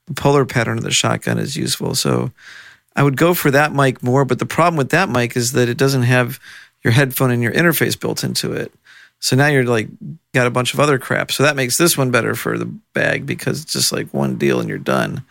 the 0.07 0.15
polar 0.15 0.45
pattern 0.45 0.79
of 0.79 0.83
the 0.83 0.89
shotgun 0.89 1.37
is 1.37 1.55
useful. 1.55 1.93
So 1.93 2.31
I 2.95 3.03
would 3.03 3.17
go 3.17 3.33
for 3.33 3.51
that 3.51 3.73
mic 3.73 4.03
more. 4.03 4.25
But 4.25 4.39
the 4.39 4.45
problem 4.45 4.77
with 4.77 4.89
that 4.89 5.09
mic 5.09 5.35
is 5.37 5.53
that 5.53 5.69
it 5.69 5.77
doesn't 5.77 6.03
have 6.03 6.39
your 6.83 6.91
headphone 6.93 7.31
and 7.31 7.41
your 7.43 7.53
interface 7.53 7.99
built 7.99 8.23
into 8.23 8.51
it. 8.53 8.73
So 9.19 9.35
now 9.35 9.47
you're 9.47 9.63
like 9.65 9.87
got 10.33 10.47
a 10.47 10.51
bunch 10.51 10.73
of 10.73 10.79
other 10.79 10.97
crap. 10.97 11.31
So 11.31 11.43
that 11.43 11.55
makes 11.55 11.77
this 11.77 11.97
one 11.97 12.11
better 12.11 12.35
for 12.35 12.57
the 12.57 12.65
bag 12.65 13.25
because 13.25 13.61
it's 13.61 13.73
just 13.73 13.91
like 13.91 14.11
one 14.13 14.35
deal 14.35 14.59
and 14.59 14.67
you're 14.67 14.77
done. 14.79 15.23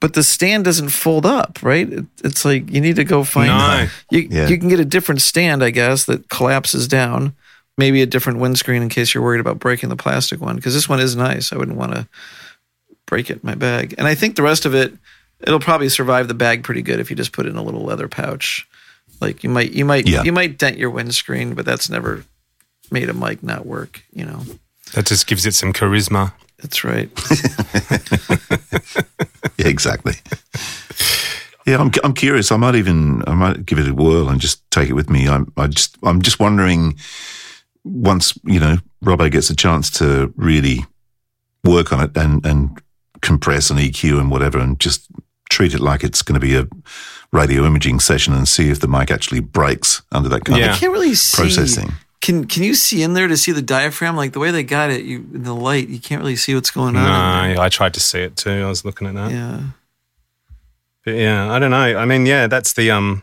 But 0.00 0.14
the 0.14 0.22
stand 0.22 0.64
doesn't 0.64 0.88
fold 0.88 1.26
up, 1.26 1.58
right? 1.62 1.88
It's 2.24 2.44
like 2.44 2.70
you 2.70 2.80
need 2.80 2.96
to 2.96 3.04
go 3.04 3.24
find. 3.24 3.48
No. 3.48 3.88
You 4.10 4.28
Yeah. 4.30 4.48
you 4.48 4.58
can 4.58 4.68
get 4.68 4.80
a 4.80 4.84
different 4.84 5.20
stand, 5.22 5.62
I 5.62 5.70
guess, 5.70 6.04
that 6.06 6.28
collapses 6.28 6.88
down. 6.88 7.34
Maybe 7.78 8.02
a 8.02 8.06
different 8.06 8.38
windscreen 8.38 8.82
in 8.82 8.88
case 8.88 9.14
you're 9.14 9.22
worried 9.22 9.40
about 9.40 9.58
breaking 9.58 9.88
the 9.88 9.96
plastic 9.96 10.40
one 10.40 10.56
because 10.56 10.74
this 10.74 10.88
one 10.88 11.00
is 11.00 11.16
nice. 11.16 11.52
I 11.52 11.56
wouldn't 11.56 11.78
want 11.78 11.92
to 11.92 12.06
break 13.06 13.30
it 13.30 13.34
in 13.34 13.40
my 13.42 13.54
bag. 13.54 13.94
And 13.98 14.06
I 14.06 14.14
think 14.14 14.36
the 14.36 14.42
rest 14.42 14.66
of 14.66 14.74
it, 14.74 14.92
it'll 15.42 15.60
probably 15.60 15.88
survive 15.88 16.28
the 16.28 16.34
bag 16.34 16.62
pretty 16.64 16.82
good 16.82 17.00
if 17.00 17.10
you 17.10 17.16
just 17.16 17.32
put 17.32 17.46
it 17.46 17.50
in 17.50 17.56
a 17.56 17.62
little 17.62 17.82
leather 17.84 18.08
pouch. 18.08 18.66
Like 19.20 19.42
you 19.44 19.50
might 19.50 19.72
you 19.72 19.84
might 19.84 20.06
Yeah. 20.08 20.22
you 20.24 20.32
might 20.32 20.58
dent 20.58 20.78
your 20.78 20.90
windscreen, 20.90 21.54
but 21.54 21.64
that's 21.64 21.88
never 21.90 22.24
made 22.90 23.08
a 23.08 23.14
mic 23.14 23.42
not 23.42 23.66
work. 23.66 24.02
You 24.12 24.24
know, 24.26 24.40
That 24.94 25.06
just 25.06 25.26
gives 25.26 25.46
it 25.46 25.54
some 25.54 25.72
charisma. 25.72 26.32
that's 26.58 26.84
right. 26.84 27.10
Yeah, 29.58 29.68
exactly. 29.68 30.14
Yeah, 31.66 31.78
I'm, 31.78 31.90
I'm 32.02 32.14
curious. 32.14 32.50
I 32.50 32.56
might 32.56 32.74
even 32.74 33.22
I 33.28 33.34
might 33.34 33.64
give 33.64 33.78
it 33.78 33.88
a 33.88 33.94
whirl 33.94 34.28
and 34.28 34.40
just 34.40 34.68
take 34.70 34.88
it 34.88 34.94
with 34.94 35.08
me. 35.10 35.28
I'm 35.28 35.52
I 35.56 35.68
just 35.68 35.96
I'm 36.02 36.20
just 36.22 36.40
wondering 36.40 36.96
once 37.84 38.36
you 38.44 38.58
know 38.58 38.78
Robbo 39.04 39.30
gets 39.30 39.50
a 39.50 39.54
chance 39.56 39.90
to 39.98 40.32
really 40.36 40.84
work 41.64 41.92
on 41.92 42.02
it 42.02 42.16
and 42.16 42.44
and 42.44 42.80
compress 43.20 43.70
and 43.70 43.78
EQ 43.78 44.18
and 44.18 44.30
whatever, 44.30 44.58
and 44.58 44.80
just 44.80 45.06
treat 45.52 45.74
it 45.74 45.80
like 45.80 46.02
it's 46.02 46.22
going 46.22 46.40
to 46.40 46.46
be 46.46 46.56
a 46.56 46.66
radio 47.32 47.64
imaging 47.64 48.00
session 48.00 48.32
and 48.34 48.48
see 48.48 48.70
if 48.70 48.80
the 48.80 48.88
mic 48.88 49.10
actually 49.10 49.40
breaks 49.40 50.02
under 50.12 50.28
that 50.28 50.44
kind 50.44 50.58
of 50.58 50.64
Yeah. 50.66 50.74
I 50.74 50.78
can't 50.78 50.92
really 50.92 51.14
see 51.14 51.42
Processing. 51.42 51.92
Can 52.20 52.46
can 52.46 52.62
you 52.62 52.74
see 52.74 53.02
in 53.02 53.14
there 53.14 53.26
to 53.28 53.36
see 53.36 53.50
the 53.52 53.62
diaphragm? 53.62 54.16
Like 54.16 54.32
the 54.32 54.38
way 54.38 54.52
they 54.52 54.62
got 54.62 54.90
it, 54.90 55.02
you 55.04 55.18
in 55.34 55.42
the 55.42 55.54
light, 55.54 55.88
you 55.88 55.98
can't 55.98 56.20
really 56.20 56.36
see 56.36 56.54
what's 56.54 56.70
going 56.70 56.94
on. 56.96 57.04
in 57.50 57.54
there. 57.56 57.64
I 57.64 57.68
tried 57.68 57.94
to 57.94 58.00
see 58.00 58.20
it 58.20 58.36
too. 58.36 58.62
I 58.64 58.68
was 58.68 58.84
looking 58.84 59.08
at 59.08 59.14
that. 59.14 59.30
Yeah. 59.32 59.60
But 61.04 61.14
yeah, 61.14 61.50
I 61.52 61.58
don't 61.58 61.72
know. 61.72 61.98
I 61.98 62.04
mean, 62.04 62.26
yeah, 62.26 62.46
that's 62.46 62.74
the 62.74 62.92
um, 62.92 63.22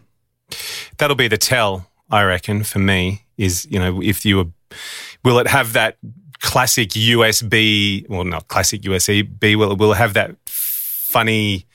that'll 0.97 1.15
be 1.15 1.29
the 1.29 1.37
tell. 1.37 1.87
I 2.11 2.23
reckon 2.23 2.63
for 2.63 2.79
me 2.79 3.23
is 3.37 3.65
you 3.69 3.79
know 3.79 4.01
if 4.01 4.25
you 4.25 4.35
were, 4.37 4.47
will 5.23 5.39
it 5.39 5.47
have 5.47 5.71
that 5.73 5.95
classic 6.41 6.89
USB? 6.89 8.05
Well, 8.09 8.25
not 8.25 8.49
classic 8.49 8.81
USB. 8.81 9.55
Will 9.55 9.71
it 9.71 9.77
will 9.77 9.93
it 9.93 9.97
have 9.97 10.13
that 10.15 10.35
funny, 10.45 11.65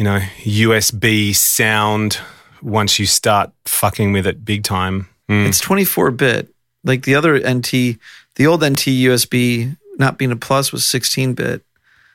you 0.00 0.04
know, 0.04 0.18
USB 0.44 1.36
sound 1.36 2.18
once 2.62 2.98
you 2.98 3.04
start 3.04 3.52
fucking 3.66 4.14
with 4.14 4.26
it 4.26 4.46
big 4.46 4.64
time? 4.64 5.10
Hmm. 5.28 5.44
It's 5.44 5.60
24 5.60 6.12
bit. 6.12 6.48
Like 6.84 7.02
the 7.02 7.16
other 7.16 7.36
NT, 7.36 7.98
the 8.36 8.46
old 8.46 8.64
NT 8.64 8.86
USB, 9.06 9.76
not 9.98 10.16
being 10.16 10.32
a 10.32 10.36
plus, 10.36 10.72
was 10.72 10.86
16 10.86 11.34
bit. 11.34 11.62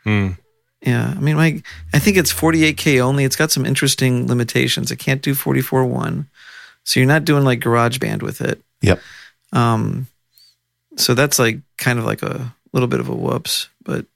Hmm. 0.04 0.30
Yeah, 0.82 1.14
I 1.16 1.20
mean, 1.20 1.36
my, 1.36 1.62
I 1.94 2.00
think 2.00 2.18
it's 2.18 2.34
48K 2.34 3.00
only. 3.02 3.24
It's 3.24 3.36
got 3.36 3.52
some 3.52 3.68
interesting 3.68 4.26
limitations. 4.26 4.90
It 4.90 4.98
can't 4.98 5.22
do 5.22 5.36
44.1. 5.36 6.26
So 6.86 7.00
you're 7.00 7.06
not 7.06 7.24
doing 7.24 7.44
like 7.44 7.60
GarageBand 7.60 8.24
with 8.24 8.42
it. 8.42 8.64
Yep. 8.82 9.00
Um, 9.54 10.08
so 10.96 11.14
that's 11.14 11.38
like 11.38 11.60
kind 11.78 12.00
of 12.00 12.06
like 12.06 12.24
a 12.24 12.52
little 12.74 12.88
bit 12.88 13.00
of 13.00 13.10
a 13.10 13.16
whoops. 13.16 13.70
But, 13.84 14.08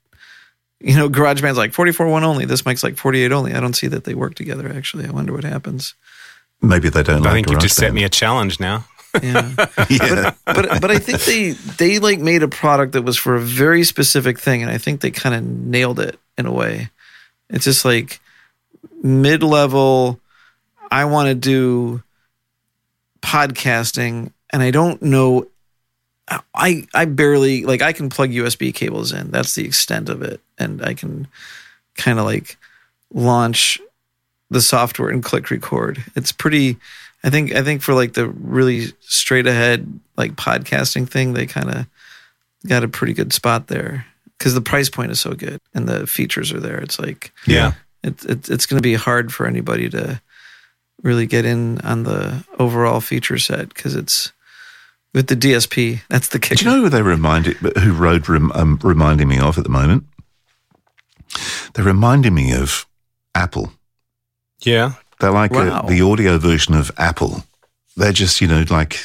you 0.80 0.96
know, 0.96 1.08
GarageBand's 1.08 1.58
like 1.58 1.72
44.1 1.72 2.22
only. 2.22 2.46
This 2.46 2.64
mic's 2.64 2.82
like 2.82 2.96
48 2.96 3.32
only. 3.32 3.54
I 3.54 3.60
don't 3.60 3.74
see 3.74 3.86
that 3.88 4.04
they 4.04 4.14
work 4.14 4.34
together, 4.34 4.68
actually. 4.68 5.06
I 5.06 5.10
wonder 5.10 5.32
what 5.32 5.44
happens. 5.44 5.94
Maybe 6.62 6.88
they 6.88 7.02
don't 7.02 7.16
I 7.26 7.30
like 7.30 7.32
think 7.32 7.50
you've 7.50 7.60
just 7.60 7.76
set 7.76 7.92
me 7.92 8.04
a 8.04 8.08
challenge 8.08 8.60
now. 8.60 8.86
Yeah. 9.22 9.50
yeah. 9.90 10.34
but 10.44 10.80
but 10.80 10.90
I 10.90 10.98
think 10.98 11.20
they 11.22 11.50
they 11.50 11.98
like 11.98 12.20
made 12.20 12.42
a 12.42 12.48
product 12.48 12.92
that 12.92 13.02
was 13.02 13.16
for 13.16 13.34
a 13.34 13.40
very 13.40 13.84
specific 13.84 14.38
thing, 14.38 14.62
and 14.62 14.70
I 14.70 14.78
think 14.78 15.00
they 15.00 15.10
kind 15.10 15.34
of 15.34 15.44
nailed 15.44 16.00
it 16.00 16.18
in 16.38 16.46
a 16.46 16.52
way. 16.52 16.90
It's 17.48 17.64
just 17.64 17.84
like 17.84 18.20
mid 19.02 19.42
level. 19.42 20.20
I 20.90 21.06
want 21.06 21.28
to 21.28 21.34
do 21.34 22.02
podcasting, 23.20 24.32
and 24.50 24.62
I 24.62 24.70
don't 24.70 25.00
know. 25.02 25.46
I 26.54 26.86
I 26.94 27.04
barely 27.06 27.64
like 27.64 27.82
I 27.82 27.92
can 27.92 28.08
plug 28.10 28.30
USB 28.30 28.72
cables 28.74 29.12
in. 29.12 29.30
That's 29.30 29.54
the 29.54 29.64
extent 29.64 30.08
of 30.08 30.22
it, 30.22 30.40
and 30.58 30.82
I 30.84 30.94
can 30.94 31.26
kind 31.96 32.18
of 32.18 32.24
like 32.24 32.56
launch 33.12 33.80
the 34.50 34.60
software 34.62 35.10
and 35.10 35.22
click 35.24 35.50
record. 35.50 36.02
It's 36.16 36.32
pretty. 36.32 36.76
I 37.24 37.30
think 37.30 37.54
I 37.54 37.62
think 37.62 37.82
for 37.82 37.94
like 37.94 38.14
the 38.14 38.28
really 38.28 38.92
straight 39.00 39.46
ahead 39.46 40.00
like 40.16 40.32
podcasting 40.36 41.08
thing, 41.08 41.32
they 41.34 41.46
kind 41.46 41.70
of 41.70 41.86
got 42.66 42.84
a 42.84 42.88
pretty 42.88 43.12
good 43.12 43.32
spot 43.32 43.66
there 43.66 44.06
because 44.38 44.54
the 44.54 44.60
price 44.60 44.88
point 44.88 45.10
is 45.10 45.20
so 45.20 45.32
good 45.32 45.60
and 45.74 45.88
the 45.88 46.06
features 46.06 46.52
are 46.52 46.60
there. 46.60 46.78
It's 46.78 46.98
like 46.98 47.32
Yeah. 47.46 47.72
it, 48.02 48.24
it, 48.24 48.48
it's 48.48 48.66
going 48.66 48.78
to 48.78 48.86
be 48.86 48.94
hard 48.94 49.32
for 49.32 49.46
anybody 49.46 49.88
to 49.90 50.20
really 51.02 51.26
get 51.26 51.44
in 51.44 51.80
on 51.82 52.02
the 52.04 52.44
overall 52.58 53.00
feature 53.00 53.38
set 53.38 53.68
because 53.68 53.94
it's 53.94 54.32
with 55.14 55.26
the 55.28 55.36
DSP. 55.36 56.00
That's 56.08 56.28
the 56.28 56.38
kicker. 56.38 56.56
Do 56.56 56.64
you 56.64 56.70
know 56.76 56.82
who 56.82 56.88
they 56.88 57.02
reminded, 57.02 57.56
who 57.56 57.92
Rode 57.92 58.28
rem, 58.28 58.52
um, 58.52 58.78
reminding 58.82 59.28
me 59.28 59.38
of 59.38 59.58
at 59.58 59.64
the 59.64 59.70
moment? 59.70 60.04
They're 61.74 61.84
reminding 61.84 62.34
me 62.34 62.52
of 62.52 62.86
Apple. 63.34 63.72
Yeah. 64.62 64.94
They're 65.20 65.30
like 65.30 65.52
Wow. 65.52 65.82
a, 65.86 65.88
the 65.90 66.00
audio 66.02 66.38
version 66.38 66.74
of 66.74 66.90
Apple. 66.96 67.44
They're 67.96 68.12
just, 68.12 68.40
you 68.40 68.48
know, 68.48 68.64
like 68.70 69.00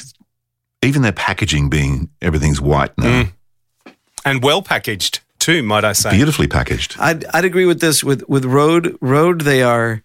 even 0.82 1.02
their 1.02 1.12
packaging 1.12 1.68
being 1.70 2.08
everything's 2.22 2.60
white 2.60 2.96
now, 2.98 3.22
Mm. 3.24 3.32
And 4.24 4.42
well 4.42 4.60
packaged 4.60 5.20
too, 5.38 5.62
might 5.62 5.84
I 5.84 5.92
say. 5.92 6.10
beautifully 6.10 6.48
packaged. 6.48 6.96
I'd 6.98 7.24
I'd 7.26 7.44
agree 7.44 7.64
with 7.64 7.80
this 7.80 8.02
with 8.02 8.28
with 8.28 8.44
Rode. 8.44 8.98
Rode, 9.00 9.42
they 9.42 9.62
are 9.62 10.02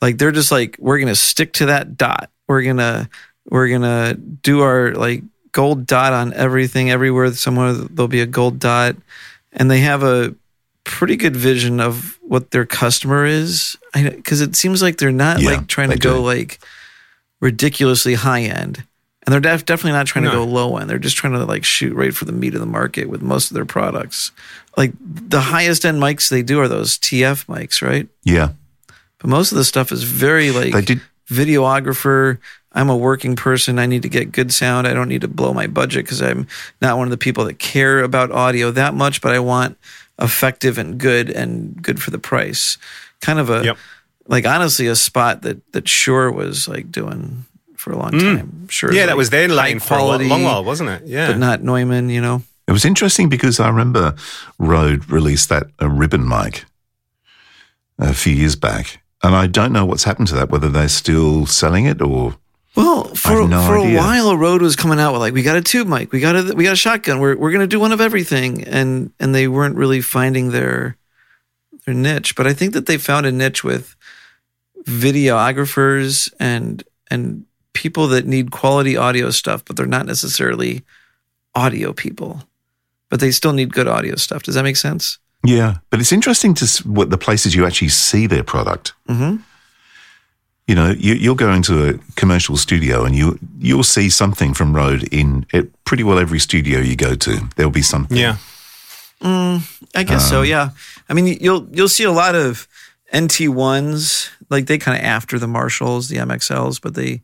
like 0.00 0.18
they're 0.18 0.30
just 0.30 0.52
like 0.52 0.76
we're 0.78 1.00
gonna 1.00 1.16
stick 1.16 1.52
to 1.54 1.66
that 1.66 1.96
dot. 1.96 2.30
We're 2.46 2.62
gonna 2.62 3.08
we're 3.50 3.68
gonna 3.68 4.14
do 4.14 4.60
our 4.60 4.92
like 4.94 5.24
gold 5.54 5.86
dot 5.86 6.12
on 6.12 6.34
everything 6.34 6.90
everywhere. 6.90 7.32
Somewhere 7.32 7.72
there'll 7.72 8.08
be 8.08 8.20
a 8.20 8.26
gold 8.26 8.58
dot, 8.58 8.96
and 9.52 9.70
they 9.70 9.80
have 9.80 10.02
a 10.02 10.34
pretty 10.84 11.16
good 11.16 11.34
vision 11.34 11.80
of 11.80 12.18
what 12.20 12.50
their 12.50 12.66
customer 12.66 13.24
is. 13.24 13.76
Because 13.94 14.42
it 14.42 14.54
seems 14.54 14.82
like 14.82 14.98
they're 14.98 15.10
not 15.12 15.40
Yeah, 15.40 15.52
like 15.52 15.66
trying 15.68 15.88
to 15.90 15.96
go 15.98 16.16
do. 16.16 16.20
like 16.20 16.58
ridiculously 17.40 18.14
high 18.14 18.42
end. 18.42 18.84
And 19.26 19.32
they're 19.32 19.40
def- 19.40 19.64
definitely 19.64 19.92
not 19.92 20.06
trying 20.06 20.26
to 20.26 20.30
go 20.30 20.44
low 20.44 20.76
end. 20.76 20.90
They're 20.90 20.98
just 20.98 21.16
trying 21.16 21.32
to 21.32 21.44
like 21.46 21.64
shoot 21.64 21.94
right 21.94 22.14
for 22.14 22.26
the 22.26 22.32
meat 22.32 22.52
of 22.54 22.60
the 22.60 22.66
market 22.66 23.08
with 23.08 23.22
most 23.22 23.50
of 23.50 23.54
their 23.54 23.64
products. 23.64 24.32
Like 24.76 24.92
the 25.00 25.40
highest 25.40 25.86
end 25.86 25.98
mics 25.98 26.28
they 26.28 26.42
do 26.42 26.60
are 26.60 26.68
those 26.68 26.98
TF 26.98 27.46
mics, 27.46 27.80
right? 27.80 28.06
Yeah, 28.22 28.50
But 29.18 29.30
most 29.30 29.50
of 29.50 29.56
the 29.56 29.64
stuff 29.64 29.92
is 29.92 30.02
very 30.02 30.50
like 30.50 30.74
they 30.74 30.82
did. 30.82 31.00
videographer. 31.30 32.36
I'm 32.74 32.90
a 32.90 32.96
working 32.96 33.36
person. 33.36 33.78
I 33.78 33.86
need 33.86 34.02
to 34.02 34.08
get 34.08 34.32
good 34.32 34.52
sound. 34.52 34.86
I 34.88 34.92
don't 34.94 35.08
need 35.08 35.20
to 35.20 35.28
blow 35.28 35.54
my 35.54 35.66
budget 35.68 36.04
because 36.04 36.20
I'm 36.20 36.46
not 36.82 36.98
one 36.98 37.06
of 37.06 37.10
the 37.12 37.16
people 37.16 37.44
that 37.44 37.58
care 37.60 38.00
about 38.02 38.32
audio 38.32 38.70
that 38.72 38.94
much, 38.94 39.20
but 39.20 39.32
I 39.32 39.38
want 39.38 39.78
effective 40.20 40.76
and 40.78 40.98
good 40.98 41.30
and 41.30 41.80
good 41.80 42.02
for 42.02 42.10
the 42.10 42.18
price. 42.18 42.76
Kind 43.20 43.38
of 43.38 43.48
a 43.50 43.64
Yep. 43.64 43.76
like 44.26 44.46
honestly 44.46 44.86
a 44.88 44.96
spot 44.96 45.42
that 45.42 45.58
that 45.72 45.88
Shure 45.88 46.32
was 46.32 46.66
like 46.68 46.90
doing 46.90 47.44
for 47.76 47.92
a 47.92 47.96
long 47.98 48.12
time. 48.18 48.66
Sure, 48.70 48.90
Mm. 48.90 48.94
Yeah, 48.94 49.06
that 49.06 49.16
was 49.16 49.30
their 49.30 49.46
lane 49.48 49.78
for 49.78 49.94
a 49.94 49.98
quality, 49.98 50.28
long 50.28 50.42
while, 50.42 50.64
wasn't 50.64 50.90
it? 50.90 51.02
Yeah. 51.06 51.28
but 51.28 51.38
not 51.38 51.62
Neumann. 51.62 52.08
You 52.10 52.20
know, 52.22 52.42
It 52.66 52.72
was 52.72 52.84
interesting 52.84 53.28
because 53.28 53.60
I 53.60 53.68
remember 53.68 54.14
Rode 54.58 55.08
released 55.10 55.48
that 55.50 55.66
a 55.78 55.88
ribbon 55.88 56.26
mic 56.26 56.64
a 57.98 58.14
few 58.14 58.34
years 58.34 58.56
back, 58.56 59.00
and 59.22 59.34
I 59.36 59.46
don't 59.46 59.72
know 59.72 59.84
what's 59.84 60.04
happened 60.04 60.28
to 60.28 60.34
that. 60.36 60.50
Whether 60.50 60.68
they're 60.70 60.88
still 60.88 61.46
selling 61.46 61.84
it 61.86 62.00
or 62.02 62.34
Well, 62.76 63.04
for 63.14 63.46
no 63.46 63.62
for 63.66 63.78
idea. 63.78 63.98
a 63.98 64.02
while, 64.02 64.36
Rode 64.36 64.62
was 64.62 64.74
coming 64.74 64.98
out 64.98 65.12
with 65.12 65.20
like, 65.20 65.32
we 65.32 65.42
got 65.42 65.56
a 65.56 65.62
tube 65.62 65.86
mic, 65.86 66.10
we 66.12 66.20
got 66.20 66.34
a 66.34 66.54
we 66.54 66.64
got 66.64 66.72
a 66.72 66.76
shotgun, 66.76 67.20
we're 67.20 67.36
we're 67.36 67.52
gonna 67.52 67.66
do 67.66 67.78
one 67.78 67.92
of 67.92 68.00
everything, 68.00 68.64
and 68.64 69.12
and 69.20 69.34
they 69.34 69.46
weren't 69.46 69.76
really 69.76 70.00
finding 70.00 70.50
their 70.50 70.96
their 71.86 71.94
niche. 71.94 72.34
But 72.34 72.46
I 72.46 72.52
think 72.52 72.72
that 72.72 72.86
they 72.86 72.98
found 72.98 73.26
a 73.26 73.32
niche 73.32 73.62
with 73.62 73.94
videographers 74.84 76.32
and 76.40 76.82
and 77.10 77.44
people 77.74 78.08
that 78.08 78.26
need 78.26 78.50
quality 78.50 78.96
audio 78.96 79.30
stuff, 79.30 79.64
but 79.64 79.76
they're 79.76 79.86
not 79.86 80.06
necessarily 80.06 80.82
audio 81.54 81.92
people, 81.92 82.42
but 83.08 83.20
they 83.20 83.30
still 83.30 83.52
need 83.52 83.72
good 83.72 83.88
audio 83.88 84.16
stuff. 84.16 84.42
Does 84.42 84.54
that 84.54 84.64
make 84.64 84.76
sense? 84.76 85.18
yeah. 85.44 85.76
But 85.90 86.00
it's 86.00 86.12
interesting 86.12 86.54
to 86.54 86.82
what 86.88 87.10
the 87.10 87.18
places 87.18 87.54
you 87.54 87.66
actually 87.66 87.90
see 87.90 88.26
their 88.26 88.42
product. 88.42 88.94
Mm-hmm. 89.08 89.42
You 90.66 90.74
know, 90.74 90.90
you, 90.96 91.14
you'll 91.14 91.34
go 91.34 91.52
into 91.52 91.86
a 91.88 91.98
commercial 92.16 92.56
studio 92.56 93.04
and 93.04 93.14
you 93.14 93.38
you'll 93.58 93.82
see 93.82 94.08
something 94.08 94.54
from 94.54 94.74
Rode 94.74 95.02
in 95.12 95.44
it, 95.52 95.70
pretty 95.84 96.02
well 96.04 96.18
every 96.18 96.38
studio 96.38 96.78
you 96.80 96.96
go 96.96 97.14
to. 97.14 97.48
There'll 97.56 97.70
be 97.70 97.82
something. 97.82 98.16
yeah. 98.16 98.36
I 99.22 100.02
guess 100.04 100.24
Um, 100.24 100.30
so. 100.30 100.42
Yeah. 100.42 100.70
I 101.08 101.12
mean, 101.14 101.26
you'll 101.40 101.68
you'll 101.70 101.88
see 101.88 102.04
a 102.04 102.12
lot 102.12 102.34
of 102.34 102.66
NT 103.14 103.48
ones, 103.48 104.30
like 104.50 104.66
they 104.66 104.78
kind 104.78 104.98
of 104.98 105.04
after 105.04 105.38
the 105.38 105.46
Marshalls, 105.46 106.08
the 106.08 106.16
MXLs, 106.16 106.80
but 106.80 106.94
they 106.94 107.22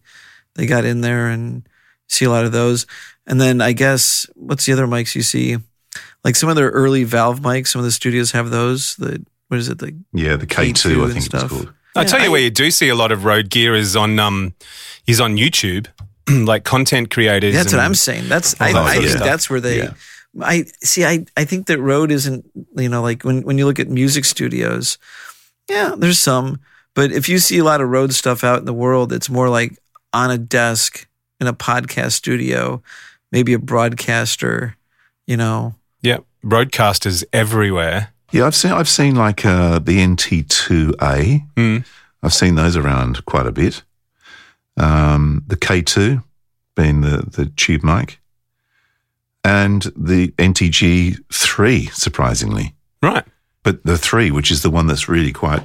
they 0.55 0.67
got 0.67 0.85
in 0.85 1.01
there 1.01 1.29
and 1.29 1.63
see 2.09 2.25
a 2.25 2.31
lot 2.31 2.45
of 2.45 2.53
those. 2.53 2.87
And 3.27 3.41
then 3.41 3.61
I 3.61 3.73
guess 3.73 4.27
what's 4.35 4.67
the 4.67 4.73
other 4.73 4.87
mics 4.87 5.15
you 5.15 5.23
see? 5.23 5.57
Like 6.25 6.37
some 6.37 6.49
of 6.51 6.57
their 6.57 6.71
early 6.71 7.05
Valve 7.05 7.41
mics. 7.41 7.69
Some 7.69 7.81
of 7.81 7.85
the 7.85 7.91
studios 7.93 8.33
have 8.33 8.51
those. 8.51 8.97
The 8.97 9.25
what 9.49 9.59
is 9.59 9.69
it? 9.69 9.79
The 9.79 9.95
Yeah, 10.13 10.37
the 10.37 10.47
K2, 10.47 10.73
K2 10.97 11.09
I 11.09 11.13
think 11.13 11.25
stuff. 11.25 11.43
it's 11.45 11.53
called. 11.53 11.73
I 11.97 12.05
tell 12.05 12.21
you 12.21 12.27
I- 12.27 12.29
where 12.31 12.41
you 12.41 12.51
do 12.51 12.71
see 12.71 12.89
a 12.89 12.95
lot 12.95 13.13
of 13.13 13.25
Rode 13.25 13.51
gear 13.51 13.75
is 13.75 13.97
on 13.97 14.19
um 14.19 14.55
is 15.07 15.21
on 15.21 15.37
YouTube, 15.37 15.87
like 16.29 16.65
content 16.65 17.11
creators. 17.11 17.55
that's 17.55 17.73
what 17.73 17.81
I'm 17.83 17.95
saying. 17.95 18.29
That's 18.29 18.55
I, 18.61 18.71
I 18.71 18.95
yeah. 18.95 19.01
think 19.01 19.19
that's 19.19 19.49
where 19.51 19.61
they. 19.61 19.79
Yeah. 19.79 19.95
I 20.41 20.65
see. 20.83 21.05
I 21.05 21.25
I 21.37 21.45
think 21.45 21.67
that 21.67 21.81
Rode 21.81 22.13
isn't. 22.13 22.49
You 22.77 22.89
know, 22.89 23.03
like 23.03 23.25
when 23.25 23.43
when 23.43 23.59
you 23.59 23.67
look 23.67 23.81
at 23.81 23.89
music 23.89 24.25
studios, 24.25 24.97
yeah, 25.69 25.95
there's 25.97 26.19
some. 26.21 26.61
But 26.95 27.11
if 27.13 27.29
you 27.29 27.39
see 27.39 27.59
a 27.59 27.65
lot 27.65 27.81
of 27.81 27.89
Rode 27.89 28.13
stuff 28.15 28.45
out 28.45 28.59
in 28.61 28.65
the 28.65 28.73
world, 28.75 29.13
it's 29.13 29.29
more 29.31 29.49
like 29.49 29.77
on 30.13 30.31
a 30.31 30.39
desk 30.39 31.09
in 31.41 31.47
a 31.49 31.53
podcast 31.53 32.13
studio, 32.13 32.81
maybe 33.33 33.53
a 33.55 33.59
broadcaster. 33.59 34.77
You 35.27 35.37
know, 35.37 35.75
Yeah, 36.03 36.19
broadcasters 36.45 37.25
everywhere. 37.33 38.13
Yeah, 38.33 38.47
I've 38.47 38.55
seen 38.55 38.73
I've 38.73 38.89
seen 38.89 39.15
like 39.17 39.45
uh, 39.45 39.79
the 39.81 39.99
NT2A. 39.99 41.47
Mm. 41.57 41.85
I've 42.23 42.35
seen 42.35 42.55
those 42.55 42.77
around 42.77 43.25
quite 43.25 43.47
a 43.47 43.53
bit. 43.53 43.83
Um, 44.77 45.43
the 45.47 45.57
K2 45.57 46.23
being 46.77 47.01
the 47.01 47.19
the 47.27 47.47
tube 47.47 47.83
mic, 47.83 48.21
and 49.45 49.83
the 49.97 50.29
NTG3, 50.39 51.93
surprisingly, 51.93 52.75
Right. 53.03 53.25
but 53.63 53.85
the 53.85 53.99
three, 53.99 54.31
which 54.31 54.51
is 54.51 54.63
the 54.63 54.71
one 54.71 54.87
that's 54.87 55.09
really 55.09 55.33
quite 55.33 55.63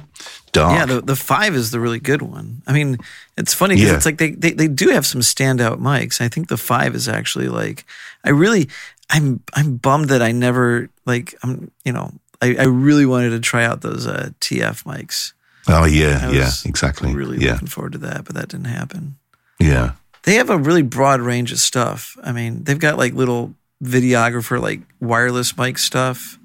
dark. 0.52 0.76
yeah. 0.78 0.86
The 0.86 1.00
the 1.02 1.16
five 1.16 1.54
is 1.54 1.70
the 1.70 1.80
really 1.80 2.00
good 2.00 2.20
one. 2.22 2.62
I 2.66 2.72
mean, 2.72 2.98
it's 3.36 3.54
funny 3.54 3.76
because 3.76 3.90
Yeah. 3.90 3.96
it's 3.96 4.06
like 4.06 4.18
they, 4.18 4.32
they 4.32 4.52
they 4.52 4.68
do 4.68 4.88
have 4.88 5.06
some 5.06 5.20
standout 5.20 5.78
mics. 5.80 6.20
I 6.20 6.28
think 6.28 6.48
the 6.48 6.56
five 6.56 6.94
is 6.94 7.08
actually 7.08 7.48
like 7.48 7.84
I 8.24 8.30
really 8.30 8.68
I'm 9.08 9.40
I'm 9.54 9.76
bummed 9.76 10.08
that 10.08 10.20
I 10.20 10.32
never 10.32 10.88
like 11.06 11.34
I'm 11.42 11.70
you 11.84 11.92
know 11.92 12.12
I, 12.42 12.56
I 12.58 12.64
really 12.64 13.06
wanted 13.06 13.30
to 13.30 13.40
try 13.40 13.64
out 13.64 13.80
those 13.80 14.06
uh, 14.06 14.30
TF 14.40 14.84
mics. 14.84 15.32
oh 15.68 15.84
yeah, 15.84 16.30
yeah, 16.30 16.50
exactly. 16.64 17.14
Really 17.14 17.38
yeah, 17.38 17.52
looking 17.52 17.68
forward 17.68 17.92
to 17.92 17.98
that, 17.98 18.24
but 18.24 18.34
that 18.34 18.48
didn't 18.48 18.66
happen. 18.66 19.16
yeah. 19.58 19.92
They 20.24 20.34
have 20.34 20.50
a 20.50 20.58
really 20.58 20.82
broad 20.82 21.20
range 21.20 21.52
of 21.52 21.58
stuff. 21.60 22.16
I 22.20 22.32
mean, 22.32 22.64
they've 22.64 22.80
got 22.80 22.98
like 22.98 23.12
little 23.14 23.54
videographer, 23.80 24.60
like 24.60 24.80
wireless 24.98 25.56
mic 25.56 25.78
stuff 25.78 26.36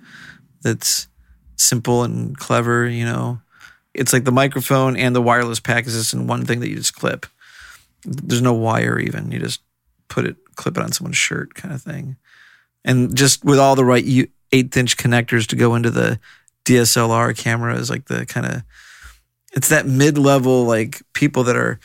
that's 0.61 1.07
simple 1.55 2.03
and 2.03 2.37
clever, 2.37 2.87
you 2.87 3.05
know. 3.05 3.41
It's 3.95 4.13
like 4.13 4.23
the 4.23 4.31
microphone 4.31 4.95
and 4.95 5.15
the 5.15 5.21
wireless 5.21 5.59
packages 5.59 6.13
in 6.13 6.27
one 6.27 6.45
thing 6.45 6.59
that 6.59 6.69
you 6.69 6.75
just 6.75 6.93
clip. 6.95 7.25
There's 8.05 8.41
no 8.43 8.53
wire 8.53 8.99
even. 8.99 9.31
You 9.31 9.39
just 9.39 9.61
put 10.09 10.25
it, 10.27 10.35
clip 10.55 10.77
it 10.77 10.83
on 10.83 10.91
someone's 10.91 11.17
shirt, 11.17 11.55
kind 11.55 11.73
of 11.73 11.81
thing, 11.81 12.17
and 12.85 13.17
just 13.17 13.43
with 13.43 13.57
all 13.57 13.75
the 13.75 13.83
right 13.85 14.05
u- 14.05 14.29
eighth 14.51 14.75
inch 14.75 14.97
connectors 14.97 15.47
to 15.47 15.55
go 15.55 15.75
into 15.75 15.89
the 15.89 16.19
DSLR 16.65 17.37
camera 17.37 17.75
is 17.75 17.89
like 17.89 18.05
the 18.05 18.25
kind 18.25 18.45
of 18.45 18.63
it's 19.53 19.69
that 19.69 19.85
mid 19.85 20.17
level 20.17 20.65
like 20.65 21.01
people 21.13 21.43
that 21.43 21.55
are 21.55 21.79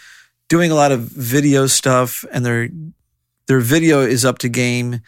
doing 0.48 0.70
a 0.70 0.74
lot 0.74 0.92
of 0.92 1.00
video 1.00 1.66
stuff 1.66 2.24
and 2.30 2.44
their 2.44 2.68
their 3.46 3.60
video 3.60 4.00
is 4.02 4.24
up 4.24 4.38
to 4.38 4.48
game 4.48 5.00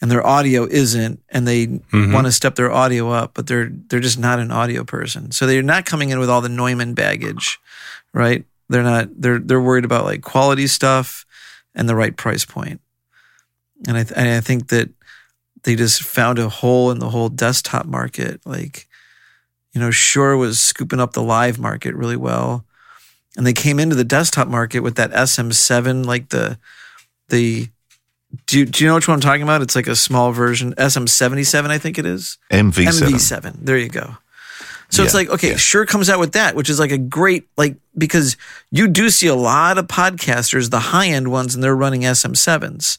and 0.00 0.10
their 0.10 0.24
audio 0.26 0.64
isn't 0.64 1.20
and 1.28 1.46
they 1.48 1.66
mm-hmm. 1.66 2.12
want 2.12 2.26
to 2.26 2.32
step 2.32 2.54
their 2.54 2.70
audio 2.70 3.10
up 3.10 3.32
but 3.34 3.46
they're 3.46 3.70
they're 3.88 4.00
just 4.00 4.18
not 4.18 4.38
an 4.38 4.50
audio 4.50 4.84
person. 4.84 5.32
So 5.32 5.46
they're 5.46 5.62
not 5.62 5.86
coming 5.86 6.10
in 6.10 6.18
with 6.18 6.30
all 6.30 6.40
the 6.40 6.48
Neumann 6.48 6.94
baggage 6.94 7.58
right? 8.16 8.46
They're 8.68 8.82
not 8.82 9.08
they're 9.20 9.38
they're 9.38 9.60
worried 9.60 9.84
about 9.84 10.06
like 10.06 10.22
quality 10.22 10.66
stuff 10.66 11.26
and 11.74 11.88
the 11.88 11.94
right 11.94 12.16
price 12.16 12.44
point. 12.44 12.80
And 13.86 13.98
I, 13.98 14.04
th- 14.04 14.16
and 14.16 14.28
I 14.28 14.40
think 14.40 14.68
that 14.68 14.88
they 15.66 15.74
just 15.74 16.02
found 16.02 16.38
a 16.38 16.48
hole 16.48 16.90
in 16.90 17.00
the 17.00 17.10
whole 17.10 17.28
desktop 17.28 17.84
market 17.86 18.40
like 18.46 18.86
you 19.72 19.80
know 19.80 19.90
Shure 19.90 20.36
was 20.36 20.58
scooping 20.58 21.00
up 21.00 21.12
the 21.12 21.22
live 21.22 21.58
market 21.58 21.94
really 21.94 22.16
well 22.16 22.64
and 23.36 23.46
they 23.46 23.52
came 23.52 23.78
into 23.78 23.96
the 23.96 24.04
desktop 24.04 24.48
market 24.48 24.80
with 24.80 24.94
that 24.94 25.10
SM7 25.10 26.06
like 26.06 26.30
the 26.30 26.58
the 27.28 27.68
do 28.46 28.60
you, 28.60 28.66
do 28.66 28.84
you 28.84 28.88
know 28.88 28.96
which 28.96 29.08
one 29.08 29.14
I'm 29.14 29.20
talking 29.20 29.42
about? 29.42 29.62
It's 29.62 29.76
like 29.76 29.86
a 29.86 29.96
small 29.96 30.32
version, 30.32 30.74
SM77, 30.74 31.70
I 31.70 31.78
think 31.78 31.96
it 31.96 32.04
is. 32.04 32.38
MV7. 32.50 33.08
MV7. 33.08 33.54
There 33.60 33.78
you 33.78 33.88
go. 33.88 34.16
So 34.90 35.02
it's 35.02 35.14
like, 35.14 35.28
okay, 35.28 35.50
yeah. 35.50 35.56
Shure 35.56 35.86
comes 35.86 36.08
out 36.08 36.20
with 36.20 36.32
that, 36.32 36.54
which 36.54 36.70
is 36.70 36.78
like 36.78 36.92
a 36.92 36.98
great, 36.98 37.48
like, 37.56 37.76
because 37.96 38.36
you 38.70 38.88
do 38.88 39.10
see 39.10 39.26
a 39.26 39.34
lot 39.34 39.78
of 39.78 39.86
podcasters, 39.86 40.70
the 40.70 40.78
high 40.78 41.08
end 41.08 41.30
ones, 41.30 41.54
and 41.54 41.64
they're 41.64 41.74
running 41.74 42.02
SM7s. 42.02 42.98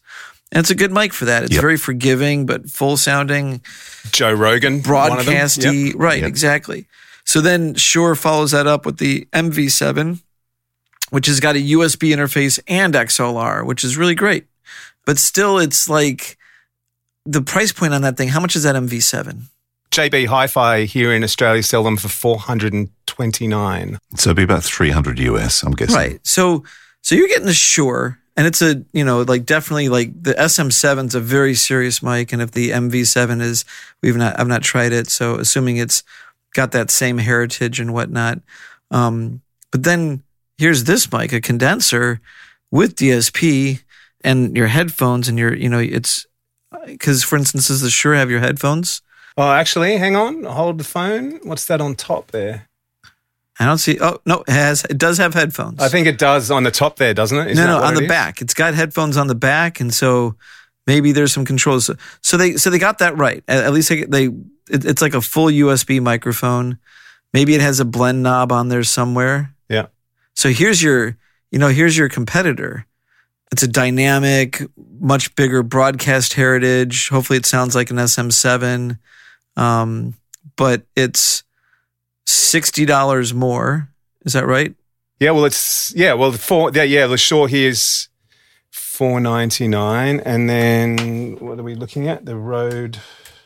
And 0.52 0.60
it's 0.62 0.70
a 0.70 0.76
good 0.76 0.91
mic 0.91 1.12
for 1.14 1.26
that. 1.26 1.43
It's 1.43 1.54
Yep. 1.54 1.62
very 1.62 1.78
forgiving, 1.78 2.45
but 2.45 2.70
full 2.70 2.95
sounding, 2.98 3.62
Joe 4.12 4.32
Rogan, 4.34 4.82
one 4.84 5.12
of 5.20 5.26
them. 5.26 5.36
broadcasty. 5.36 5.88
Yep. 5.88 5.95
Right, 5.98 6.20
Yep. 6.20 6.28
exactly. 6.28 6.86
So 7.26 7.41
then 7.41 7.76
Shure 7.76 8.16
follows 8.16 8.52
that 8.52 8.66
up 8.68 8.86
with 8.86 8.98
the 8.98 9.28
MV7, 9.34 10.22
which 11.10 11.28
has 11.28 11.39
got 11.41 11.56
a 11.56 11.60
USB 11.60 12.10
interface 12.16 12.60
and 12.68 12.95
XLR, 12.95 13.66
which 13.66 13.84
is 13.84 13.98
really 13.98 14.16
great. 14.16 14.45
But 15.06 15.18
still, 15.18 15.58
it's 15.60 15.89
like 15.89 16.38
the 17.26 17.41
price 17.41 17.74
point 17.74 17.93
on 17.93 18.02
that 18.04 18.16
thing. 18.16 18.30
How 18.30 18.39
much 18.39 18.56
is 18.56 18.64
that 18.64 18.76
MV7? 18.76 19.43
JB 19.91 20.26
Hi-Fi 20.28 20.84
here 20.84 21.14
in 21.14 21.24
Australia 21.24 21.64
sell 21.64 21.84
them 21.84 21.98
for 21.98 22.08
four 22.10 22.39
hundred 22.39 22.72
and 22.74 22.89
twenty-nine. 23.06 23.98
So 24.16 24.30
it'd 24.30 24.38
be 24.38 24.43
about 24.43 24.64
300 24.64 25.18
US, 25.20 25.64
I'm 25.64 25.72
guessing. 25.74 25.95
Right. 25.95 26.20
So 26.24 26.64
so 27.02 27.16
you're 27.16 27.28
getting 27.30 27.45
the 27.45 27.54
Shure, 27.54 28.20
and 28.38 28.46
it's 28.46 28.62
a 28.62 28.84
you 28.94 29.04
know 29.04 29.24
like 29.24 29.46
definitely 29.46 29.90
like 29.90 30.24
the 30.24 30.36
SM7's 30.36 31.16
a 31.16 31.20
very 31.20 31.56
serious 31.56 32.04
mic, 32.04 32.32
and 32.32 32.42
if 32.42 32.52
the 32.52 32.70
MV7 32.70 33.42
is, 33.42 33.66
we've 34.02 34.16
not 34.16 34.40
I've 34.40 34.48
not 34.48 34.62
tried 34.62 34.94
it, 34.94 35.10
so 35.10 35.36
assuming 35.36 35.78
it's 35.78 36.04
got 36.54 36.72
that 36.72 36.92
same 36.92 37.18
heritage 37.18 37.80
and 37.80 37.94
whatnot. 37.94 38.40
Um, 38.92 39.42
but 39.72 39.84
then 39.84 40.24
here's 40.58 40.86
this 40.86 41.12
mic, 41.12 41.34
a 41.34 41.42
condenser 41.42 42.22
with 42.72 42.96
DSP 42.96 43.82
and 44.22 44.56
your 44.56 44.68
headphones, 44.68 45.28
and 45.28 45.40
your 45.40 45.54
you 45.56 45.68
know 45.68 45.80
it's 45.80 46.28
because 46.86 47.24
for 47.24 47.38
instance, 47.38 47.68
does 47.68 47.82
the 47.82 47.90
Shure 47.90 48.16
have 48.16 48.30
your 48.30 48.40
headphones? 48.40 49.02
Oh, 49.36 49.52
actually, 49.52 49.98
hang 49.98 50.16
on. 50.16 50.44
Hold 50.44 50.78
the 50.78 50.84
phone. 50.84 51.40
What's 51.44 51.66
that 51.66 51.82
on 51.82 51.96
top 51.96 52.32
there? 52.32 52.66
I 53.60 53.66
don't 53.66 53.78
see. 53.80 53.97
Oh 53.99 54.20
no, 54.26 54.43
it 54.47 54.51
has 54.51 54.84
it 54.86 54.97
does 54.97 55.18
have 55.18 55.34
headphones. 55.34 55.82
I 55.82 55.89
think 55.89 56.05
it 56.05 56.18
does 56.18 56.51
on 56.51 56.64
the 56.64 56.72
top 56.72 56.97
there, 56.97 57.14
doesn't 57.14 57.38
it? 57.38 57.51
Isn't 57.51 57.66
no, 57.66 57.80
no, 57.80 57.86
on 57.86 57.95
the 57.95 58.03
is? 58.03 58.08
back. 58.08 58.41
It's 58.41 58.53
got 58.53 58.76
headphones 58.76 59.18
on 59.18 59.28
the 59.28 59.36
back, 59.36 59.80
and 59.80 59.93
so 59.93 60.36
maybe 60.86 61.12
there's 61.12 61.34
some 61.34 61.45
controls. 61.45 61.86
So, 61.86 61.95
so 62.22 62.38
they 62.38 62.53
so 62.53 62.70
they 62.70 62.78
got 62.78 62.99
that 62.99 63.18
right. 63.18 63.43
At, 63.47 63.64
at 63.66 63.74
least 63.74 63.89
they, 63.89 64.03
they 64.03 64.26
it, 64.70 64.86
it's 64.86 65.01
like 65.01 65.16
a 65.16 65.22
full 65.22 65.47
USB 65.47 66.01
microphone. 66.01 66.78
Maybe 67.34 67.55
it 67.55 67.62
has 67.62 67.80
a 67.80 67.86
blend 67.86 68.22
knob 68.22 68.51
on 68.51 68.70
there 68.70 68.84
somewhere. 68.84 69.53
Yeah. 69.70 69.88
So 70.36 70.49
here's 70.49 70.82
your 70.82 71.18
you 71.51 71.58
know 71.58 71.70
here's 71.70 71.97
your 71.97 72.10
competitor. 72.10 72.86
It's 73.51 73.64
a 73.64 73.68
dynamic, 73.68 74.62
much 74.99 75.34
bigger 75.36 75.64
broadcast 75.64 76.34
heritage. 76.34 77.10
Hopefully, 77.10 77.38
it 77.38 77.45
sounds 77.45 77.76
like 77.76 77.89
an 77.89 77.97
SM7, 77.97 78.99
um, 79.55 80.16
but 80.58 80.84
it's 80.95 81.43
sixty 82.28 82.86
dollars 82.86 83.34
more. 83.34 83.90
Is 84.26 84.34
that 84.34 84.46
right? 84.46 84.76
Yeah, 85.20 85.32
well, 85.32 85.46
it's 85.46 85.94
yeah, 85.96 86.14
well, 86.14 86.32
the 86.32 86.38
four, 86.38 86.72
yeah, 86.74 86.84
yeah, 86.84 87.08
the 87.08 87.48
here's 87.50 88.10
four 88.72 89.20
ninety 89.20 89.68
nine, 89.68 90.20
and 90.20 90.50
then 90.50 91.38
what 91.40 91.60
are 91.60 91.64
we 91.64 91.76
looking 91.76 92.08
at? 92.08 92.26
The 92.26 92.36
Rode, 92.36 93.00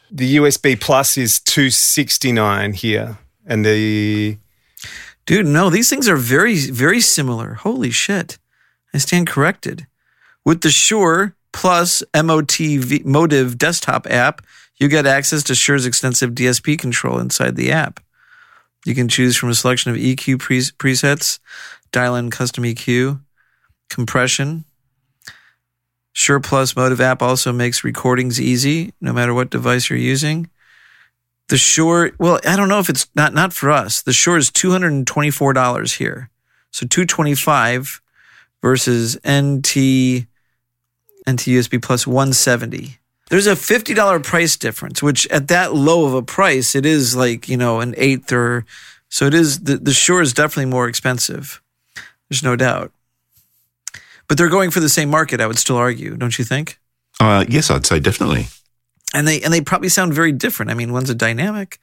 the 0.10 0.36
USB 0.36 0.80
Plus 0.80 1.18
is 1.18 1.40
two 1.40 1.70
sixty 1.70 2.32
nine 2.32 2.74
here, 2.74 3.18
and 3.46 3.66
the 3.66 4.38
Dude, 5.26 5.46
no, 5.46 5.70
these 5.70 5.90
things 5.90 6.10
are 6.10 6.18
very, 6.18 6.58
very 6.58 7.00
similar. 7.00 7.54
Holy 7.54 7.92
shit. 7.92 8.38
I 8.94 8.98
stand 8.98 9.28
corrected. 9.28 9.88
With 10.44 10.62
the 10.62 10.72
Shure 10.72 11.36
Plus 11.54 12.04
MOTV 12.14 13.06
Motive 13.06 13.58
desktop 13.58 14.08
app, 14.10 14.42
you 14.78 14.88
get 14.88 15.06
access 15.06 15.44
to 15.44 15.56
Shure's 15.56 15.86
extensive 15.86 16.32
DSP 16.32 16.78
control 16.78 17.20
inside 17.20 17.56
the 17.56 17.72
app. 17.72 18.00
You 18.86 18.96
can 18.96 19.08
choose 19.08 19.38
from 19.38 19.50
a 19.50 19.56
selection 19.56 19.92
of 19.92 19.98
EQ 19.98 20.40
pre- 20.40 20.60
presets, 20.60 21.40
dial 21.92 22.16
in 22.16 22.32
custom 22.32 22.64
EQ, 22.64 23.22
compression. 23.90 24.66
Shure 26.14 26.40
Plus 26.40 26.76
Motive 26.76 27.00
app 27.00 27.22
also 27.22 27.54
makes 27.54 27.84
recordings 27.84 28.42
easy, 28.42 28.94
no 29.00 29.14
matter 29.14 29.34
what 29.34 29.50
device 29.50 29.90
you're 29.90 30.00
using. 30.00 30.50
The 31.48 31.58
Shure, 31.58 32.12
well, 32.18 32.40
I 32.48 32.56
don't 32.56 32.70
know 32.70 32.80
if 32.80 32.90
it's 32.90 33.08
not 33.16 33.34
not 33.34 33.54
for 33.54 33.72
us. 33.72 34.02
The 34.02 34.14
Shure 34.14 34.38
is 34.38 34.50
two 34.50 34.72
hundred 34.72 34.94
and 34.94 35.06
twenty 35.06 35.32
four 35.32 35.54
dollars 35.54 35.94
here, 35.94 36.30
so 36.72 36.88
two 36.88 37.06
twenty 37.06 37.36
five 37.36 38.02
versus 38.62 39.16
NT 39.28 40.26
NT 41.30 41.48
USB 41.48 41.82
Plus 41.82 42.08
one 42.08 42.34
seventy. 42.34 43.01
There's 43.32 43.48
a 43.48 43.56
fifty 43.56 43.94
dollar 43.94 44.20
price 44.20 44.58
difference, 44.58 45.02
which 45.02 45.26
at 45.28 45.48
that 45.48 45.74
low 45.74 46.06
of 46.06 46.14
a 46.14 46.22
price, 46.22 46.76
it 46.76 46.86
is 46.86 47.16
like 47.16 47.48
you 47.48 47.56
know 47.56 47.80
an 47.80 47.96
eighth 47.96 48.30
or 48.34 48.66
so. 49.08 49.26
It 49.26 49.34
is 49.34 49.62
the 49.62 49.78
the 49.78 49.94
Shure 49.94 50.22
is 50.22 50.34
definitely 50.34 50.70
more 50.70 50.90
expensive. 50.90 51.62
There's 52.30 52.44
no 52.44 52.58
doubt, 52.58 52.92
but 54.28 54.38
they're 54.38 54.50
going 54.50 54.70
for 54.70 54.82
the 54.82 54.90
same 54.90 55.10
market. 55.10 55.40
I 55.40 55.48
would 55.48 55.58
still 55.58 55.78
argue, 55.78 56.18
don't 56.18 56.38
you 56.38 56.44
think? 56.44 56.78
Uh, 57.22 57.46
yes, 57.48 57.72
I'd 57.72 57.86
say 57.86 58.02
definitely. 58.02 58.48
And 59.14 59.26
they 59.26 59.42
and 59.42 59.54
they 59.54 59.62
probably 59.62 59.88
sound 59.88 60.14
very 60.14 60.34
different. 60.34 60.70
I 60.70 60.74
mean, 60.74 60.92
one's 60.92 61.10
a 61.10 61.16
dynamic, 61.16 61.80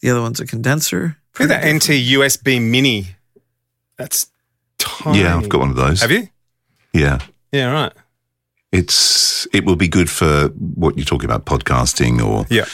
the 0.00 0.10
other 0.10 0.20
one's 0.20 0.40
a 0.40 0.46
condenser. 0.46 1.16
look 1.38 1.48
at 1.48 1.62
that 1.62 1.74
NT 1.74 1.90
USB 2.18 2.60
Mini. 2.60 3.14
That's 3.96 4.32
tiny. 4.78 5.20
Yeah, 5.20 5.36
I've 5.36 5.48
got 5.48 5.60
one 5.60 5.70
of 5.70 5.76
those. 5.76 6.00
Have 6.00 6.10
you? 6.10 6.28
Yeah. 6.92 7.20
Yeah, 7.52 7.70
right. 7.70 7.92
It's 8.72 9.46
it 9.52 9.64
will 9.64 9.76
be 9.76 9.88
good 9.88 10.10
for 10.10 10.48
what 10.74 10.96
you're 10.96 11.04
talking 11.06 11.30
about, 11.30 11.44
podcasting 11.46 12.24
or 12.24 12.46
Yeah. 12.50 12.64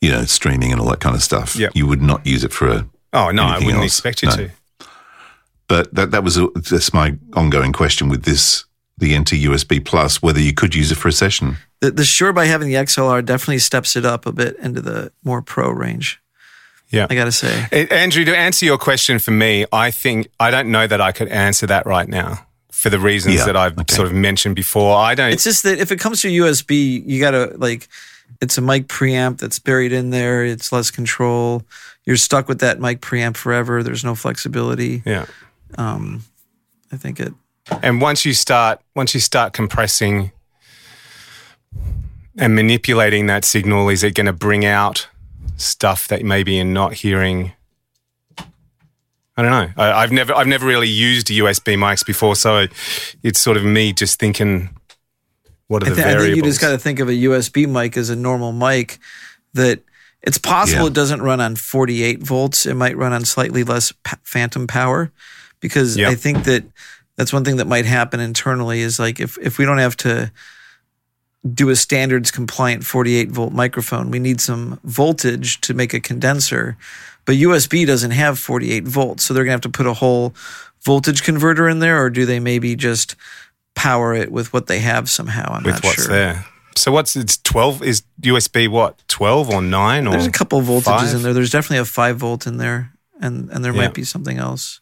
you 0.00 0.10
know, 0.10 0.24
streaming 0.24 0.72
and 0.72 0.80
all 0.80 0.88
that 0.90 1.00
kind 1.00 1.16
of 1.16 1.22
stuff. 1.22 1.56
Yeah. 1.56 1.68
You 1.74 1.86
would 1.86 2.02
not 2.02 2.26
use 2.26 2.44
it 2.44 2.52
for 2.52 2.68
a 2.68 2.86
Oh 3.12 3.30
no, 3.30 3.44
I 3.44 3.58
wouldn't 3.58 3.76
else? 3.76 3.84
expect 3.86 4.22
you 4.22 4.28
No. 4.28 4.36
to. 4.36 4.50
but 5.68 5.94
that 5.94 6.10
that 6.10 6.22
was 6.24 6.36
a, 6.36 6.48
that's 6.70 6.92
my 6.92 7.16
ongoing 7.34 7.72
question 7.72 8.08
with 8.08 8.24
this 8.24 8.64
the 8.98 9.16
NT 9.16 9.32
USB 9.46 9.82
Plus, 9.84 10.20
whether 10.20 10.40
you 10.40 10.52
could 10.52 10.74
use 10.74 10.90
it 10.90 10.96
for 10.96 11.06
a 11.08 11.12
session. 11.12 11.56
The, 11.80 11.92
the 11.92 12.04
Shure 12.04 12.32
by 12.32 12.46
having 12.46 12.66
the 12.68 12.74
XLR 12.74 13.24
definitely 13.24 13.60
steps 13.60 13.94
it 13.94 14.04
up 14.04 14.26
a 14.26 14.32
bit 14.32 14.56
into 14.58 14.80
the 14.80 15.12
more 15.22 15.40
pro 15.40 15.70
range. 15.70 16.20
Yeah. 16.90 17.06
I 17.08 17.14
gotta 17.14 17.30
say. 17.32 17.66
Eh, 17.70 17.86
Andrew, 17.90 18.24
to 18.24 18.36
answer 18.36 18.66
your 18.66 18.76
question 18.78 19.18
for 19.20 19.30
me, 19.30 19.64
I 19.72 19.90
think 19.92 20.28
I 20.40 20.50
don't 20.50 20.70
know 20.70 20.86
that 20.86 21.00
I 21.00 21.12
could 21.12 21.28
answer 21.28 21.66
that 21.68 21.86
right 21.86 22.08
now 22.08 22.44
for 22.78 22.90
the 22.90 22.98
reasons 22.98 23.34
Yeah, 23.36 23.46
that 23.46 23.56
I've 23.56 23.76
okay. 23.78 23.94
sort 23.94 24.06
of 24.08 24.14
mentioned 24.14 24.54
before. 24.54 24.96
I 24.96 25.14
don't. 25.16 25.32
It's 25.32 25.42
just 25.44 25.64
that 25.64 25.78
if 25.80 25.90
it 25.90 25.98
comes 25.98 26.20
to 26.22 26.28
USB, 26.28 27.02
you 27.04 27.20
gotta 27.20 27.52
like, 27.56 27.88
it's 28.40 28.56
a 28.56 28.60
mic 28.60 28.86
preamp 28.86 29.38
that's 29.38 29.58
buried 29.58 29.92
in 29.92 30.10
there. 30.10 30.44
It's 30.44 30.70
less 30.70 30.90
control. 30.92 31.62
You're 32.04 32.16
stuck 32.16 32.46
with 32.48 32.60
that 32.60 32.78
mic 32.80 33.00
preamp 33.00 33.36
forever. 33.36 33.82
There's 33.82 34.04
no 34.04 34.14
flexibility. 34.14 35.02
yeah. 35.04 35.26
Um, 35.76 36.22
I 36.92 36.96
think 36.96 37.18
it. 37.20 37.34
And 37.82 38.00
once 38.00 38.24
you 38.24 38.32
start, 38.32 38.80
once 38.94 39.12
you 39.12 39.20
start 39.20 39.52
compressing 39.52 40.30
and 42.38 42.54
manipulating 42.54 43.26
that 43.26 43.44
signal, 43.44 43.88
is 43.88 44.02
it 44.04 44.14
going 44.14 44.26
to 44.26 44.32
bring 44.32 44.64
out 44.64 45.08
stuff 45.56 46.08
that 46.08 46.24
maybe 46.24 46.54
you're 46.54 46.64
not 46.64 46.94
hearing? 46.94 47.52
I 49.38 49.42
don't 49.42 49.50
know. 49.52 49.72
I, 49.82 50.02
I've 50.02 50.10
never, 50.12 50.34
I've 50.34 50.48
never 50.48 50.66
really 50.66 50.88
used 50.88 51.28
USB 51.28 51.76
mics 51.78 52.04
before, 52.04 52.34
so 52.36 52.66
it's 53.22 53.38
sort 53.40 53.56
of 53.56 53.64
me 53.64 53.92
just 53.92 54.18
thinking, 54.18 54.68
what 55.68 55.82
are 55.84 55.86
I, 55.86 55.90
the 55.90 56.00
I 56.02 56.04
variables? 56.04 56.24
think 56.26 56.36
you 56.36 56.42
just 56.42 56.60
got 56.60 56.70
to 56.72 56.78
think 56.78 56.98
of 56.98 57.08
a 57.08 57.12
USB 57.12 57.68
mic 57.68 57.96
as 57.96 58.10
a 58.10 58.16
normal 58.16 58.50
mic 58.52 58.98
that 59.54 59.80
it's 60.22 60.38
possible 60.38 60.82
Yeah. 60.82 60.88
it 60.88 60.94
doesn't 60.94 61.22
run 61.22 61.40
on 61.40 61.54
48 61.54 62.20
volts. 62.20 62.66
It 62.66 62.74
might 62.74 62.96
run 62.96 63.12
on 63.12 63.24
slightly 63.24 63.62
less 63.62 63.92
pa- 64.02 64.18
phantom 64.24 64.66
power 64.66 65.12
because 65.60 65.96
Yeah. 65.96 66.10
I 66.10 66.16
think 66.16 66.42
that 66.44 66.64
that's 67.16 67.32
one 67.32 67.44
thing 67.44 67.56
that 67.58 67.66
might 67.66 67.84
happen 67.86 68.18
internally 68.20 68.80
is 68.80 68.98
like 68.98 69.20
if, 69.20 69.38
if 69.40 69.56
we 69.58 69.64
don't 69.64 69.78
have 69.78 69.96
to 69.98 70.32
do 71.54 71.68
a 71.70 71.76
standards 71.76 72.30
compliant 72.30 72.84
48 72.84 73.30
volt 73.30 73.52
microphone. 73.52 74.10
We 74.10 74.18
need 74.18 74.40
some 74.40 74.80
voltage 74.84 75.60
to 75.62 75.74
make 75.74 75.94
a 75.94 76.00
condenser, 76.00 76.76
but 77.24 77.36
USB 77.36 77.86
doesn't 77.86 78.10
have 78.10 78.38
48 78.38 78.84
volts. 78.88 79.24
So 79.24 79.34
they're 79.34 79.44
going 79.44 79.58
to 79.58 79.66
have 79.66 79.72
to 79.72 79.76
put 79.76 79.86
a 79.86 79.94
whole 79.94 80.34
voltage 80.84 81.22
converter 81.22 81.68
in 81.68 81.78
there, 81.78 82.02
or 82.02 82.10
do 82.10 82.26
they 82.26 82.40
maybe 82.40 82.74
just 82.76 83.14
power 83.74 84.14
it 84.14 84.32
with 84.32 84.52
what 84.52 84.66
they 84.66 84.80
have 84.80 85.08
somehow? 85.08 85.52
I'm 85.52 85.62
with 85.62 85.74
not 85.74 85.84
what's 85.84 86.04
sure. 86.04 86.12
there. 86.12 86.46
So 86.76 86.92
what's 86.92 87.16
it's 87.16 87.38
twelve? 87.38 87.82
Is 87.82 88.02
USB 88.22 88.68
what 88.68 89.02
twelve 89.08 89.50
or 89.50 89.60
nine 89.60 90.06
or? 90.06 90.10
There's 90.12 90.26
a 90.26 90.30
couple 90.32 90.58
of 90.60 90.66
voltages 90.66 90.84
five? 90.84 91.14
in 91.14 91.22
there. 91.22 91.32
There's 91.32 91.50
definitely 91.50 91.78
a 91.78 91.84
five 91.84 92.16
volt 92.18 92.46
in 92.46 92.56
there, 92.58 92.92
and 93.20 93.50
and 93.50 93.64
there 93.64 93.72
Yeah. 93.72 93.82
might 93.82 93.94
be 93.94 94.04
something 94.04 94.38
else. 94.38 94.80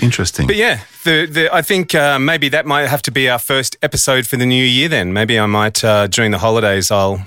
Interesting. 0.00 0.46
But 0.46 0.56
yeah, 0.56 0.80
the, 1.04 1.26
the, 1.26 1.54
I 1.54 1.62
think 1.62 1.94
uh, 1.94 2.18
maybe 2.18 2.48
that 2.50 2.66
might 2.66 2.88
have 2.88 3.02
to 3.02 3.10
be 3.10 3.28
our 3.28 3.38
first 3.38 3.76
episode 3.82 4.26
for 4.26 4.36
the 4.36 4.44
new 4.44 4.64
year. 4.64 4.88
Then 4.88 5.12
maybe 5.12 5.38
I 5.38 5.46
might 5.46 5.82
uh, 5.82 6.06
during 6.06 6.32
the 6.32 6.38
holidays 6.38 6.90
I'll 6.90 7.24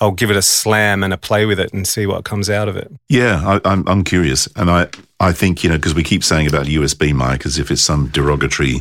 I'll 0.00 0.12
give 0.12 0.30
it 0.30 0.36
a 0.36 0.42
slam 0.42 1.04
and 1.04 1.12
a 1.12 1.18
play 1.18 1.46
with 1.46 1.60
it 1.60 1.72
and 1.72 1.86
see 1.86 2.06
what 2.06 2.24
comes 2.24 2.48
out 2.48 2.68
of 2.68 2.76
it. 2.76 2.90
Yeah, 3.08 3.42
I, 3.44 3.70
I'm 3.70 3.86
I'm 3.86 4.02
curious, 4.02 4.48
and 4.56 4.70
I 4.70 4.88
I 5.20 5.32
think 5.32 5.62
you 5.62 5.70
know 5.70 5.76
because 5.76 5.94
we 5.94 6.02
keep 6.02 6.24
saying 6.24 6.48
about 6.48 6.66
USB 6.66 7.14
mic 7.14 7.46
as 7.46 7.58
if 7.58 7.70
it's 7.70 7.82
some 7.82 8.08
derogatory 8.08 8.80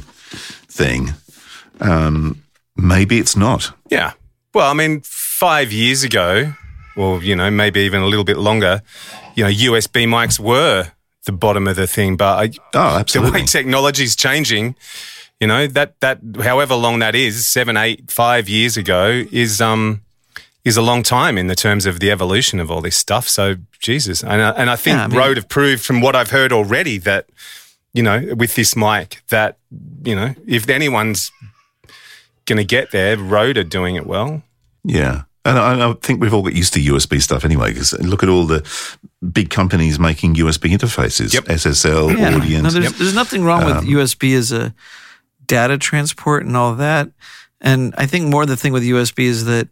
thing. 0.67 1.13
Um, 1.81 2.41
maybe 2.75 3.19
it's 3.19 3.35
not. 3.35 3.71
Yeah. 3.89 4.13
Well, 4.53 4.69
I 4.69 4.73
mean, 4.73 5.01
five 5.03 5.71
years 5.71 6.03
ago, 6.03 6.53
or 6.95 7.21
you 7.21 7.35
know, 7.35 7.51
maybe 7.51 7.81
even 7.81 8.01
a 8.01 8.07
little 8.07 8.25
bit 8.25 8.37
longer, 8.37 8.81
you 9.35 9.43
know, 9.43 9.49
USB 9.49 10.07
mics 10.07 10.39
were 10.39 10.91
the 11.25 11.31
bottom 11.31 11.67
of 11.67 11.75
the 11.75 11.87
thing. 11.87 12.17
But 12.17 12.37
I, 12.37 12.43
Oh, 12.73 12.93
the 12.93 12.99
absolutely. 12.99 13.41
way 13.41 13.45
technology's 13.45 14.15
changing, 14.15 14.75
you 15.39 15.47
know, 15.47 15.67
that 15.67 15.99
that 16.01 16.19
however 16.41 16.75
long 16.75 16.99
that 16.99 17.15
is, 17.15 17.45
seven, 17.47 17.77
eight, 17.77 18.11
five 18.11 18.49
years 18.49 18.77
ago, 18.77 19.25
is 19.31 19.61
um 19.61 20.01
is 20.65 20.75
a 20.77 20.81
long 20.81 21.01
time 21.03 21.37
in 21.37 21.47
the 21.47 21.55
terms 21.55 21.85
of 21.85 21.99
the 21.99 22.11
evolution 22.11 22.59
of 22.59 22.69
all 22.69 22.81
this 22.81 22.97
stuff. 22.97 23.27
So 23.29 23.55
Jesus, 23.79 24.21
and 24.23 24.41
I, 24.41 24.49
and 24.51 24.69
I 24.69 24.75
think 24.75 24.97
Yeah, 24.97 25.03
I 25.05 25.07
mean- 25.07 25.17
Rode 25.17 25.37
have 25.37 25.47
proved 25.49 25.83
from 25.83 26.01
what 26.01 26.15
I've 26.15 26.31
heard 26.31 26.51
already 26.51 26.97
that 26.99 27.25
you 27.93 28.03
know 28.03 28.33
with 28.35 28.55
this 28.55 28.75
mic 28.75 29.21
that 29.29 29.57
you 30.03 30.15
know 30.15 30.35
if 30.45 30.67
anyone's 30.69 31.31
going 32.45 32.57
to 32.57 32.63
get 32.65 32.91
there, 32.91 33.17
Rode 33.17 33.57
are 33.57 33.63
doing 33.63 33.95
it 33.95 34.05
well. 34.07 34.41
Yeah. 34.83 35.23
And 35.45 35.57
I, 35.57 35.89
I 35.89 35.93
think 36.01 36.21
we've 36.21 36.33
all 36.33 36.43
got 36.43 36.53
used 36.53 36.73
to 36.73 36.79
USB 36.81 37.21
stuff 37.21 37.45
anyway, 37.45 37.69
because 37.73 37.93
look 37.99 38.23
at 38.23 38.29
all 38.29 38.45
the 38.45 38.67
big 39.31 39.49
companies 39.49 39.97
making 39.99 40.35
USB 40.35 40.71
interfaces, 40.71 41.33
Yep. 41.33 41.45
SSL, 41.45 42.17
Yeah. 42.17 42.33
Audient. 42.33 42.63
No, 42.63 42.69
there's, 42.69 42.93
there's 42.93 43.15
nothing 43.15 43.43
wrong 43.43 43.63
Um, 43.63 43.77
with 43.77 43.85
USB 43.85 44.35
as 44.35 44.51
a 44.51 44.73
data 45.45 45.77
transport 45.77 46.45
and 46.45 46.55
all 46.57 46.75
that. 46.75 47.09
And 47.61 47.93
I 47.97 48.05
think 48.05 48.27
more 48.27 48.45
the 48.45 48.57
thing 48.57 48.73
with 48.73 48.83
USB 48.83 49.25
is 49.25 49.45
that 49.45 49.67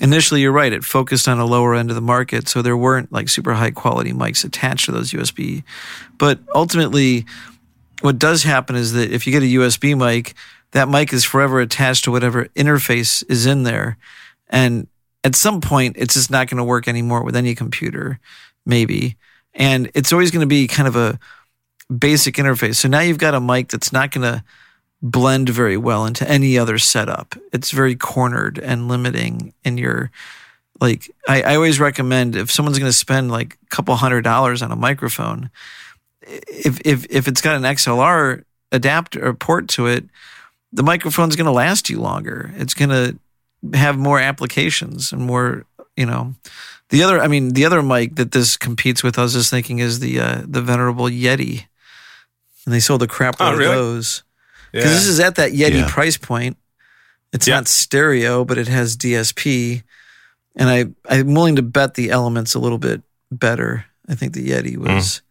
initially 0.00 0.40
you're 0.40 0.52
right, 0.52 0.72
it 0.72 0.84
focused 0.84 1.28
on 1.28 1.38
a 1.38 1.44
lower 1.44 1.74
end 1.74 1.90
of 1.90 1.94
the 1.96 2.02
market. 2.02 2.48
So 2.48 2.60
there 2.60 2.76
weren't 2.76 3.12
like 3.12 3.28
super 3.28 3.54
high 3.54 3.70
quality 3.70 4.12
mics 4.12 4.44
attached 4.44 4.86
to 4.86 4.92
those 4.92 5.12
USB. 5.12 5.62
But 6.18 6.40
ultimately, 6.54 7.24
what 8.00 8.18
does 8.18 8.42
happen 8.42 8.74
is 8.76 8.92
that 8.92 9.12
if 9.12 9.26
you 9.26 9.32
get 9.32 9.42
a 9.42 9.46
USB 9.46 9.96
mic, 9.96 10.34
that 10.72 10.88
mic 10.88 11.12
is 11.12 11.24
forever 11.24 11.60
attached 11.60 12.04
to 12.04 12.10
whatever 12.10 12.46
interface 12.56 13.22
is 13.28 13.46
in 13.46 13.62
there. 13.62 13.96
And 14.48 14.86
at 15.24 15.36
some 15.36 15.60
point, 15.60 15.96
it's 15.98 16.14
just 16.14 16.30
not 16.30 16.48
going 16.48 16.58
to 16.58 16.64
work 16.64 16.88
anymore 16.88 17.22
with 17.22 17.36
any 17.36 17.54
computer, 17.54 18.18
maybe. 18.66 19.16
And 19.54 19.90
it's 19.94 20.12
always 20.12 20.30
going 20.30 20.40
to 20.40 20.46
be 20.46 20.66
kind 20.66 20.88
of 20.88 20.96
a 20.96 21.18
basic 21.96 22.36
interface. 22.36 22.76
So 22.76 22.88
now 22.88 23.00
you've 23.00 23.18
got 23.18 23.34
a 23.34 23.40
mic 23.40 23.68
that's 23.68 23.92
not 23.92 24.10
going 24.10 24.22
to 24.22 24.44
blend 25.02 25.48
very 25.48 25.76
well 25.76 26.06
into 26.06 26.28
any 26.28 26.56
other 26.56 26.78
setup. 26.78 27.34
It's 27.52 27.70
very 27.70 27.96
cornered 27.96 28.58
and 28.58 28.88
limiting 28.88 29.52
in 29.64 29.78
your 29.78 30.10
like 30.80 31.14
I, 31.28 31.42
I 31.42 31.54
always 31.54 31.78
recommend 31.78 32.34
if 32.34 32.50
someone's 32.50 32.78
going 32.78 32.88
to 32.88 32.96
spend 32.96 33.30
like 33.30 33.58
a 33.62 33.66
couple 33.66 33.94
hundred 33.94 34.22
dollars 34.22 34.62
on 34.62 34.72
a 34.72 34.76
microphone, 34.76 35.50
if 36.22 36.80
if 36.84 37.06
if 37.10 37.28
it's 37.28 37.40
got 37.40 37.56
an 37.56 37.62
XLR 37.62 38.44
adapter 38.72 39.24
or 39.24 39.34
port 39.34 39.68
to 39.68 39.86
it, 39.86 40.04
the 40.72 40.82
microphone's 40.82 41.36
going 41.36 41.46
to 41.46 41.52
last 41.52 41.88
you 41.88 42.00
longer. 42.00 42.52
It's 42.56 42.74
going 42.74 42.88
to 42.88 43.16
have 43.74 43.96
more 43.98 44.18
applications 44.20 45.12
and 45.12 45.22
more, 45.22 45.64
you 45.96 46.06
know. 46.06 46.34
The 46.90 47.02
other, 47.02 47.20
I 47.20 47.28
mean, 47.28 47.50
the 47.54 47.64
other 47.64 47.80
mic 47.82 48.16
that 48.16 48.32
this 48.32 48.56
competes 48.56 49.02
with, 49.02 49.18
I 49.18 49.22
was 49.22 49.32
just 49.32 49.50
thinking, 49.50 49.78
is 49.78 50.00
the 50.00 50.20
uh, 50.20 50.42
the 50.46 50.60
venerable 50.60 51.06
Yeti, 51.06 51.66
and 52.66 52.74
they 52.74 52.80
sold 52.80 53.02
a 53.02 53.06
crap 53.06 53.40
load 53.40 53.54
Oh, 53.54 53.56
really? 53.56 53.72
of 53.72 53.78
those 53.78 54.22
Yeah. 54.72 54.80
because 54.80 54.92
this 54.92 55.06
is 55.06 55.20
at 55.20 55.36
that 55.36 55.52
Yeti 55.52 55.80
Yeah. 55.80 55.88
price 55.88 56.16
point. 56.18 56.56
It's 57.32 57.46
Yeah. 57.48 57.54
not 57.56 57.68
stereo, 57.68 58.44
but 58.44 58.58
it 58.58 58.68
has 58.68 58.96
DSP, 58.96 59.82
and 60.54 60.68
I 60.68 60.86
I'm 61.08 61.32
willing 61.34 61.56
to 61.56 61.62
bet 61.62 61.94
the 61.94 62.10
Elements 62.10 62.54
a 62.54 62.58
little 62.58 62.78
bit 62.78 63.02
better. 63.30 63.86
I 64.08 64.14
think 64.14 64.34
the 64.34 64.46
Yeti 64.46 64.74
Hmm. 64.74 64.82
was 64.82 65.22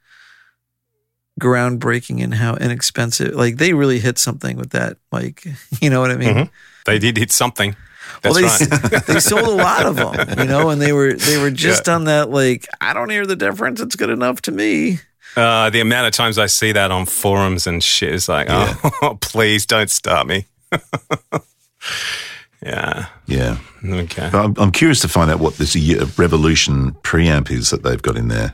groundbreaking 1.39 2.19
in 2.19 2.31
how 2.33 2.55
inexpensive. 2.55 3.33
Like 3.35 3.57
they 3.57 3.73
really 3.73 3.99
hit 3.99 4.17
something 4.17 4.57
with 4.57 4.71
that. 4.71 4.97
Like 5.11 5.45
you 5.81 5.89
know 5.89 6.01
what 6.01 6.11
I 6.11 6.17
mean? 6.17 6.33
Mhm. 6.35 6.49
they 6.85 6.97
did 6.99 7.17
hit 7.17 7.31
something. 7.31 7.75
That's 8.21 8.35
well, 8.35 8.59
they 8.59 8.87
right. 8.87 9.05
they 9.07 9.19
sold 9.19 9.47
a 9.47 9.49
lot 9.49 9.85
of 9.85 9.95
them, 9.95 10.39
you 10.39 10.45
know, 10.45 10.69
and 10.69 10.81
they 10.81 10.93
were 10.93 11.13
they 11.13 11.41
were 11.41 11.49
just 11.51 11.89
on 11.89 12.05
that 12.05 12.29
like 12.29 12.67
I 12.79 12.93
don't 12.93 13.09
hear 13.09 13.25
the 13.25 13.35
difference. 13.35 13.81
It's 13.81 13.95
good 13.95 14.11
enough 14.11 14.41
to 14.43 14.51
me. 14.51 14.99
Uh, 15.35 15.69
the 15.69 15.79
amount 15.79 16.07
of 16.07 16.13
times 16.13 16.37
I 16.37 16.47
see 16.47 16.73
that 16.73 16.91
on 16.91 17.05
forums 17.05 17.65
and 17.65 17.83
shit 17.83 18.13
is 18.13 18.27
like, 18.27 18.47
oh, 18.49 19.17
please 19.21 19.65
don't 19.65 19.89
start 19.89 20.27
me. 20.27 20.45
yeah. 22.61 23.07
yeah. 23.27 23.57
Okay. 23.83 24.29
But 24.31 24.45
I'm, 24.45 24.53
I'm 24.57 24.71
curious 24.71 24.99
to 25.01 25.07
find 25.07 25.31
out 25.31 25.39
what 25.39 25.55
this 25.55 25.75
Ye- 25.75 26.03
Revolution 26.17 26.91
preamp 27.03 27.49
is 27.49 27.69
that 27.69 27.81
they've 27.83 28.01
got 28.01 28.17
in 28.17 28.27
there. 28.27 28.53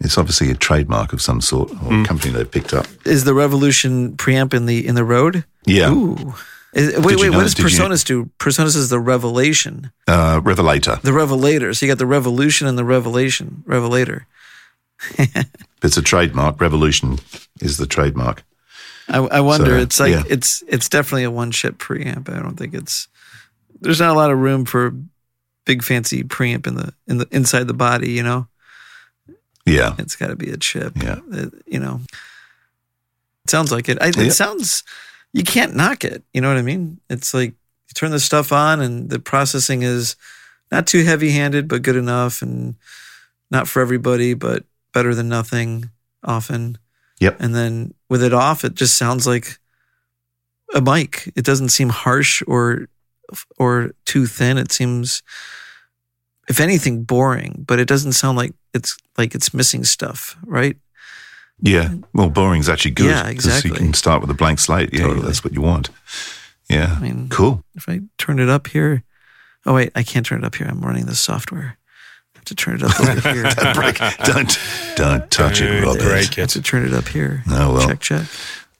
It's 0.00 0.16
obviously 0.18 0.50
a 0.50 0.54
trademark 0.54 1.12
of 1.12 1.20
some 1.20 1.40
sort 1.40 1.70
or 1.82 2.02
a 2.02 2.04
company 2.04 2.32
they've 2.32 2.50
picked 2.50 2.72
up. 2.72 2.86
Is 3.04 3.24
the 3.24 3.34
Revolution 3.34 4.16
preamp 4.16 4.54
in 4.54 4.66
the 4.66 4.86
in 4.86 4.94
the 4.94 5.04
Rode? 5.04 5.44
Yeah. 5.64 5.92
Ooh. 5.92 6.34
Is, 6.76 6.96
wait, 6.98 7.12
you 7.18 7.22
wait. 7.22 7.30
What 7.30 7.42
does 7.42 7.54
did 7.54 7.62
you- 7.72 7.78
PreSonus 7.78 8.04
do? 8.04 8.30
PreSonus 8.38 8.76
is 8.76 8.88
the 8.90 9.00
Revelation, 9.00 9.90
Uh, 10.06 10.40
Revelator. 10.44 11.00
the 11.02 11.12
Revelator. 11.12 11.72
So 11.74 11.86
you 11.86 11.90
got 11.90 11.98
the 11.98 12.06
Revolution 12.06 12.66
and 12.66 12.76
the 12.78 12.84
Revelation, 12.84 13.62
Revelator. 13.66 14.26
It's 15.82 15.96
a 15.96 16.02
trademark. 16.02 16.60
Revolution 16.60 17.18
is 17.60 17.76
the 17.76 17.86
trademark. 17.86 18.42
I, 19.08 19.18
I 19.18 19.40
wonder. 19.40 19.76
So, 19.76 19.82
it's 19.82 20.00
like 20.00 20.10
yeah. 20.12 20.22
it's 20.28 20.64
it's 20.66 20.88
definitely 20.88 21.24
a 21.24 21.30
one 21.30 21.52
chip 21.52 21.78
preamp. 21.78 22.28
I 22.28 22.40
don't 22.42 22.56
think 22.56 22.74
it's 22.74 23.06
there's 23.80 24.00
not 24.00 24.10
a 24.10 24.18
lot 24.18 24.30
of 24.32 24.38
room 24.38 24.64
for 24.64 24.94
big 25.64 25.84
fancy 25.84 26.24
preamp 26.24 26.66
in 26.66 26.74
the 26.74 26.92
in 27.06 27.18
the 27.18 27.28
inside 27.30 27.68
the 27.68 27.74
body. 27.74 28.10
You 28.12 28.22
know, 28.24 28.48
Yeah. 29.64 29.94
it's 29.98 30.16
got 30.16 30.28
to 30.28 30.36
be 30.36 30.50
a 30.50 30.56
chip. 30.56 30.94
Yeah. 30.96 31.20
It- 31.30 31.54
you 31.66 31.78
know, 31.78 32.00
it 33.44 33.50
sounds 33.50 33.70
like 33.70 33.88
it. 33.88 33.98
I, 34.02 34.06
Yeah. 34.06 34.22
It 34.28 34.32
sounds 34.32 34.82
you 35.32 35.42
can't 35.42 35.74
knock 35.74 36.04
it. 36.04 36.22
You 36.32 36.40
know 36.40 36.48
what 36.48 36.58
I 36.58 36.62
mean? 36.62 37.00
It's 37.10 37.34
like 37.34 37.50
you 37.50 37.94
turn 37.94 38.10
the 38.10 38.20
stuff 38.20 38.52
on 38.52 38.80
and 38.80 39.10
the 39.10 39.18
processing 39.18 39.82
is 39.82 40.16
not 40.70 40.86
too 40.86 41.04
heavy 41.04 41.30
handed, 41.30 41.68
but 41.68 41.82
good 41.82 41.96
enough, 41.96 42.42
and 42.42 42.74
not 43.50 43.68
for 43.68 43.80
everybody, 43.80 44.34
but 44.34 44.64
better 44.92 45.14
than 45.14 45.28
nothing. 45.28 45.90
Often. 46.24 46.78
Yep. 47.20 47.36
And 47.38 47.54
then 47.54 47.94
with 48.08 48.22
it 48.22 48.34
off, 48.34 48.64
it 48.64 48.74
just 48.74 48.98
sounds 48.98 49.26
like 49.26 49.58
a 50.74 50.80
mic. 50.80 51.32
It 51.36 51.44
doesn't 51.44 51.68
seem 51.68 51.88
harsh 51.88 52.42
or 52.46 52.88
or 53.58 53.92
too 54.04 54.26
thin. 54.26 54.58
It 54.58 54.72
seems, 54.72 55.22
if 56.48 56.60
anything, 56.60 57.04
boring. 57.04 57.64
But 57.66 57.78
it 57.78 57.86
doesn't 57.88 58.12
sound 58.12 58.36
like 58.36 58.54
it's 58.74 58.96
like 59.16 59.34
it's 59.34 59.54
missing 59.54 59.84
stuff, 59.84 60.36
right? 60.44 60.76
Yeah. 61.60 61.94
Well, 62.12 62.28
boring's 62.30 62.68
actually 62.68 62.90
good. 62.92 63.06
Yeah, 63.06 63.22
'cause 63.22 63.30
exactly. 63.32 63.70
You 63.70 63.76
can 63.76 63.94
start 63.94 64.20
with 64.20 64.30
a 64.30 64.34
blank 64.34 64.58
slate. 64.58 64.90
Yeah, 64.92 65.02
Totally. 65.06 65.26
that's 65.26 65.42
what 65.42 65.52
you 65.54 65.62
want. 65.62 65.90
Yeah. 66.68 66.94
I 66.96 67.00
mean, 67.00 67.28
cool. 67.28 67.64
if 67.74 67.88
I 67.88 68.00
turn 68.18 68.38
it 68.40 68.48
up 68.48 68.66
here, 68.68 69.02
oh 69.64 69.74
wait, 69.74 69.90
I 69.94 70.02
can't 70.02 70.26
turn 70.26 70.42
it 70.42 70.46
up 70.46 70.54
here. 70.56 70.66
I'm 70.68 70.80
running 70.80 71.06
the 71.06 71.14
software. 71.14 71.78
I 72.34 72.38
have 72.38 72.44
to 72.46 72.54
turn 72.54 72.74
it 72.76 72.82
up 72.82 73.00
over 73.00 73.20
here. 73.32 73.44
don't 74.24 74.58
don't 74.96 75.30
touch 75.30 75.60
it, 75.60 75.66
Don't 75.80 75.82
Robert. 75.84 76.02
break 76.02 76.38
I 76.38 76.42
have 76.42 76.50
to 76.50 76.62
turn 76.62 76.86
it 76.86 76.92
up 76.92 77.08
here. 77.08 77.42
Oh, 77.48 77.72
well. 77.74 77.88
Check, 77.88 78.00
check. 78.00 78.26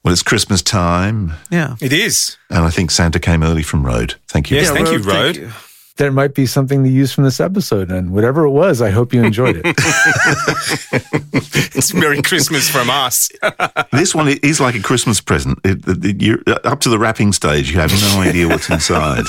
Well, 0.04 0.12
it's 0.12 0.22
Christmas 0.22 0.62
time, 0.62 1.32
Yeah. 1.50 1.74
It 1.80 1.92
is. 1.92 2.36
and 2.50 2.60
I 2.64 2.70
think 2.70 2.90
Santa 2.92 3.18
came 3.18 3.42
early 3.42 3.62
from 3.64 3.84
Rode. 3.84 4.14
Thank 4.28 4.50
you. 4.52 4.56
Yes, 4.58 4.70
thank 4.70 4.86
you, 4.88 4.98
Rode, 4.98 5.06
Rode. 5.06 5.36
you. 5.36 5.50
There 5.96 6.12
might 6.12 6.34
be 6.34 6.44
something 6.44 6.84
to 6.84 6.90
use 6.90 7.10
from 7.12 7.24
this 7.24 7.40
episode, 7.40 7.90
and 7.90 8.10
whatever 8.12 8.44
it 8.44 8.50
was, 8.50 8.82
I 8.82 8.90
hope 8.90 9.14
you 9.14 9.24
enjoyed 9.24 9.62
it. 9.64 9.66
It's 11.76 11.92
Merry 11.92 12.22
Christmas 12.22 12.70
from 12.70 12.88
us. 12.90 13.30
This 13.92 14.14
one 14.14 14.28
is 14.28 14.60
like 14.60 14.74
a 14.74 14.80
Christmas 14.82 15.20
present. 15.22 15.58
It, 15.64 15.86
it- 15.88 16.04
it- 16.04 16.22
you're 16.22 16.38
uh, 16.46 16.58
up 16.64 16.80
to 16.80 16.88
the 16.90 16.98
wrapping 16.98 17.32
stage. 17.32 17.70
You 17.70 17.78
have 17.80 17.90
no 17.92 18.20
idea 18.20 18.46
what's 18.48 18.68
inside. 18.68 19.24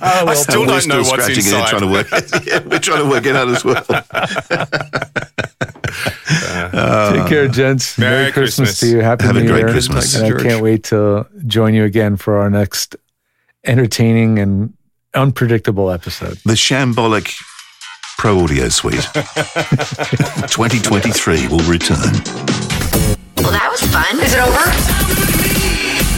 Ah, 0.00 0.24
I 0.26 0.34
still 0.34 0.60
we're 0.62 0.66
don't 0.68 0.86
know 0.88 0.98
what's 0.98 1.10
scratching 1.10 1.44
it, 1.44 1.52
inside. 1.52 1.68
trying 1.68 1.82
to 1.82 1.88
work. 1.88 2.06
yeah, 2.46 2.60
we're 2.66 2.78
trying 2.78 3.02
to 3.04 3.08
work 3.10 3.26
it 3.26 3.36
out 3.36 3.48
as 3.48 3.62
well. 3.64 3.84
Uh, 3.88 4.02
uh, 6.72 7.12
take 7.12 7.26
care, 7.28 7.48
gents. 7.48 7.98
Merry 7.98 8.22
Merry, 8.22 8.32
Christmas. 8.32 8.70
Christmas. 8.70 8.80
to 8.80 8.86
you. 8.96 9.00
Happy 9.02 9.24
Have 9.24 9.36
a 9.36 9.40
New 9.40 9.48
great 9.48 9.58
Year. 9.60 9.68
Christmas. 9.70 10.14
And 10.16 10.34
I 10.38 10.42
can't 10.42 10.62
wait 10.62 10.84
to 10.84 11.26
join 11.46 11.74
you 11.74 11.84
again 11.84 12.16
for 12.16 12.38
our 12.38 12.48
next 12.50 12.96
entertaining 13.64 14.38
and 14.38 14.74
unpredictable 15.14 15.90
episode. 15.90 16.38
The 16.44 16.54
Shambolic 16.54 17.34
Pro 18.18 18.40
Audio 18.40 18.68
Suite 18.68 18.94
2023 20.48 21.48
will 21.48 21.58
return. 21.60 21.98
Well, 23.36 23.52
that 23.52 23.68
was 23.70 23.82
fun. 23.92 24.20
Is 24.20 24.34
it 24.34 24.40
over? 24.40 25.33